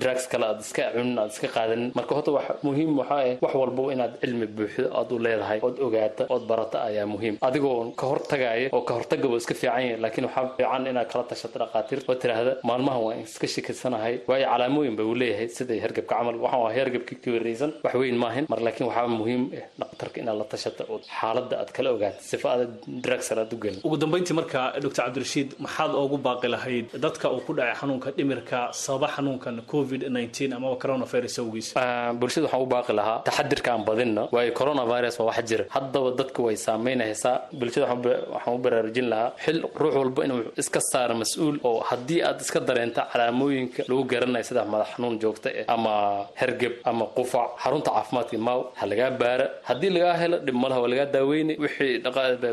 drugs 0.03 0.27
kale 0.33 0.45
aad 0.51 0.61
iska 0.67 0.83
cunin 0.95 1.19
aad 1.23 1.31
iska 1.35 1.49
qaadanin 1.57 1.91
marka 1.99 2.13
horta 2.19 2.31
wax 2.37 2.47
muhiim 2.69 2.91
waxaa 3.01 3.21
ah 3.29 3.37
wax 3.45 3.55
walbo 3.63 3.83
inaad 3.95 4.13
cilmi 4.23 4.47
buuxdo 4.57 4.87
aad 5.01 5.09
u 5.15 5.19
leedahay 5.27 5.59
ood 5.69 5.77
ogaata 5.87 6.23
ood 6.35 6.45
barata 6.51 6.79
ayaa 6.89 7.07
muhiim. 7.15 7.35
Adigoo 7.49 7.77
ka 8.01 8.05
hortagaya 8.13 8.69
oo 8.77 8.83
ka 8.89 8.93
hortagaba 8.99 9.37
iska 9.43 9.55
fiican 9.61 9.83
yahay 9.87 10.01
laakiin 10.05 10.25
waxaa 10.29 10.47
fiican 10.57 10.83
inaad 10.93 11.09
kala 11.13 11.25
tashato 11.33 11.57
dhaqaatiir. 11.63 12.01
Oo 12.09 12.15
tiraahda 12.23 12.53
maalmahan 12.69 13.03
waan 13.07 13.21
iska 13.27 13.47
shakisanahay 13.55 14.15
waayo 14.31 14.47
calaamooyin 14.53 14.95
ba 14.99 15.03
uu 15.11 15.15
leeyahay 15.23 15.49
sida 15.57 15.75
hergebka 15.85 16.15
camal. 16.19 16.37
Waxaan 16.45 16.63
waa 16.65 16.73
hergebka 16.79 17.15
ka 17.23 17.29
wareysan 17.37 17.71
wax 17.85 17.95
weyn 18.03 18.17
maahin 18.25 18.45
mar 18.53 18.61
laakiin 18.67 18.87
waxaa 18.91 19.07
muhiim 19.21 19.43
ah 19.59 19.67
dhaqtarka 19.81 20.17
inaad 20.23 20.39
la 20.43 20.47
tashato 20.53 20.83
oo 20.93 20.99
xaaladda 21.21 21.55
aad 21.63 21.71
kala 21.77 21.89
ogaato 21.97 22.21
sifo 22.31 22.47
aad 22.55 22.73
drugs 23.05 23.29
aad 23.33 23.53
u 23.55 23.59
gelin. 23.65 23.81
Ugu 23.87 23.97
dambeyntii 24.03 24.37
marka 24.41 24.61
dr 24.85 24.95
cabdirashiid 24.99 25.49
maxaad 25.65 25.93
oogu 26.01 26.17
baaqi 26.27 26.49
lahayd 26.55 26.87
dadka 27.05 27.27
uu 27.35 27.41
ku 27.47 27.53
dhacay 27.59 27.77
xanuunka 27.81 28.09
dhimirka 28.19 28.59
sababa 28.85 29.08
xanuunkan 29.17 29.57
covid 29.73 30.01
19 30.09 30.53
amaba 30.59 30.77
coronavirus 30.83 31.35
awgiis. 31.43 31.69
Ah, 31.77 32.13
bulshada 32.21 32.47
waxaan 32.47 32.63
u 32.67 32.69
baaqi 32.75 32.93
lahaa 33.01 33.19
taxadirka 33.29 33.69
aan 33.75 33.83
badinna 33.89 34.23
waayo 34.35 34.53
coronavirus 34.61 35.15
waa 35.21 35.27
wax 35.31 35.39
jira. 35.51 35.65
Haddaba 35.77 36.09
dadku 36.21 36.41
way 36.47 36.57
saameynaysaa 36.67 37.35
bulshada 37.61 37.87
waxaan 38.35 38.55
u 38.57 38.59
baraarujin 38.65 39.07
lahaa 39.13 39.33
xil 39.45 39.59
ruux 39.81 39.95
walba 40.01 40.21
inuu 40.27 40.41
iska 40.63 40.81
saaro 40.91 41.15
mas'uul 41.23 41.57
oo 41.69 41.81
haddii 41.91 42.21
aad 42.29 42.41
iska 42.45 42.61
dareenta 42.69 43.03
calaamooyinka 43.13 43.83
lagu 43.91 44.03
garanayo 44.13 44.45
sida 44.49 44.65
madax 44.73 44.89
xanuun 44.95 45.15
joogta 45.23 45.49
eh 45.61 45.65
ama 45.75 45.93
hergeb 46.41 46.75
ama 46.91 47.05
qufac 47.17 47.49
xarunta 47.63 47.91
caafimaadka 47.97 48.39
maaw 48.47 48.61
ha 48.81 48.85
lagaa 48.91 49.11
baara. 49.21 49.47
Haddii 49.69 49.91
lagaa 49.97 50.15
helo 50.23 50.37
dhib 50.47 50.57
malaha 50.63 50.81
waa 50.83 50.91
lagaa 50.93 51.09
daaweyni 51.17 51.55
wixii 51.65 51.93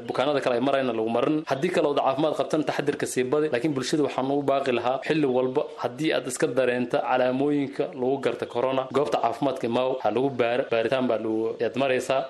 bukaanada 0.08 0.39
kale 0.43 0.56
ay 0.58 0.64
marayna 0.68 0.93
lagu 0.99 1.10
marin. 1.18 1.38
Haddii 1.51 1.72
kale 1.76 1.88
ood 1.91 1.99
caafimaad 2.06 2.34
qabtan 2.39 2.62
taxadirka 2.70 3.06
sii 3.14 3.24
badi. 3.32 3.47
Laakiin 3.53 3.74
bulshada 3.78 4.03
waxaan 4.08 4.32
u 4.32 4.41
baaqi 4.51 4.72
lahaa 4.78 4.97
xilli 5.08 5.28
walba 5.38 5.62
haddii 5.84 6.12
aad 6.16 6.28
iska 6.32 6.45
dareenta 6.48 6.98
calaamooyinka 7.02 7.84
lagu 7.93 8.18
garta 8.26 8.46
corona. 8.46 8.88
Goobta 8.93 9.18
caafimaadka 9.22 9.70
maaw 9.70 9.91
ha 10.04 10.12
lagu 10.12 10.30
baara 10.30 10.64
baaritaan 10.72 11.08
baa 11.08 11.18
lagu 11.18 11.56
yaad 11.60 11.76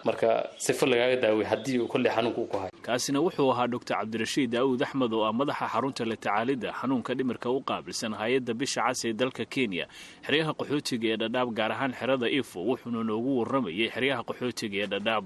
marka 0.05 0.49
sifo 0.57 0.86
lagaaga 0.86 1.16
daawey 1.24 1.45
haddii 1.51 1.80
uu 1.80 1.88
kolley 1.88 2.11
xanuunka 2.16 2.39
uu 2.41 2.47
ku 2.47 2.57
hayo. 2.57 2.72
Kaasina 2.82 3.20
wuxuu 3.22 3.51
ahaa 3.51 3.68
dr 3.68 3.95
cabdirashiid 3.97 4.49
daawud 4.51 4.82
axmed 4.84 5.13
oo 5.13 5.24
ah 5.26 5.34
madaxa 5.34 5.68
xarunta 5.74 6.05
la 6.05 6.16
tacaalidda 6.16 6.72
xanuunka 6.82 7.13
dhimirka 7.18 7.49
u 7.49 7.59
qaabilsan 7.70 8.13
hay'adda 8.22 8.53
bisha 8.53 8.82
cas 8.88 9.05
ee 9.05 9.13
dalka 9.13 9.45
kenya. 9.45 9.86
Xeryaha 10.26 10.51
qaxootiga 10.59 11.07
ee 11.13 11.18
dhadhaab 11.22 11.49
gaar 11.57 11.72
ahaan 11.72 11.93
xerada 11.99 12.28
ifo 12.39 12.59
wuxuuna 12.70 13.03
noogu 13.09 13.32
waramayay 13.39 13.89
xeryaha 13.95 14.22
qaxootiga 14.30 14.78
ee 14.84 14.88
dhadhaab 14.93 15.24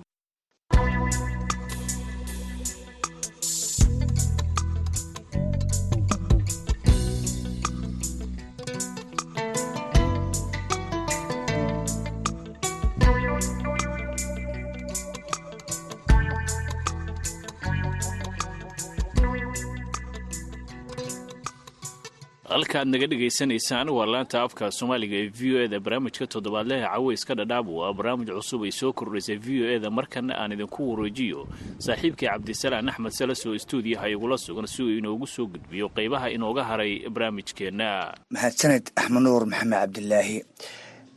halka 22.53 22.79
aad 22.81 22.87
naga 22.91 23.07
dhegaysanaysaan 23.11 23.89
waa 23.97 24.05
laanta 24.13 24.37
afka 24.45 24.65
soomaaliga 24.77 25.15
ee 25.23 25.29
v 25.39 25.41
o 25.55 25.59
eda 25.65 25.79
barnaamijka 25.85 26.25
toddobaadleha 26.33 26.87
caweyska 26.95 27.33
dhadhaab. 27.39 27.67
Waa 27.79 27.93
barnaamij 27.97 28.29
cusub 28.37 28.61
ay 28.67 28.71
soo 28.71 28.91
kordhaysay 28.93 29.37
v 29.37 29.47
o 29.63 29.65
eda 29.75 29.89
markana 29.89 30.33
aan 30.41 30.51
idinku 30.55 30.81
wareejiyo. 30.91 31.47
Saaxiibkii 31.85 32.27
cabdisalaan 32.29 32.89
axmed 32.89 33.11
salas 33.11 33.45
oo 33.45 33.57
stuudiyaha 33.57 34.09
igula 34.09 34.37
sugan 34.37 34.67
si 34.67 34.83
uu 34.83 34.97
inoogu 34.97 35.27
soo 35.27 35.45
gudbiyo 35.47 35.89
qeybaha 35.89 36.29
inooga 36.29 36.63
haray 36.63 37.09
barnaamijkeenna 37.09 38.13
mahadsaned 38.33 38.91
axmed 38.95 39.21
nuur 39.21 39.45
maxamed 39.45 39.73
cabdilaahi 39.79 40.37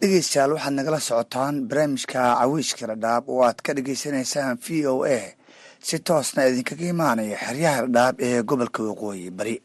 dhegeystayaal 0.01 0.53
waxaad 0.53 0.75
nagala 0.75 1.01
socotaan 1.01 1.55
barnaamijka 1.69 2.21
caweyska 2.41 2.87
dhadhaab 2.87 3.25
oo 3.29 3.43
aad 3.49 3.59
ka 3.65 3.73
dhegeysanaysaan 3.75 4.59
v 4.65 4.87
o 4.87 5.05
a. 5.05 5.19
Si 5.83 5.99
toosna 5.99 6.47
idinkaga 6.47 6.87
imaanaya 6.95 7.37
xeryaha 7.47 7.81
dhadhaab 7.87 8.17
ee 8.21 8.43
gobolka 8.43 8.83
waqooyi 8.83 9.31
bari 9.31 9.57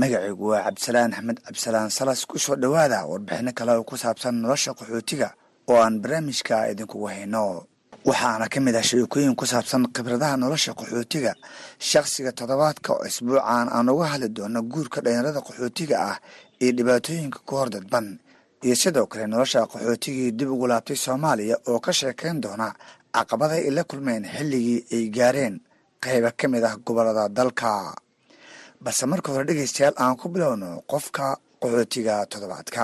magacaygu 0.00 0.46
waa 0.52 0.62
cabdisalaan 0.64 1.12
axmed 1.14 1.38
cabdisalaan 1.44 1.90
salas 1.90 2.26
ku 2.28 2.38
soo 2.38 2.56
dhowaada 2.56 3.06
warbixino 3.10 3.52
kale 3.56 3.72
oo 3.72 3.84
ku 3.84 3.96
saabsan 3.96 4.34
nolosha 4.42 4.74
qaxootiga 4.78 5.28
oo 5.70 5.78
aan 5.80 6.00
barnaamijka 6.02 6.68
idinkugu 6.72 7.06
hayno 7.08 7.64
waxaana 8.04 8.48
ka 8.52 8.60
mid 8.60 8.76
ah 8.76 8.82
sheekooyin 8.84 9.32
ku 9.34 9.46
saabsan 9.46 9.88
khibradaha 9.94 10.36
nolosha 10.36 10.72
qaxootiga 10.76 11.32
shakhsiga 11.80 12.32
toddobaadka 12.36 12.92
oo 12.92 13.04
isbuucan 13.08 13.68
aan 13.72 13.88
uga 13.88 14.06
hadli 14.12 14.28
doono 14.36 14.60
guurka 14.62 15.00
dhalinyarada 15.00 15.40
qaxootiga 15.40 15.96
ah 16.12 16.16
iyo 16.60 16.72
dhibaatooyinka 16.76 17.38
ku 17.48 17.52
hor 17.56 17.68
dadban 17.72 18.20
iyo 18.64 18.74
sidoo 18.76 19.06
kale 19.08 19.24
nolosha 19.26 19.64
qaxootigii 19.64 20.32
dib 20.36 20.50
ugu 20.52 20.66
laabtay 20.68 20.96
soomaaliya 20.96 21.56
oo 21.72 21.80
ka 21.80 21.92
sheekayn 21.92 22.40
doona 22.44 22.68
caqabada 23.16 23.54
ay 23.64 23.70
la 23.72 23.82
kulmeen 23.88 24.28
xilligii 24.28 24.84
ay 24.92 25.08
gaareen 25.08 25.54
qayba 26.04 26.30
ka 26.36 26.48
mid 26.52 26.64
ah 26.68 26.76
gobollada 26.84 27.28
dalka 27.32 27.96
balse 28.84 29.04
marka 29.12 29.32
hore 29.32 29.44
dhegeystayaal 29.48 29.94
aan 30.02 30.16
ku 30.20 30.26
bilowno 30.34 30.70
qofka 30.92 31.26
qaxootiga 31.62 32.14
toddobaadka. 32.30 32.82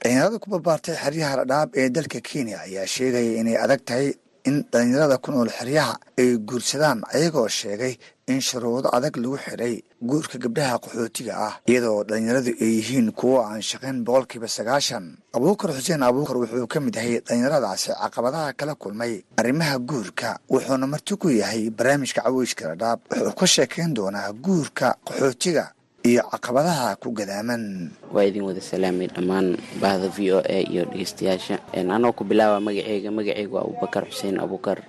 Dhalinyarada 0.00 0.38
ku 0.42 0.48
barbaartay 0.52 0.96
xeryaha 1.02 1.34
dhadhaab 1.40 1.68
ee 1.80 1.88
dalka 1.96 2.20
kenya 2.28 2.56
ayaa 2.66 2.86
sheegaya 2.94 3.32
inay 3.40 3.56
adag 3.64 3.80
tahay 3.88 4.08
in 4.48 4.56
dhalinyarada 4.72 5.16
ku 5.24 5.28
nool 5.32 5.50
xeryaha 5.58 5.94
ay 6.20 6.30
guursadaan 6.48 6.98
ayagoo 7.14 7.48
sheegay 7.60 7.94
in 8.32 8.40
shuruudo 8.40 8.88
adag 8.96 9.16
lagu 9.22 9.36
xiray 9.44 9.74
guurka 10.00 10.36
gabdhaha 10.44 10.76
qaxootiga 10.84 11.32
ah 11.48 11.54
iyadoo 11.70 12.04
dhalinyaradu 12.08 12.50
ay 12.64 12.70
yihiin 12.80 13.12
kuwo 13.12 13.44
aan 13.44 13.62
shaqayn 13.62 14.02
boqolkiiba 14.06 14.48
sagaashan. 14.48 15.04
Abuukar 15.36 15.70
xuseen 15.76 16.02
abuukar 16.02 16.36
wuxuu 16.40 16.66
ka 16.72 16.80
mid 16.80 16.96
yahay 16.96 17.20
dhalinyaradaasi 17.20 17.92
caqabadaha 18.02 18.52
kala 18.58 18.74
kulmay 18.74 19.22
arrimaha 19.40 19.78
guurka 19.78 20.40
wuxuuna 20.50 20.86
marti 20.88 21.14
ku 21.20 21.28
yahay 21.28 21.70
barnaamijka 21.70 22.20
caweyska 22.26 22.64
dhadhaab 22.74 22.98
wuxuu 23.12 23.36
ka 23.40 23.46
sheekayn 23.46 23.94
doonaa 23.96 24.32
guurka 24.44 24.96
qaxootiga 25.06 25.64
iyo 26.02 26.22
caqabadaha 26.34 26.98
ku 26.98 27.14
gadaaman. 27.14 27.94
Waa 28.10 28.26
idin 28.26 28.42
wada 28.42 28.58
salaamay 28.60 29.06
dhammaan 29.06 29.54
bahda 29.78 30.08
v 30.10 30.18
o 30.34 30.38
a 30.42 30.58
iyo 30.66 30.82
dhegeystayaasha. 30.90 31.62
Anoo 31.78 32.10
ku 32.12 32.24
bilaaba 32.26 32.58
magaceyga 32.58 33.10
magaceyga 33.14 33.54
waa 33.54 33.62
abubakar 33.70 34.10
xuseen 34.10 34.42
abuukar 34.42 34.82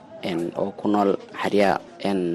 oo 0.58 0.72
ku 0.80 0.88
nool 0.88 1.18
xaryaa 1.42 1.80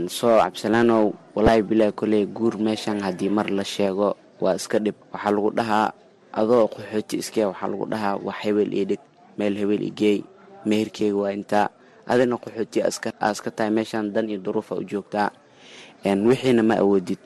soo 0.09 0.37
cabsalaanow 0.39 1.13
walaahi 1.35 1.63
bilaa 1.63 1.93
koley 1.93 2.27
guur 2.29 2.57
meeshan 2.61 3.01
haddii 3.01 3.29
mar 3.33 3.49
la 3.51 3.65
sheego 3.65 4.17
waa 4.41 4.55
iska 4.55 4.79
dhib. 4.79 4.95
Waxaa 5.13 5.31
lagu 5.33 5.51
dhahaa 5.57 5.93
adoo 6.33 6.69
qaxooti 6.69 7.17
iskee 7.23 7.45
waxaa 7.49 7.69
lagu 7.73 7.87
dhahaa 7.89 8.17
wax 8.27 8.37
hebel 8.45 8.71
io 8.75 8.85
dhig 8.85 9.01
meel 9.39 9.55
hebel 9.57 9.83
igeey 9.83 10.23
meherkeyga 10.69 11.17
waa 11.17 11.33
intaa. 11.33 11.69
Adina 12.07 12.37
qaxooti 12.37 12.79
aaska 13.21 13.51
tahay 13.51 13.71
meeshan 13.73 14.13
dan 14.13 14.29
iyo 14.29 14.39
duruufa 14.41 14.75
u 14.77 14.85
joogtaa. 14.85 15.31
Wixiina 16.05 16.63
ma 16.63 16.77
awoodid. 16.79 17.19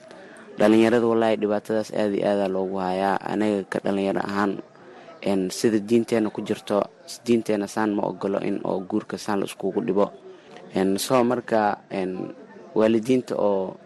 Dhalinyarada 0.59 1.07
walaahi 1.07 1.37
dhibaatadaas 1.43 1.91
aada 1.93 2.15
iyo 2.17 2.27
aadaa 2.31 2.49
loogu 2.49 2.77
hayaa. 2.79 3.19
Anaga 3.21 3.63
ka 3.69 3.79
dhalinyaro 3.85 4.21
ahaan 4.25 4.53
sida 5.51 5.79
diinteena 5.79 6.31
ku 6.31 6.41
jirto 6.43 6.83
diinteena 7.27 7.67
saan 7.71 7.95
ma 7.95 8.03
ogolo 8.03 8.39
in 8.43 8.59
oo 8.65 8.81
guurka 8.83 9.19
saan 9.19 9.41
la 9.41 9.47
iskugu 9.47 9.81
dhibo 9.87 10.11
soo 10.99 11.23
marka 11.25 11.79
waalidiinta 12.75 13.35
oo 13.37 13.77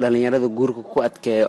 dhalinyarada 0.00 0.48
guurka 0.48 0.82
ku 0.82 0.98
adkeeyo 1.02 1.48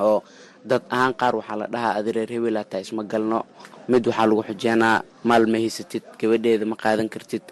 oo 0.00 0.22
dad 0.64 0.82
ahaan 0.90 1.14
qaar 1.14 1.34
waxaa 1.36 1.56
la 1.60 1.66
dhahaa 1.66 1.96
adi 2.00 2.10
reer 2.12 2.30
hebelaa 2.30 2.80
isma 2.80 3.02
galno. 3.04 3.44
Mid 3.88 4.06
waxaa 4.06 4.26
lagu 4.26 4.42
xujeenaa 4.48 5.02
maal 5.24 5.44
ma 5.46 5.58
haysatid 5.58 6.02
gabadheeda 6.20 6.64
ma 6.66 6.76
qaadan 6.76 7.08
kartid. 7.08 7.42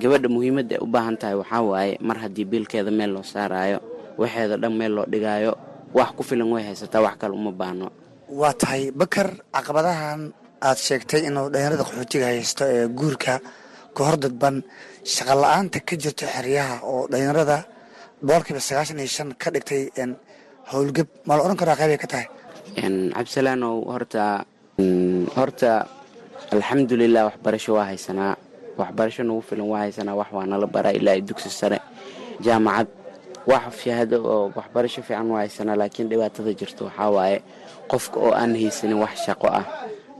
Gabadha 0.00 0.28
muhiimadda 0.28 0.76
ay 0.76 0.82
u 0.84 0.86
baahan 0.86 1.16
tahay 1.20 1.36
waxaa 1.40 1.62
waaye 1.62 1.98
mar 2.00 2.16
haddii 2.22 2.44
biilkeeda 2.44 2.90
meel 2.90 3.10
loo 3.16 3.22
saaraayo 3.24 3.78
waxeeda 4.18 4.56
dhan 4.62 4.72
meel 4.78 4.92
loo 4.96 5.06
dhigaayo 5.12 5.52
wax 5.94 6.10
ku 6.16 6.22
filan 6.22 6.48
way 6.52 6.62
haysataa 6.68 7.00
wax 7.06 7.16
kale 7.20 7.32
uma 7.34 7.52
baahno. 7.52 7.88
Waa 8.28 8.52
tahay 8.54 8.90
bakar 8.92 9.28
caqabadahan 9.54 10.32
aad 10.60 10.78
sheegtay 10.86 11.20
inuu 11.28 11.48
dhalinyarada 11.52 11.84
qaxootiga 11.84 12.26
haysto 12.32 12.64
ee 12.74 12.86
guurka 12.88 13.40
ka 13.96 14.00
hor 14.06 14.16
dadban 14.24 14.56
shaqa 15.04 15.34
la'aanta 15.42 15.78
ka 15.88 15.94
jirto 16.02 16.26
xeryaha 16.26 16.74
oo 16.86 17.06
dhalinyarada 17.10 17.58
boqolkiiba 18.26 18.60
sagaashan 18.68 18.98
iyo 19.02 19.10
shan 19.16 19.28
ka 19.42 19.50
dhigtay 19.54 19.82
howlgab. 20.72 21.08
Ma 21.26 21.36
la 21.36 21.42
odhan 21.44 21.58
karaa 21.58 21.76
qaybay 21.80 21.98
ka 21.98 22.06
tahay? 22.12 22.26
Cabdisalaanow 23.14 23.74
horta 23.92 24.44
horta 25.36 25.70
alxamdulilah 26.54 27.22
waxbarasho 27.28 27.70
waa 27.76 27.86
haysanaa 27.90 28.34
waxbarasho 28.78 29.22
nagu 29.26 29.42
filan 29.48 29.66
waa 29.72 29.82
haysanaa 29.84 30.14
wax 30.20 30.30
waa 30.36 30.46
nala 30.46 30.66
baraa 30.66 30.94
ilaa 30.98 31.18
dugsi 31.20 31.50
sare. 31.50 31.78
Jaamacad 32.44 32.88
wax 33.50 33.64
shahaado 33.84 34.16
oo 34.34 34.44
waxbarasho 34.56 35.02
fiican 35.02 35.28
waa 35.34 35.42
haysanaa 35.44 35.76
laakiin 35.80 36.08
dhibaatada 36.10 36.52
jirto 36.60 36.84
waxaa 36.88 37.10
waaye 37.16 37.38
qofka 37.90 38.16
oo 38.20 38.32
aan 38.40 38.54
haysanin 38.54 38.98
wax 39.02 39.14
shaqo 39.26 39.46
ah 39.50 39.64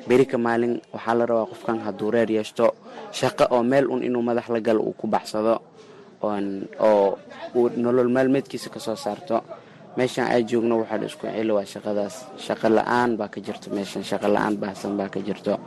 berika 0.09 0.37
maalin 0.39 0.81
waxaa 0.95 1.15
la 1.19 1.25
rabaa 1.27 1.47
qofkan 1.53 1.79
hadduu 1.87 2.11
reer 2.11 2.31
yeeshto 2.31 2.75
shaqo 3.13 3.45
oo 3.55 3.63
meel 3.63 3.87
un 3.93 4.03
inuu 4.03 4.23
madax 4.23 4.49
la 4.55 4.61
galo 4.61 4.81
uu 4.83 4.95
ku 5.01 5.07
baxsado 5.07 5.61
oo 6.23 7.19
uu 7.55 7.69
nolol 7.77 8.09
maalmeedkiisa 8.09 8.71
ka 8.71 8.81
soo 8.81 8.97
saarto. 8.97 9.43
Meeshan 9.97 10.25
ay 10.33 10.45
joogno 10.49 10.79
waxaa 10.81 10.99
la 10.99 11.07
isku 11.07 11.27
celi 11.27 11.53
waa 11.53 11.65
shaqadaas. 11.69 12.15
Shaqo 12.41 12.69
la'aan 12.69 13.17
baa 13.21 13.29
ka 13.29 13.41
jirto 13.45 13.69
meeshan 13.71 14.01
shaqo 14.05 14.29
la'aan 14.29 14.57
baahsan 14.57 14.97
baa 14.97 15.09
ka 15.13 15.21
jirto. 15.21 15.59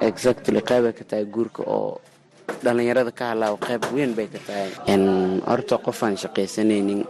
Exactly 0.00 0.60
qaybay 0.62 0.92
ka 0.94 1.04
tahay 1.04 1.24
guurka 1.26 1.62
oo 1.66 1.98
dhalinyarada 2.62 3.10
ka 3.12 3.24
halaawo 3.34 3.56
qayb 3.58 3.82
weyn 3.94 4.14
bay 4.14 4.28
ka 4.30 4.38
tahay. 4.46 4.70
Horta 5.46 5.78
qofaan 5.82 6.14
shaqaysanaynin 6.16 7.02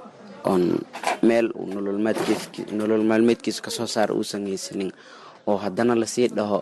oon 0.48 0.80
meel 1.22 1.52
uu 1.52 1.66
nolol 1.68 3.04
maalmeedkiisa 3.04 3.60
ka 3.62 3.70
soo 3.70 3.86
saara 3.86 4.14
uusan 4.14 4.46
haysanin 4.48 4.92
oo 5.46 5.56
haddana 5.64 5.94
la 5.94 6.06
sii 6.06 6.28
dhaho 6.36 6.58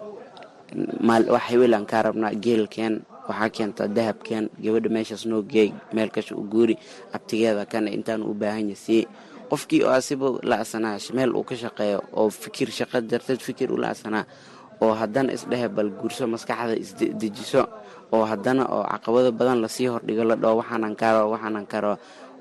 wax 1.34 1.46
kaa 1.90 2.02
rabnaa 2.02 2.32
geelkeen 2.44 2.94
waxaa 3.28 3.48
keentaa 3.56 3.88
dahabkeen 3.88 4.50
gabadha 4.62 4.88
meeshaas 4.94 5.26
noo 5.26 5.42
geey 5.42 5.72
meel 5.94 6.10
kasha 6.10 6.34
u 6.36 6.42
guuri 6.52 6.76
abtigeeda 7.12 7.64
kana 7.66 7.90
intaan 7.90 8.22
u 8.22 8.34
baahan 8.34 8.68
yasii 8.70 9.06
qofkii 9.50 9.82
oo 9.84 9.92
asiba 9.92 10.26
la-sanaa 10.42 10.98
meel 11.16 11.30
uu 11.36 11.44
ka 11.44 11.56
shaqeeyo 11.56 11.98
oo 12.12 12.28
fikir 12.30 12.68
shaqa 12.70 13.00
darteed 13.00 13.40
fikir 13.40 13.72
u 13.72 13.76
la-sanaa 13.76 14.24
oo 14.80 14.92
haddana 15.00 15.32
isdhehe 15.32 15.68
bal 15.68 15.90
guurso 16.00 16.26
maskaxda 16.26 16.74
isdejiso 16.76 17.62
oo 18.12 18.24
haddana 18.30 18.62
oo 18.74 18.84
caqabado 18.92 19.32
badan 19.32 19.60
la 19.64 19.68
sii 19.68 19.86
hordhigo 19.92 20.24
la 20.24 20.36
dhaho 20.36 20.56
waxaanan 20.60 20.94
karo 20.96 21.30
waxaanan 21.32 21.66
karo 21.66 21.92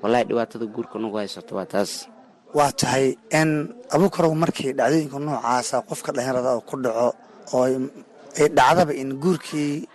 wallaahi 0.02 0.24
dhibaatada 0.28 0.66
guurka 0.74 0.98
nagu 0.98 1.16
haysato 1.16 1.52
waa 1.56 1.64
taas 1.72 2.08
waa 2.54 2.70
tahay 2.72 3.06
in 3.40 3.50
abuukarow 3.94 4.32
markii 4.34 4.72
dhacdooyinka 4.78 5.18
noocaasa 5.18 5.82
qofka 5.88 6.10
dhalinyarada 6.14 6.50
oo 6.56 6.62
ku 6.68 6.74
dhaco 6.84 7.08
oo 7.54 7.64
ay 7.66 8.48
dhacdaba 8.56 8.92
in 8.94 9.10
guurkii 9.22 9.88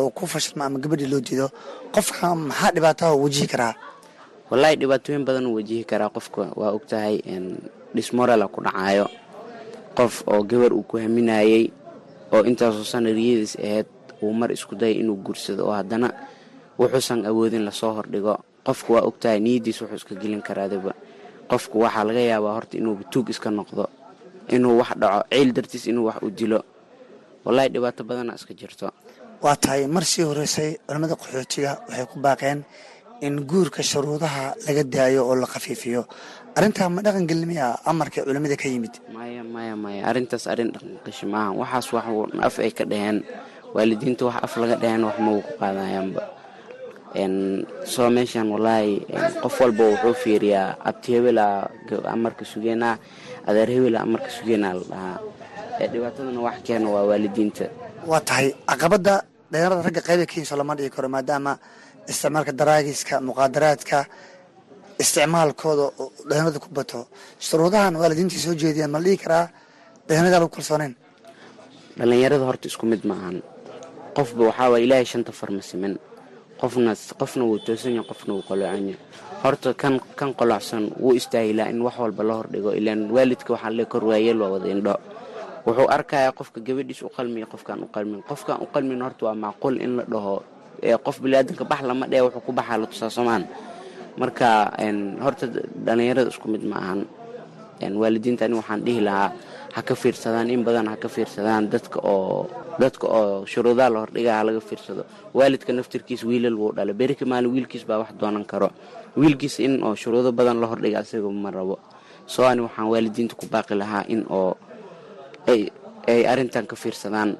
oo 0.00 0.08
ku 0.16 0.24
fashilma 0.26 0.64
ama 0.66 0.78
gabadhii 0.82 1.10
loo 1.12 1.20
diido 1.20 1.46
qofka 1.94 2.32
maxaa 2.34 2.72
dhibaataha 2.74 3.12
wajihi 3.22 3.46
karaa? 3.52 3.74
Wallaahi 4.50 4.76
dhibaatooyin 4.80 5.24
badan 5.28 5.46
uu 5.46 5.54
wajihi 5.60 5.84
karaa 5.84 6.08
qofka. 6.08 6.48
Waa 6.56 6.72
ogtahay 6.72 7.20
dhismorala 7.94 8.48
ku 8.48 8.60
dhacaayo 8.64 9.06
qof 9.96 10.24
oo 10.32 10.40
gabar 10.48 10.72
uu 10.72 10.82
ku 10.88 10.96
haminayey 10.96 11.68
oo 12.32 12.42
intaasoo 12.48 12.84
sanariyadiis 12.88 13.56
ahayd 13.60 13.86
uu 14.24 14.32
mar 14.32 14.48
isku 14.52 14.72
daya 14.80 14.96
inuu 14.96 15.16
guursado 15.20 15.68
oo 15.68 15.76
haddana 15.76 16.08
wuxuusan 16.80 17.26
awoodin 17.28 17.64
la 17.68 17.72
soo 17.72 17.92
hordhigo. 17.92 18.40
Qofku 18.64 18.92
waa 18.96 19.04
ogtahay 19.04 19.40
niyadiis 19.40 19.80
wuxuu 19.84 19.96
iska 20.00 20.14
gelin 20.16 20.40
karaadaba 20.42 20.92
qofku 21.50 21.76
waxaa 21.84 22.04
laga 22.08 22.22
yaabaa 22.32 22.54
horta 22.56 22.74
inuu 22.80 22.94
tuug 23.12 23.26
iska 23.32 23.48
noqdo 23.58 23.84
inuu 24.54 24.74
wax 24.80 24.90
dhaco 25.00 25.20
ciil 25.32 25.50
dartiis 25.56 25.84
inuu 25.90 26.04
wax 26.08 26.18
u 26.26 26.30
dilo. 26.38 26.60
Wallaahi 27.44 27.68
dhibaato 27.74 28.02
badana 28.08 28.32
iska 28.38 28.52
jirto. 28.60 28.86
Waa 29.44 29.56
tahay 29.62 29.86
mar 29.94 30.04
sii 30.04 30.24
horeysay 30.28 30.70
culimmada 30.86 31.14
qaxootiga 31.20 31.70
waxay 31.88 32.06
ku 32.10 32.16
baaqeen 32.24 32.58
in 33.26 33.34
guurka 33.50 33.82
shuruudaha 33.90 34.44
laga 34.66 34.82
daayo 34.94 35.20
oo 35.28 35.34
la 35.42 35.46
khafiifiyo. 35.52 36.02
Arrintaa 36.56 36.88
ma 36.94 37.00
dhaqan 37.06 37.24
gelimiya 37.30 37.66
amarka 37.90 38.20
culimmada 38.26 38.56
ka 38.62 38.68
yimid. 38.72 38.94
Maya 39.16 39.42
maya 39.54 39.74
maya 39.84 40.00
arrintaas 40.10 40.44
arrin 40.52 40.70
dhaqanqashi 40.74 41.26
maaha. 41.32 41.50
Waxaas 41.60 41.86
wax 41.94 42.06
af 42.46 42.54
ay 42.64 42.70
ka 42.78 42.84
dhaheen. 42.84 43.18
Waalidiinta 43.74 44.22
wax 44.28 44.36
af 44.46 44.52
laga 44.60 44.76
dhaheen 44.82 45.02
wax 45.08 45.16
ma 45.24 45.30
uu 45.36 45.42
ku 45.46 45.52
qaadayaanba 45.60 46.20
soo 47.14 48.10
meeshan 48.10 48.46
wallaahi 48.52 49.06
qof 49.42 49.54
walba 49.60 49.84
wuxuu 49.92 50.14
fiiriyaa 50.22 50.76
abti 50.88 51.08
hebela 51.16 51.70
amarka 52.14 52.44
sugeenaa 52.44 52.98
adeer 53.48 53.68
hebela 53.74 53.98
amarka 54.06 54.30
sugeenaa 54.30 54.74
la 54.74 54.84
dhahaa. 54.90 55.18
Dhibaatadana 55.92 56.40
wax 56.46 56.56
keena 56.66 56.88
waa 56.94 57.04
waalidiinta. 57.10 57.64
Waa 58.10 58.20
tahay 58.20 58.48
caqabadda 58.70 59.14
dhalinyarada 59.50 59.82
ragga 59.86 60.00
qayba 60.08 60.24
keyso 60.32 60.56
lama 60.56 60.74
dhigi 60.76 60.90
karo 60.96 61.08
maadaama 61.08 61.52
isticmaalka 62.10 62.52
daraagiska 62.60 63.14
muqaadaraadka 63.28 63.98
isticmaalkooda 65.02 65.84
oo 66.02 66.06
dhalinyarada 66.28 66.58
ku 66.60 66.68
bato. 66.78 67.00
Shuruudahan 67.40 67.94
waalidiintii 67.96 68.38
soo 68.44 68.54
jeediyaan 68.54 68.90
ma 68.90 68.98
la 68.98 69.04
dhigi 69.06 69.18
karaa 69.24 69.46
dhalinyarada 70.08 70.38
lagu 70.42 70.50
kalsooneyn 70.56 70.94
dhalinyarada 71.98 72.44
horta 72.44 72.66
isku 72.68 72.84
mid 72.86 73.02
ma 73.08 73.14
ahan. 73.14 73.36
Qofba 74.16 74.42
waxaa 74.50 74.68
waay 74.72 74.82
ilaahay 74.84 75.06
shanta 75.06 75.32
farma 75.32 75.62
siman 75.62 75.94
qofna 76.60 76.92
qofna 77.20 77.42
wuu 77.48 77.58
toosan 77.66 77.92
yahay 77.96 78.08
qofna 78.10 78.32
wuu 78.34 78.44
qolocan 78.48 78.84
yahay. 78.90 78.98
Horta 79.42 79.70
kan 79.74 79.94
kan 80.18 80.30
qolocsan 80.34 80.90
wuu 80.98 81.14
istaahilaa 81.14 81.70
in 81.70 81.78
wax 81.86 81.96
walba 82.02 82.22
la 82.26 82.34
hordhigo 82.42 82.70
ilaan 82.74 83.10
waalidka 83.14 83.54
waxaa 83.54 83.70
le 83.78 83.84
kor 83.86 84.04
waayeel 84.10 84.38
waa 84.42 84.50
wada 84.58 84.68
indho. 84.74 84.94
Wuxuu 85.66 85.88
arkayaa 85.96 86.32
qofka 86.38 86.58
gabadhiis 86.60 87.02
u 87.06 87.10
qalmiya 87.16 87.46
qofkaan 87.46 87.82
u 87.84 87.88
qalmin. 87.94 88.20
Qofkaan 88.26 88.58
u 88.62 88.66
qalmin 88.74 88.98
horta 89.02 89.26
waa 89.30 89.34
macquul 89.34 89.78
in 89.84 89.96
la 89.98 90.04
dhaho 90.04 90.42
qof 91.04 91.16
biniaadanka 91.22 91.64
bax 91.64 91.80
lama 91.82 92.06
dhee 92.10 92.22
wuxuu 92.26 92.42
ku 92.46 92.52
baxaa 92.52 92.78
la 92.82 92.86
tusaa 92.86 93.38
marka 94.18 94.48
horta 95.22 95.46
dhallinyarada 95.86 96.30
isku 96.34 96.48
mid 96.50 96.64
ma 96.66 96.76
ahan. 96.82 97.00
Waalidiinta 97.78 98.44
ani 98.50 98.54
waxaan 98.58 98.82
dhihi 98.82 99.00
lahaa 99.06 99.30
ha 99.78 99.82
ka 99.88 99.94
fiirsadaan 100.02 100.50
in 100.50 100.62
badan 100.66 100.86
ha 100.90 100.96
ka 101.02 101.08
fiirsadaan 101.08 101.70
dadka 101.72 101.98
oo 102.02 102.50
dadka 102.82 103.06
oo 103.18 103.46
shuruudaha 103.52 103.88
la 103.94 103.98
hordhigaa 104.02 104.36
ha 104.38 104.44
laga 104.48 104.60
fiirsado. 104.68 105.02
Waalidka 105.38 105.70
naftirkiis 105.72 106.22
wiilal 106.28 106.56
wuu 106.60 106.72
dhala 106.76 106.92
berika 107.00 107.24
maalin 107.32 107.50
wiilkiis 107.54 107.84
baa 107.88 107.98
wax 108.02 108.10
doonan 108.20 108.44
karo. 108.50 108.68
Wiilkiis 109.16 109.56
in 109.66 109.74
oo 109.86 109.94
shuruudo 110.02 110.30
badan 110.38 110.58
la 110.62 110.66
hordhiga 110.70 110.98
asaga 111.02 111.30
ma 111.44 111.50
rabo. 111.50 111.76
Soo 112.26 112.44
ani 112.50 112.60
waxaan 112.66 112.88
waalidiinta 112.92 113.34
ku 113.40 113.46
baaqi 113.46 113.74
lahaa 113.80 114.04
in 114.14 114.26
oo 114.30 114.52
ay 115.46 116.20
arrintan 116.32 116.66
ka 116.66 116.76
fiirsadaan. 116.76 117.36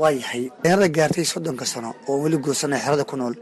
Waayahay 0.00 0.50
dhalinyarada 0.62 0.88
gaartay 0.96 1.24
soddonka 1.24 1.64
sano 1.66 1.94
oo 2.08 2.16
weli 2.22 2.36
guursanaya 2.38 2.80
xerada 2.84 3.04
ku 3.04 3.16
nool 3.16 3.34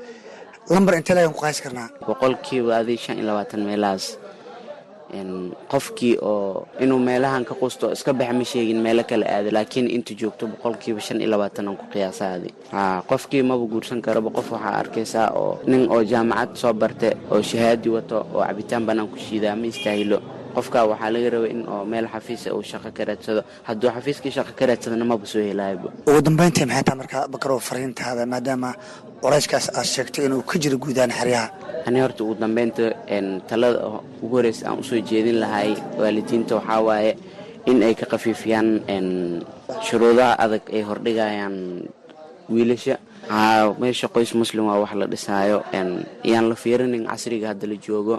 lambar 0.73 0.95
intee 0.99 1.15
lagan 1.15 1.33
ku 1.37 1.41
qaasi 1.45 1.61
karnaa. 1.63 1.89
Boqolkiiba 2.09 2.73
adii 2.81 2.97
shan 2.97 3.17
iyo 3.19 3.27
labaatan 3.31 3.61
meelahaas 3.69 4.19
qofkii 5.69 6.17
oo 6.23 6.67
inuu 6.81 6.99
meelahan 6.99 7.45
ka 7.45 7.55
qusto 7.55 7.93
iska 7.93 8.13
baxa 8.13 8.33
ma 8.33 8.45
sheegin 8.45 8.81
meelo 8.83 9.03
kale 9.05 9.25
aada 9.27 9.51
laakiin 9.57 9.91
inta 9.91 10.15
joogto 10.15 10.47
boqolkiiba 10.47 11.01
shan 11.01 11.21
iyo 11.21 11.31
labaatan 11.31 11.69
aan 11.69 11.77
ku 11.77 11.87
qiyaasaadi. 11.93 12.51
Qofkii 13.09 13.43
maba 13.43 13.65
guursan 13.67 14.01
karaba 14.03 14.31
qof 14.31 14.53
waxaa 14.53 14.75
arkaysaa 14.83 15.29
oo 15.41 15.61
nin 15.67 15.89
oo 15.91 16.03
jaamacad 16.05 16.55
soo 16.57 16.73
barte 16.73 17.17
oo 17.31 17.43
shahaadi 17.43 17.89
wato 17.89 18.27
oo 18.35 18.45
cabitaan 18.47 18.87
banaan 18.87 19.09
ku 19.09 19.17
shiidaa 19.17 19.57
ma 19.57 19.67
istaahilo 19.67 20.19
qofka 20.59 20.79
waxaa 20.91 21.11
laga 21.15 21.29
rabay 21.35 21.51
in 21.55 21.61
oo 21.73 21.85
meel 21.93 22.07
xafiisa 22.15 22.49
uu 22.57 22.63
shaqo 22.71 22.89
ka 22.97 23.03
raadsado 23.09 23.41
hadduu 23.69 23.91
xafiiskii 23.97 24.33
shaqo 24.37 24.53
ka 24.59 24.65
raadsadana 24.71 25.05
maba 25.11 25.27
soo 25.33 25.43
helaayaba 25.51 25.89
ugu 26.11 26.21
dambayntii 26.29 26.67
maxay 26.71 26.85
taa 26.89 26.97
markaa 27.01 27.23
bakarow 27.35 27.59
fariintaada 27.69 28.23
maadaama 28.33 28.71
qorayskaas 29.23 29.67
aad 29.79 29.89
sheegtay 29.95 30.25
inuu 30.29 30.43
ka 30.51 30.57
jiro 30.63 30.77
guudaan 30.85 31.11
xeryaha? 31.19 31.49
Ani 31.87 31.99
horta 32.05 32.21
ugu 32.25 32.35
dambeynta 32.43 32.85
talada 33.49 33.79
ugu 34.25 34.35
horeysa 34.37 34.63
aan 34.69 34.79
u 34.83 34.85
soo 34.89 35.01
jeedin 35.11 35.39
lahay 35.43 35.71
waalidiinta 36.01 36.53
waxaa 36.59 36.81
waaye 36.89 37.13
in 37.71 37.83
ay 37.87 37.95
ka 38.01 38.07
khafiifiyaan 38.13 38.69
shuruudaha 39.87 40.33
adag 40.45 40.63
ay 40.73 40.83
hordhigayaan 40.89 41.57
wiilasha. 42.49 42.97
Meesha 43.81 44.09
qoys 44.09 44.33
muslim 44.35 44.65
waa 44.71 44.81
wax 44.83 44.93
la 45.01 45.07
dhisaayo 45.13 45.59
iyaan 46.25 46.47
la 46.51 46.55
fiirinin 46.63 47.05
casriga 47.11 47.49
hadda 47.53 47.67
la 47.69 47.77
joogo. 47.87 48.17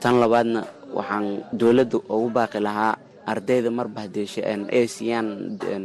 Tan 0.00 0.14
labaadna 0.22 0.60
waxaan 0.96 1.44
dowladda 1.52 1.98
ugu 2.08 2.28
baaqi 2.36 2.58
lahaa 2.60 2.94
ardayda 3.26 3.70
marba 3.70 4.00
hadeeshe 4.04 4.40
ay 4.44 4.86
siiyaan 4.88 5.28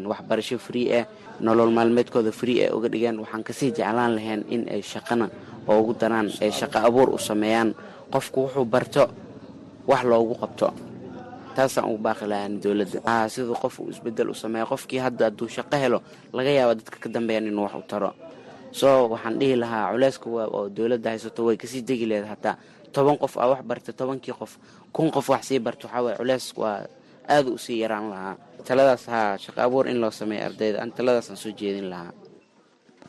waxbarasho 0.10 0.58
free 0.58 0.88
ah 1.00 1.06
nolol 1.40 1.72
maalmeedkooda 1.72 2.32
free 2.32 2.66
ah 2.66 2.74
uga 2.76 2.90
dhigaan 2.90 3.20
waxaan 3.24 3.44
ka 3.48 3.54
sii 3.54 3.72
jeclaan 3.78 4.16
lahayn 4.18 4.42
in 4.50 4.66
ay 4.74 4.82
shaqana 4.82 5.30
ugu 5.68 5.94
daraan 6.00 6.28
ay 6.42 6.52
shaqo 6.52 6.80
abuur 6.88 7.10
u 7.14 7.18
sameeyaan. 7.20 7.76
Qofku 8.12 8.40
wuxuu 8.48 8.66
barto 8.66 9.04
wax 9.88 10.02
loogu 10.08 10.36
qabto. 10.40 10.72
Taasaan 11.56 11.86
ugu 11.92 12.00
baaqi 12.08 12.26
lahaan 12.32 12.56
dowladda. 12.64 13.28
Siduu 13.30 13.56
qof 13.60 13.80
uu 13.80 13.90
isbeddel 13.92 14.30
u 14.32 14.34
sameeya 14.34 14.66
qofkii 14.66 15.00
hadda 15.04 15.26
hadduu 15.28 15.48
shaqo 15.52 15.76
helo 15.78 16.00
laga 16.34 16.50
yaaba 16.50 16.74
dadka 16.80 16.98
ka 17.04 17.10
dambeeyaan 17.10 17.48
inuu 17.52 17.64
wax 17.68 17.76
u 17.76 17.84
taro. 17.88 18.12
Soo 18.72 19.10
waxaan 19.12 19.36
dhihi 19.40 19.56
lahaa 19.60 19.92
culeyska 19.92 20.28
oo 20.30 20.70
dowladda 20.70 21.10
haysato 21.10 21.46
way 21.46 21.58
ka 21.60 21.68
sii 21.68 21.82
degi 21.84 22.06
lehed 22.08 22.26
hataa 22.32 22.56
toban 22.96 23.18
qof 23.22 23.34
aa 23.38 23.48
wax 23.52 23.62
barta 23.70 23.92
tobankii 24.00 24.34
qof 24.40 24.52
kun 24.96 25.12
qof 25.16 25.28
wax 25.30 25.42
sii 25.50 25.60
barta 25.60 25.88
waxaa 25.88 26.04
waye 26.06 26.16
culeys 26.20 26.46
waa 26.62 26.86
aada 27.34 27.50
u 27.52 27.58
sii 27.58 27.80
yaraan 27.84 28.10
lahaa. 28.14 28.36
Taladaas 28.68 29.04
haa 29.12 29.38
shaqo 29.44 29.60
abuur 29.62 29.86
in 29.92 29.98
loo 30.02 30.12
sameeya 30.12 30.46
ardayda 30.50 30.82
an 30.84 30.92
taladaasaan 30.92 31.38
soo 31.38 31.52
jeedin 31.60 31.90
lahaa. 31.90 32.12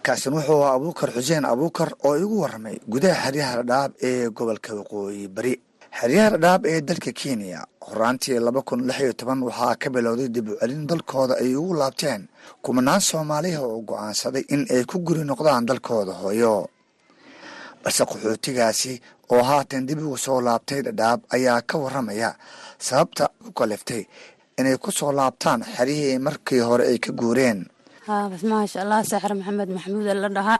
Kaasin 0.03 0.33
wuxuu 0.35 0.62
ahaa 0.62 0.74
abuukar 0.79 1.11
xuseen 1.16 1.45
abuukar 1.45 1.91
oo 2.07 2.14
igu 2.16 2.37
warramay 2.43 2.76
gudaha 2.93 3.22
xeryaha 3.24 3.55
dhadhaab 3.62 3.93
ee 4.09 4.29
gobolka 4.37 4.70
waqooyi 4.79 5.29
bari. 5.37 5.55
Xeryaha 6.01 6.31
dhadhaab 6.35 6.62
ee 6.66 6.81
dalka 6.89 7.12
kenya 7.20 7.61
horaantii 7.89 8.39
laba 8.47 8.62
kun 8.68 8.81
lix 8.89 8.99
iyo 9.01 9.12
toban 9.12 9.41
waxaa 9.49 9.74
ka 9.83 9.89
bilowday 9.91 10.29
dib 10.35 10.49
u 10.49 10.55
celin 10.61 10.87
dalkooda 10.91 11.35
ay 11.43 11.55
ugu 11.57 11.74
laabteen 11.81 12.29
kumanaan 12.64 13.01
soomaaliha 13.01 13.61
oo 13.62 13.81
go'aansaday 13.89 14.45
in 14.55 14.62
ay 14.74 14.85
ku 14.91 14.99
guri 15.07 15.24
noqdaan 15.24 15.66
dalkooda 15.66 16.12
hooyo 16.22 16.68
balse 17.83 18.03
qaxootigaasi 18.11 18.93
oo 19.35 19.43
haatan 19.51 19.87
dib 19.89 19.99
ugu 20.07 20.16
soo 20.26 20.41
laabtay 20.47 20.81
dhadhaab 20.87 21.20
ayaa 21.37 21.61
ka 21.70 21.76
warramaya 21.83 22.31
sababta 22.87 23.24
u 23.49 23.53
kaliftay 23.59 24.03
inay 24.59 24.76
ku 24.85 24.91
soo 24.99 25.12
laabtaan 25.18 25.61
xeryihii 25.76 26.18
markii 26.26 26.61
hore 26.68 26.85
ay 26.93 26.99
ka 26.99 27.12
guureen. 27.20 27.61
Maasha 28.51 28.79
allah 28.85 29.01
saaxir 29.11 29.33
maxamed 29.39 29.68
maxamuud 29.76 30.07
la 30.22 30.29
dhahaa 30.37 30.59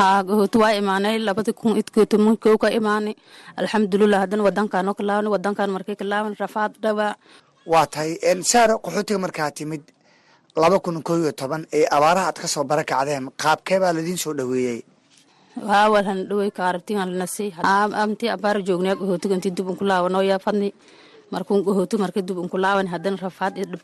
haa 0.00 0.22
gahooti 0.28 0.56
waa 0.62 0.72
imaanay 0.80 1.16
labadi 1.28 1.52
kun 1.60 1.76
idkootomankow 1.80 2.56
ka 2.62 2.68
imaanay. 2.78 3.14
Alxamdulilah 3.60 4.20
haddana 4.24 4.42
wadankaanoo 4.48 4.94
ka 4.98 5.02
laabanay 5.08 5.32
wadankaan 5.36 5.70
markay 5.76 5.96
ka 6.00 6.04
laaban 6.12 6.34
rafaad 6.42 6.72
dhawaa 6.82 7.12
waa 7.72 7.86
tahay 7.92 8.10
saare 8.50 8.74
qaxootiga 8.84 9.18
markaa 9.24 9.50
timid 9.58 9.82
laba 10.62 10.76
kun 10.84 10.96
koo 11.06 11.16
iyo 11.20 11.32
toban 11.40 11.62
ee 11.78 11.84
abaaraha 11.96 12.26
aad 12.28 12.38
ka 12.42 12.48
soo 12.54 12.64
barakacdeen 12.70 13.24
qaabkee 13.42 13.78
baa 13.82 13.92
ladiin 13.96 14.18
soo 14.24 14.32
dhoweeyey 14.38 14.78
waawalhan 15.56 16.28
dhawey 16.30 16.50
kaarabtigan 16.50 17.10
lanasi 17.10 17.50
amti 18.02 18.26
abaara 18.30 18.60
joognaa 18.62 18.94
gahootiga 19.00 19.34
inti 19.34 19.50
dib 19.50 19.66
unku 19.68 19.84
laabanoo 19.84 20.22
yaa 20.22 20.38
fadni. 20.38 20.70
Markuun 21.30 21.62
gahooti 21.62 21.94
marka 21.96 22.22
rafaad 23.22 23.54
dhib 23.70 23.82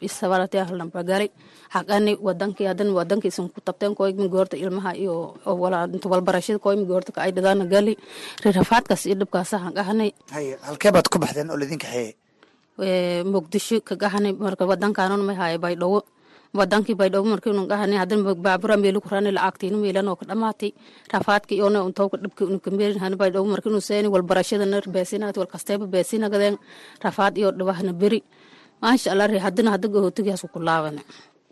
xaqani 1.74 2.12
wadankii 2.26 2.66
wadankii 2.98 3.30
isan 3.30 3.46
ku 3.54 3.60
tabteen 3.62 3.94
koymi 3.94 4.26
goorta 4.28 4.56
ilmaha 4.58 4.94
iyo 4.98 5.38
inta 5.94 6.08
walbarashada 6.10 6.58
koymi 6.58 6.84
goorta 6.90 7.12
ka 7.14 7.22
ay 7.22 7.30
dhadaana 7.36 7.64
gali. 7.70 7.94
Rafaadkaas 8.42 9.06
iyo 9.06 9.14
dhibkaasa 9.22 9.58
han 9.62 9.72
qahanay 9.78 10.10
haye 10.34 10.58
halkee 10.66 10.90
baad 10.90 11.06
ku 11.06 11.18
baxdeen 11.22 11.50
oo 11.50 11.56
ladin 11.56 11.78
kaxeeye 11.78 12.14
muqdisho 13.24 13.80
ka 13.80 13.94
qahanay 13.96 14.32
marka 14.34 14.66
wadankaanun 14.66 15.22
may 15.22 15.36
haaye 15.38 15.58
baydhawo 15.58 16.02
wadankii 16.54 16.94
baydhabo 17.00 17.26
markiinu 17.32 17.66
qahanay 17.70 17.98
haddana 18.02 18.34
baabura 18.34 18.76
meelu 18.76 19.00
kurani 19.00 19.30
lacagtiinu 19.36 19.76
meelan 19.82 20.08
oo 20.08 20.16
ka 20.20 20.24
dhamaatay 20.30 20.70
rafaadka 21.12 21.52
iyona 21.58 21.78
untowka 21.84 22.16
dhibka 22.22 22.42
inu 22.44 22.58
kameerin 22.60 22.98
hani 23.02 23.16
baydhabo 23.16 23.46
markiinu 23.54 23.80
seeni 23.80 24.08
walbarashadana 24.08 24.80
beesinagati 24.94 25.38
walkasteeba 25.42 25.86
beesinagadeen. 25.86 26.56
Rafaad 27.04 27.34
iyo 27.38 27.50
dhibahna 27.50 27.92
beri. 27.92 28.20
Maasha 28.82 29.12
allah 29.12 29.26
re 29.32 29.38
haddana 29.38 29.70
hadda 29.74 29.88
gahootigaasku 29.88 30.48
ku 30.52 30.60
laabana 30.60 31.00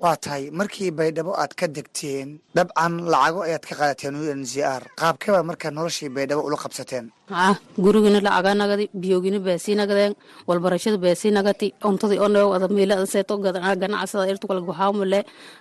waa 0.03 0.17
tahay 0.25 0.51
markii 0.59 0.91
baydhabo 0.99 1.33
aad 1.43 1.53
ka 1.61 1.67
degteen 1.77 2.29
dabcan 2.57 2.95
lacago 3.13 3.41
ayaad 3.47 3.65
ka 3.69 3.75
qaadateen 3.81 4.15
u 4.21 4.25
n 4.41 4.43
c 4.51 4.55
r. 4.63 4.83
Qaabkee 5.01 5.31
baad 5.35 5.47
markaa 5.51 5.71
noloshii 5.79 6.11
baydhabo 6.17 6.43
ula 6.49 6.57
qabsateen. 6.65 7.05
Ah 7.31 7.57
gurigina 7.85 8.21
lacaganagadi 8.27 8.85
biyogina 9.03 9.39
beesinagadeen 9.47 10.13
walbarashada 10.49 10.99
beesinagati 11.05 11.67
cuntadii 11.83 12.21
oneo 12.27 12.47
wada 12.53 12.67
meela 12.77 12.95
seeto 13.13 13.35
ganacsada 13.83 14.29
irtu 14.33 14.47
kala 14.51 14.61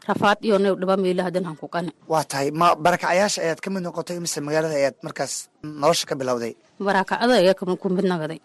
rafaad 0.10 0.38
iyo 0.48 0.58
neo 0.64 0.76
dhiba 0.82 0.96
meela 1.06 1.22
hadan 1.28 1.46
hanku 1.50 1.68
qane 1.74 1.92
waa 2.12 2.24
tahay 2.32 2.50
ma 2.52 2.68
barakacayaasha 2.86 3.40
ayaad 3.46 3.60
ka 3.64 3.70
mid 3.74 3.84
noqotay 3.88 4.18
mise 4.20 4.40
magaalada 4.48 4.76
ayaad 4.82 4.96
markaas 5.06 5.34
nolosha 5.64 6.06
ka 6.10 6.16
bilowday? 6.20 6.54
Barakacada 6.88 7.34
ayaa 7.40 7.56
ku 7.82 7.88
mid 7.96 8.06
nagaday 8.12 8.40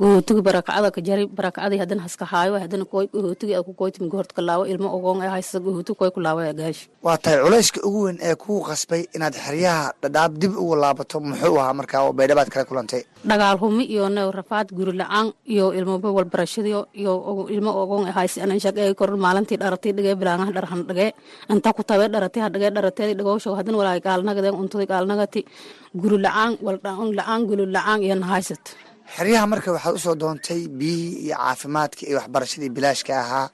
ah 0.00 0.04
gahootiga 0.04 0.42
barakacada 0.48 0.88
ka 0.94 1.00
jari 1.08 1.24
barakacadii 1.38 1.78
haddana 1.82 2.02
haska 2.06 2.24
haayo 2.32 2.54
haddana 2.62 2.84
koy 2.92 3.06
gahootigi 3.14 3.54
ku 3.66 3.72
koytimi 3.80 4.08
ka 4.36 4.42
laawo 4.48 4.64
ilmo 4.72 4.88
ogoon 4.96 5.22
ee 5.26 5.30
haysta 5.34 5.58
gahooti 5.66 5.92
koy 6.00 6.10
ku 6.14 6.20
laawo 6.26 6.40
gaash 6.60 6.80
waa 7.06 7.16
tahay 7.18 7.38
culayska 7.44 7.80
ugu 7.88 8.00
weyn 8.06 8.18
ee 8.28 8.34
kugu 8.42 8.60
qasbay 8.70 9.02
inaad 9.16 9.34
xeryaha 9.46 9.92
dhadhaab 10.02 10.32
dib 10.42 10.52
ugu 10.62 10.74
laabato 10.82 11.16
muxuu 11.20 11.58
ahaa 11.62 11.74
markaa 11.80 12.00
oo 12.06 12.12
baydhabaad 12.18 12.48
kala 12.54 12.64
kulantay? 12.70 13.02
Dhagaal 13.30 13.58
humi 13.62 13.84
iyo 13.94 14.08
new 14.16 14.30
rafaad 14.38 14.68
guri 14.78 14.92
la'aan 15.00 15.26
iyo 15.54 15.66
ilmoba 15.78 16.08
walbarashadiyo 16.16 16.80
iyo 17.00 17.12
ilmo 17.56 17.70
ogoon 17.82 18.04
ee 18.08 18.14
haysta 18.18 18.38
anan 18.46 18.60
shaqeey 18.64 18.94
kor 19.00 19.10
maalintii 19.24 19.58
dharatii 19.62 19.92
dhigee 19.96 20.14
bilaangaha 20.20 20.52
dharhan 20.56 20.82
dhigee 20.88 21.10
inta 21.54 21.72
ku 21.76 21.82
tabee 21.90 22.08
dharatii 22.14 22.42
ha 22.44 22.48
dhigee 22.54 22.70
dharateedi 22.76 23.14
dhigoosho 23.18 23.50
haddana 23.58 23.78
walaay 23.82 24.00
gaalnagadeen 24.08 24.54
untadii 24.62 24.88
gaalnagati 24.92 25.40
guri 26.02 26.18
la'aan 26.26 26.52
waldhaan 26.66 27.08
la'aan 27.18 27.40
guli 27.50 27.64
la'aan 27.76 28.00
iyo 28.06 28.14
nahaysat 28.24 28.64
xeryaha 29.16 29.46
marka 29.52 29.68
waxaad 29.76 29.94
u 29.98 29.98
soo 30.04 30.14
doontay 30.22 30.62
biyihii 30.78 31.16
iyo 31.26 31.36
caafimaadkii 31.36 32.06
iyo 32.10 32.16
waxbarashadii 32.20 32.70
bilaashka 32.76 33.12
ahaa 33.24 33.46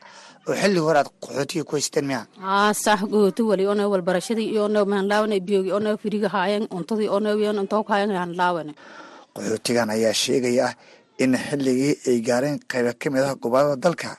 oo 0.48 0.54
xilli 0.60 0.78
hore 0.86 0.98
aad 1.00 1.08
qaxootiga 1.22 1.64
ku 1.68 1.72
haysteen 1.76 2.06
miya? 2.10 2.20
Aa 2.42 2.72
sax 2.84 3.00
gooti 3.12 3.42
wali 3.50 3.64
ono 3.72 3.82
walbarashadii 3.92 4.48
iyo 4.52 4.62
ono 4.68 4.80
maan 4.90 5.06
laawana 5.10 5.36
biyogi 5.46 5.72
ono 5.78 5.90
firiga 6.02 6.28
haayeen 6.34 6.64
cuntadii 6.72 7.08
ono 7.16 7.30
yon 7.44 7.58
intoo 7.62 7.82
haayeen 7.88 8.10
aan 8.16 8.32
laawana 8.40 8.72
qaxootigan 9.34 9.90
ayaa 9.96 10.12
sheegaya 10.22 10.66
in 11.22 11.32
xilligii 11.46 11.92
ay 12.08 12.18
gaareen 12.28 12.58
qayba 12.70 12.92
ka 13.00 13.06
mid 13.12 13.22
ah 13.28 13.34
gobollada 13.42 13.76
dalka 13.84 14.10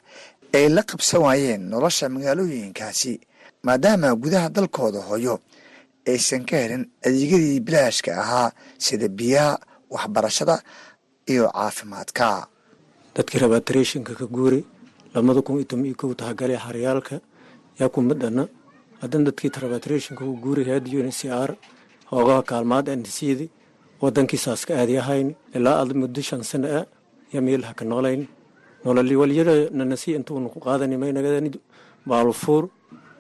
ay 0.57 0.65
la 0.75 0.81
qabsan 0.89 1.21
waayeen 1.25 1.61
nolosha 1.71 2.05
magaalooyinkaasi 2.15 3.13
maadaama 3.65 4.07
gudaha 4.23 4.47
dalkooda 4.55 4.99
hooyo 5.09 5.35
aysan 6.11 6.43
ka 6.49 6.55
helin 6.61 6.83
adeegyadii 7.05 7.59
bilaashka 7.67 8.11
ahaa 8.23 8.49
sida 8.85 9.07
biyaha 9.19 9.53
waxbarashada 9.93 10.55
iyo 11.27 11.49
caafimaadka. 11.51 12.47
Dadkii 13.15 13.39
rabaa 13.39 13.59
tareeshinka 13.61 14.13
ka 14.15 14.25
guuri 14.25 14.65
lamada 15.13 15.41
kun 15.41 15.55
iyo 15.59 15.65
toban 15.65 15.85
iyo 15.85 15.95
kow 15.95 16.13
tahagalay 16.13 16.57
xaryaalka 16.57 17.19
yaa 17.79 17.89
kuma 17.89 18.13
dhana 18.13 18.47
haddana 19.01 19.25
dadkii 19.31 19.49
trabatrationka 19.49 20.23
u 20.25 20.35
guuri 20.43 20.63
head 20.63 20.87
un 20.93 21.11
c 21.11 21.29
r 21.29 21.55
hoogaha 22.11 22.41
kaalmaad 22.43 22.89
ansiidi 22.89 23.49
wadankiisaas 24.01 24.65
ka 24.67 24.73
aadi 24.77 24.97
ahayn 24.97 25.35
ilaa 25.55 25.81
ad 25.81 25.93
muddo 25.95 26.21
shan 26.21 26.43
sano 26.43 26.67
ah 26.79 26.85
yaa 27.33 27.41
meelaha 27.41 27.73
ka 27.73 27.85
noolayn. 27.85 28.27
Nololi 28.85 29.15
walyada 29.15 29.69
nanasi 29.71 30.13
intuunu 30.13 30.49
ku 30.53 30.59
qaadani 30.59 30.97
maynagani 30.97 31.49
baalufuur 32.05 32.69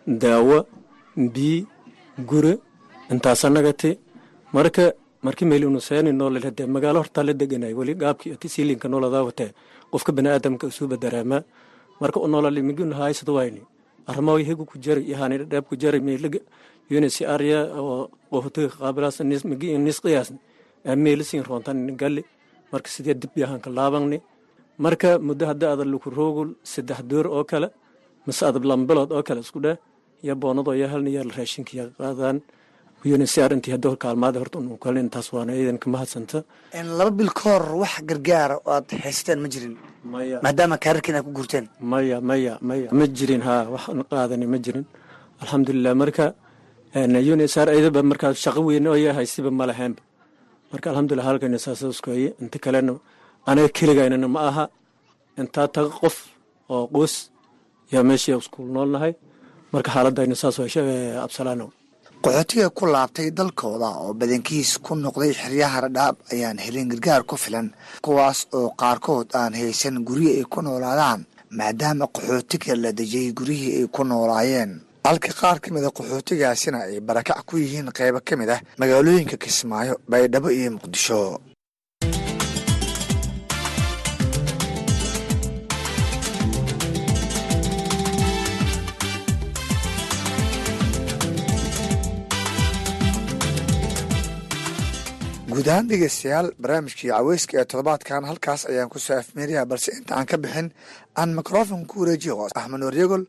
daawo 0.07 0.67
bii 1.17 1.65
gure 2.29 2.59
intaasa 3.09 3.49
nagati 3.49 3.97
marka 4.53 4.93
markii 5.25 5.47
meelinu 5.51 5.79
seeni 5.87 6.11
noolal 6.19 6.43
hadee 6.49 6.67
magaalo 6.75 6.97
hortaa 7.03 7.23
la 7.27 7.33
deganay 7.41 7.73
weli 7.79 7.93
gaabkii 8.03 8.31
ati 8.35 8.47
siilinka 8.53 8.87
nooladaa 8.91 9.23
watee 9.29 9.49
qofka 9.91 10.11
baniaadamka 10.17 10.65
isuuba 10.71 10.95
daraamaa 11.03 11.41
marka 12.01 12.17
u 12.19 12.27
nololi 12.33 12.61
miginu 12.69 12.93
haysad 13.01 13.29
wayni 13.37 13.61
arrimo 14.09 14.31
hegu 14.49 14.63
ku 14.71 14.75
jari 14.85 15.01
yahaani 15.11 15.35
dhadheeb 15.41 15.65
ku 15.69 15.75
jari 15.81 15.99
meelaga 16.07 16.39
unisi 16.97 17.21
arya 17.35 17.59
oo 17.81 18.09
qohtiga 18.31 18.69
qaabilaas 18.79 19.17
migi 19.51 19.67
nis 19.85 19.97
qiyaasni 20.03 20.37
meelisin 21.03 21.41
roontan 21.49 21.77
galli. 22.01 22.23
Marka 22.71 22.89
sidee 22.95 23.13
dib 23.21 23.33
yahanka 23.41 23.69
laabangni? 23.77 24.17
Marka 24.77 25.09
muddo 25.27 25.45
hadda 25.49 25.65
ada 25.73 25.83
luku 25.91 26.09
saddex 26.73 26.99
door 27.09 27.25
oo 27.27 27.43
kale 27.51 27.67
mase 28.25 28.41
adab 28.49 28.63
lambilood 28.69 29.09
oo 29.15 29.23
kale 29.27 29.39
isku 29.45 29.59
dheh 29.65 29.77
iyo 30.23 30.35
boonadoo 30.41 30.73
ya 30.81 30.87
halni 30.91 31.11
yaa 31.17 31.23
raashinka 31.37 31.71
yaa 31.79 31.89
qaadaan 31.97 32.37
unisiar 33.15 33.49
intii 33.55 33.71
hadda 33.75 33.87
kaalmaada 34.03 34.37
horta 34.41 34.57
unu 34.61 34.77
kale 34.83 34.99
intaas 35.05 35.27
waana 35.35 35.51
iidan 35.59 35.77
ka 35.83 35.87
mahadsanta 35.93 36.37
laba 36.99 37.11
bil 37.19 37.31
ka 37.39 37.43
hor 37.53 37.63
wax 37.81 37.93
gargaara 38.09 38.55
oo 38.65 38.71
aad 38.77 38.87
haysateen 39.05 39.39
ma 39.43 39.47
jirin. 39.53 39.75
Maya. 40.13 40.37
Maadaama 40.45 40.77
kaararkiin 40.83 41.15
aad 41.17 41.25
ku 41.27 41.31
guurteen. 41.37 41.65
Maya 41.91 42.17
maya 42.29 42.53
maya. 42.69 42.87
Ma 42.99 43.05
jirin 43.17 43.41
haa 43.47 43.63
wax 43.73 43.83
qaadani 44.11 44.45
ma 44.53 44.57
jirin. 44.65 44.85
Alxamdulilah 45.41 45.93
marka 46.01 46.25
unisar 47.33 47.67
ayadaba 47.73 48.01
markaa 48.11 48.31
shaqo 48.43 48.61
weyn 48.67 48.85
oo 48.91 48.97
yaa 49.05 49.13
haysiba 49.19 49.49
ma 49.59 49.65
lahaynba 49.69 50.01
marka 50.71 50.85
alxamdulilah 50.91 51.25
halkani 51.29 51.57
saasa 51.65 51.83
iskuhaye 51.93 52.29
inta 52.41 52.57
kalena 52.65 52.93
anaga 53.49 53.69
keligaynana 53.77 54.27
ma 54.35 54.39
aha. 54.49 54.65
Intaa 55.41 55.67
taga 55.75 55.89
qof 56.01 56.15
oo 56.73 56.83
qoys 56.95 57.15
yaa 57.93 58.03
meesha 58.09 58.31
iskuul 58.41 58.67
noolnahay 58.75 59.13
marka 59.73 59.89
xaaladayna 59.95 60.35
saas 60.41 60.57
absalaano 61.25 61.65
qaxootiga 62.25 62.69
ku 62.77 62.85
laabtay 62.93 63.29
dalkooda 63.37 63.89
oo 64.01 64.13
badankiis 64.19 64.71
ku 64.85 64.95
noqday 64.95 65.31
xeryaha 65.41 65.77
radhaab 65.85 66.15
ayaan 66.33 66.57
helin 66.65 66.89
gargaar 66.91 67.23
ku 67.29 67.35
filan 67.43 67.67
kuwaas 68.01 68.39
oo 68.57 68.69
qaarkood 68.81 69.27
aan 69.39 69.53
haysan 69.53 70.01
guryo 70.07 70.31
ay 70.39 70.43
ku 70.53 70.59
noolaadaan 70.65 71.21
maadaama 71.57 72.05
qaxootiga 72.15 72.73
la 72.83 72.89
dejiyey 72.97 73.29
guryihii 73.37 73.77
ay 73.79 73.87
ku 73.95 74.01
noolaayeen. 74.03 74.71
Halka 75.05 75.29
qaar 75.39 75.57
ka 75.61 75.69
mid 75.73 75.85
a 75.85 75.91
qaxootigaasina 75.97 76.79
ay 76.89 76.97
barakac 77.07 77.45
ku 77.45 77.57
yihiin 77.61 77.93
qaybo 77.97 78.19
ka 78.27 78.33
mid 78.39 78.49
ah 78.49 78.61
magaalooyinka 78.81 79.37
kismaayo 79.37 79.93
baydhabo 80.09 80.49
iyo 80.49 80.71
muqdisho 80.75 81.19
guud 95.55 95.67
dhegeystayaal 95.89 96.47
barnaamijkii 96.63 97.09
caweyska 97.11 97.53
ee 97.59 97.65
toddobaadkan 97.71 98.23
halkaas 98.29 98.61
ayaan 98.71 98.89
ku 98.93 98.99
soo 98.99 99.17
afmeerayaa 99.21 99.65
balse 99.71 99.89
inta 99.99 100.13
aan 100.15 100.25
ka 100.31 100.37
bixin 100.43 100.67
aan 101.21 101.29
mikrofon 101.39 101.85
ku 101.89 101.95
wareejiyo 102.01 102.35
axmed 102.59 102.79
nooryagol 102.83 103.23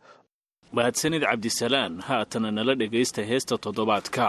mahadsanid 0.76 1.22
cabdisalaan 1.30 1.92
haatana 2.08 2.50
nala 2.58 2.74
dhegaysta 2.80 3.22
heesta 3.30 3.54
toddobaadka 3.64 4.24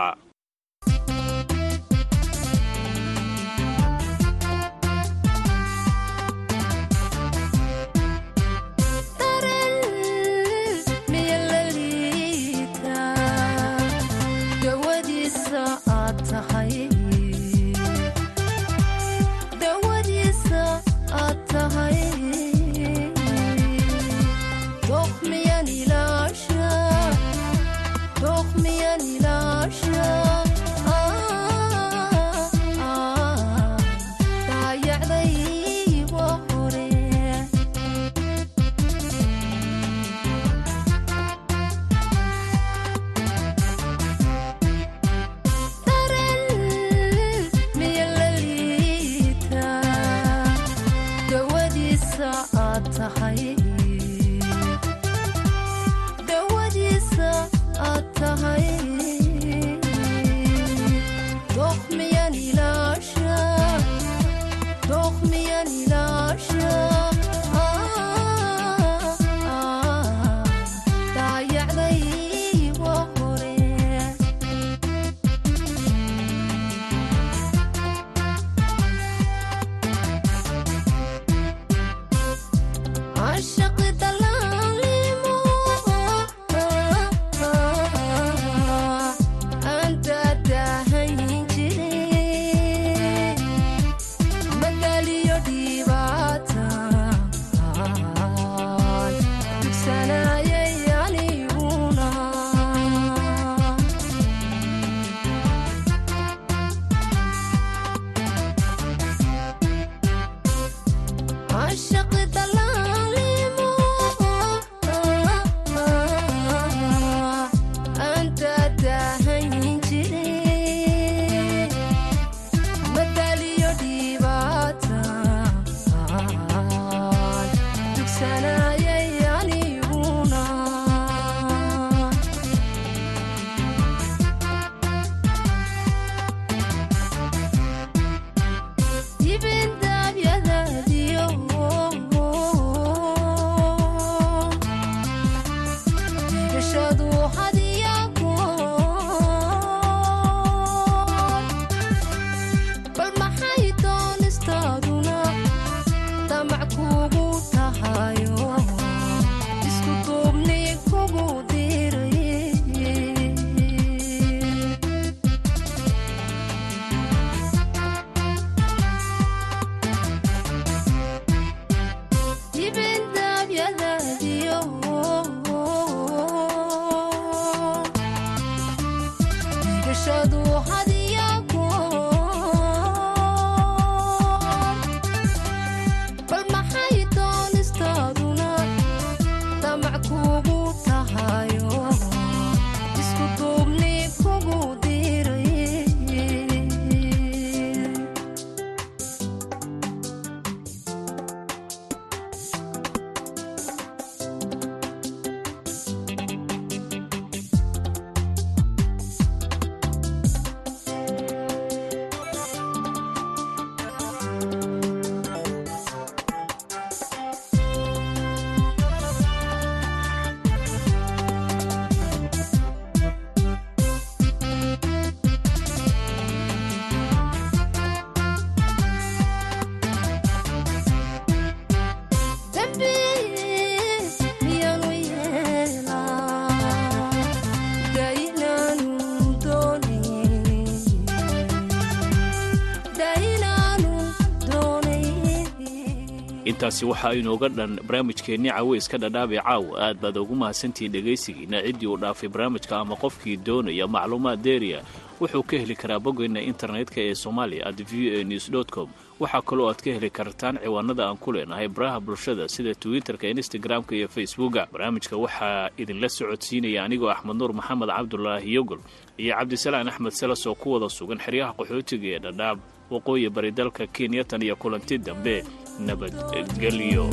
intaasi 246.58 246.86
waxa 246.90 247.14
inooga 247.14 247.50
dhan 247.50 247.78
barnaamijkeennii 247.88 248.50
caweyska 248.52 248.98
dhadhaabee 248.98 249.42
caawa 249.42 249.80
aad 249.88 249.98
baad 250.02 250.18
ugu 250.18 250.36
mahadsantihiin 250.36 250.92
dhegaysigiina 250.92 251.62
ciddii 251.62 251.88
uu 251.88 251.98
dhaafay 251.98 252.30
barnaamijka 252.30 252.78
ama 252.80 252.96
qofkii 252.96 253.38
doonaya 253.38 253.88
macluumaad 253.88 254.42
deeriya 254.42 254.82
wuxuu 255.22 255.44
ka 255.44 255.58
heli 255.58 255.76
karaa 255.76 256.00
boggeena 256.00 256.42
internetka 256.42 257.02
ee 257.02 257.16
somalia 257.16 257.66
at 257.66 257.78
v 257.92 258.20
a 258.20 258.24
news 258.24 258.50
com. 258.72 258.90
Waxaa 259.20 259.42
kaloo 259.42 259.70
aad 259.70 259.82
ka 259.84 259.92
heli 259.92 260.10
kartaan 260.10 260.58
ciwaanada 260.58 261.06
aan 261.08 261.18
ku 261.18 261.32
leenahay 261.32 261.68
baraha 261.68 262.00
bulshada 262.00 262.48
sida 262.50 262.74
twitter-ka 262.76 263.28
instagram-ka 263.28 263.96
iyo 263.96 264.08
facebooka 264.08 264.68
barnaamijka 264.74 265.18
waxaa 265.18 265.70
idinla 265.78 266.10
socodsiinaya 266.10 266.84
anigoo 266.84 267.10
axmed 267.10 267.36
nuur 267.38 267.54
maxamed 267.54 267.90
cabdulaahi 267.90 268.54
yogol 268.54 268.80
iyo 269.18 269.36
cabdisalaan 269.38 269.88
axmed 269.90 270.12
selas 270.12 270.48
oo 270.48 270.56
ku 270.56 270.72
wada 270.74 270.90
sugan 270.90 271.18
xeryaha 271.22 271.54
qaxootiga 271.54 272.08
ee 272.08 272.20
dhadhaab 272.20 272.60
waqooyi 272.90 273.30
bari 273.30 273.52
dalka 273.52 273.88
kenya 273.88 274.24
tan 274.24 274.42
iyo 274.42 274.56
kulanti 274.56 274.98
dambe 274.98 275.44
nabadgelyo 275.80 277.06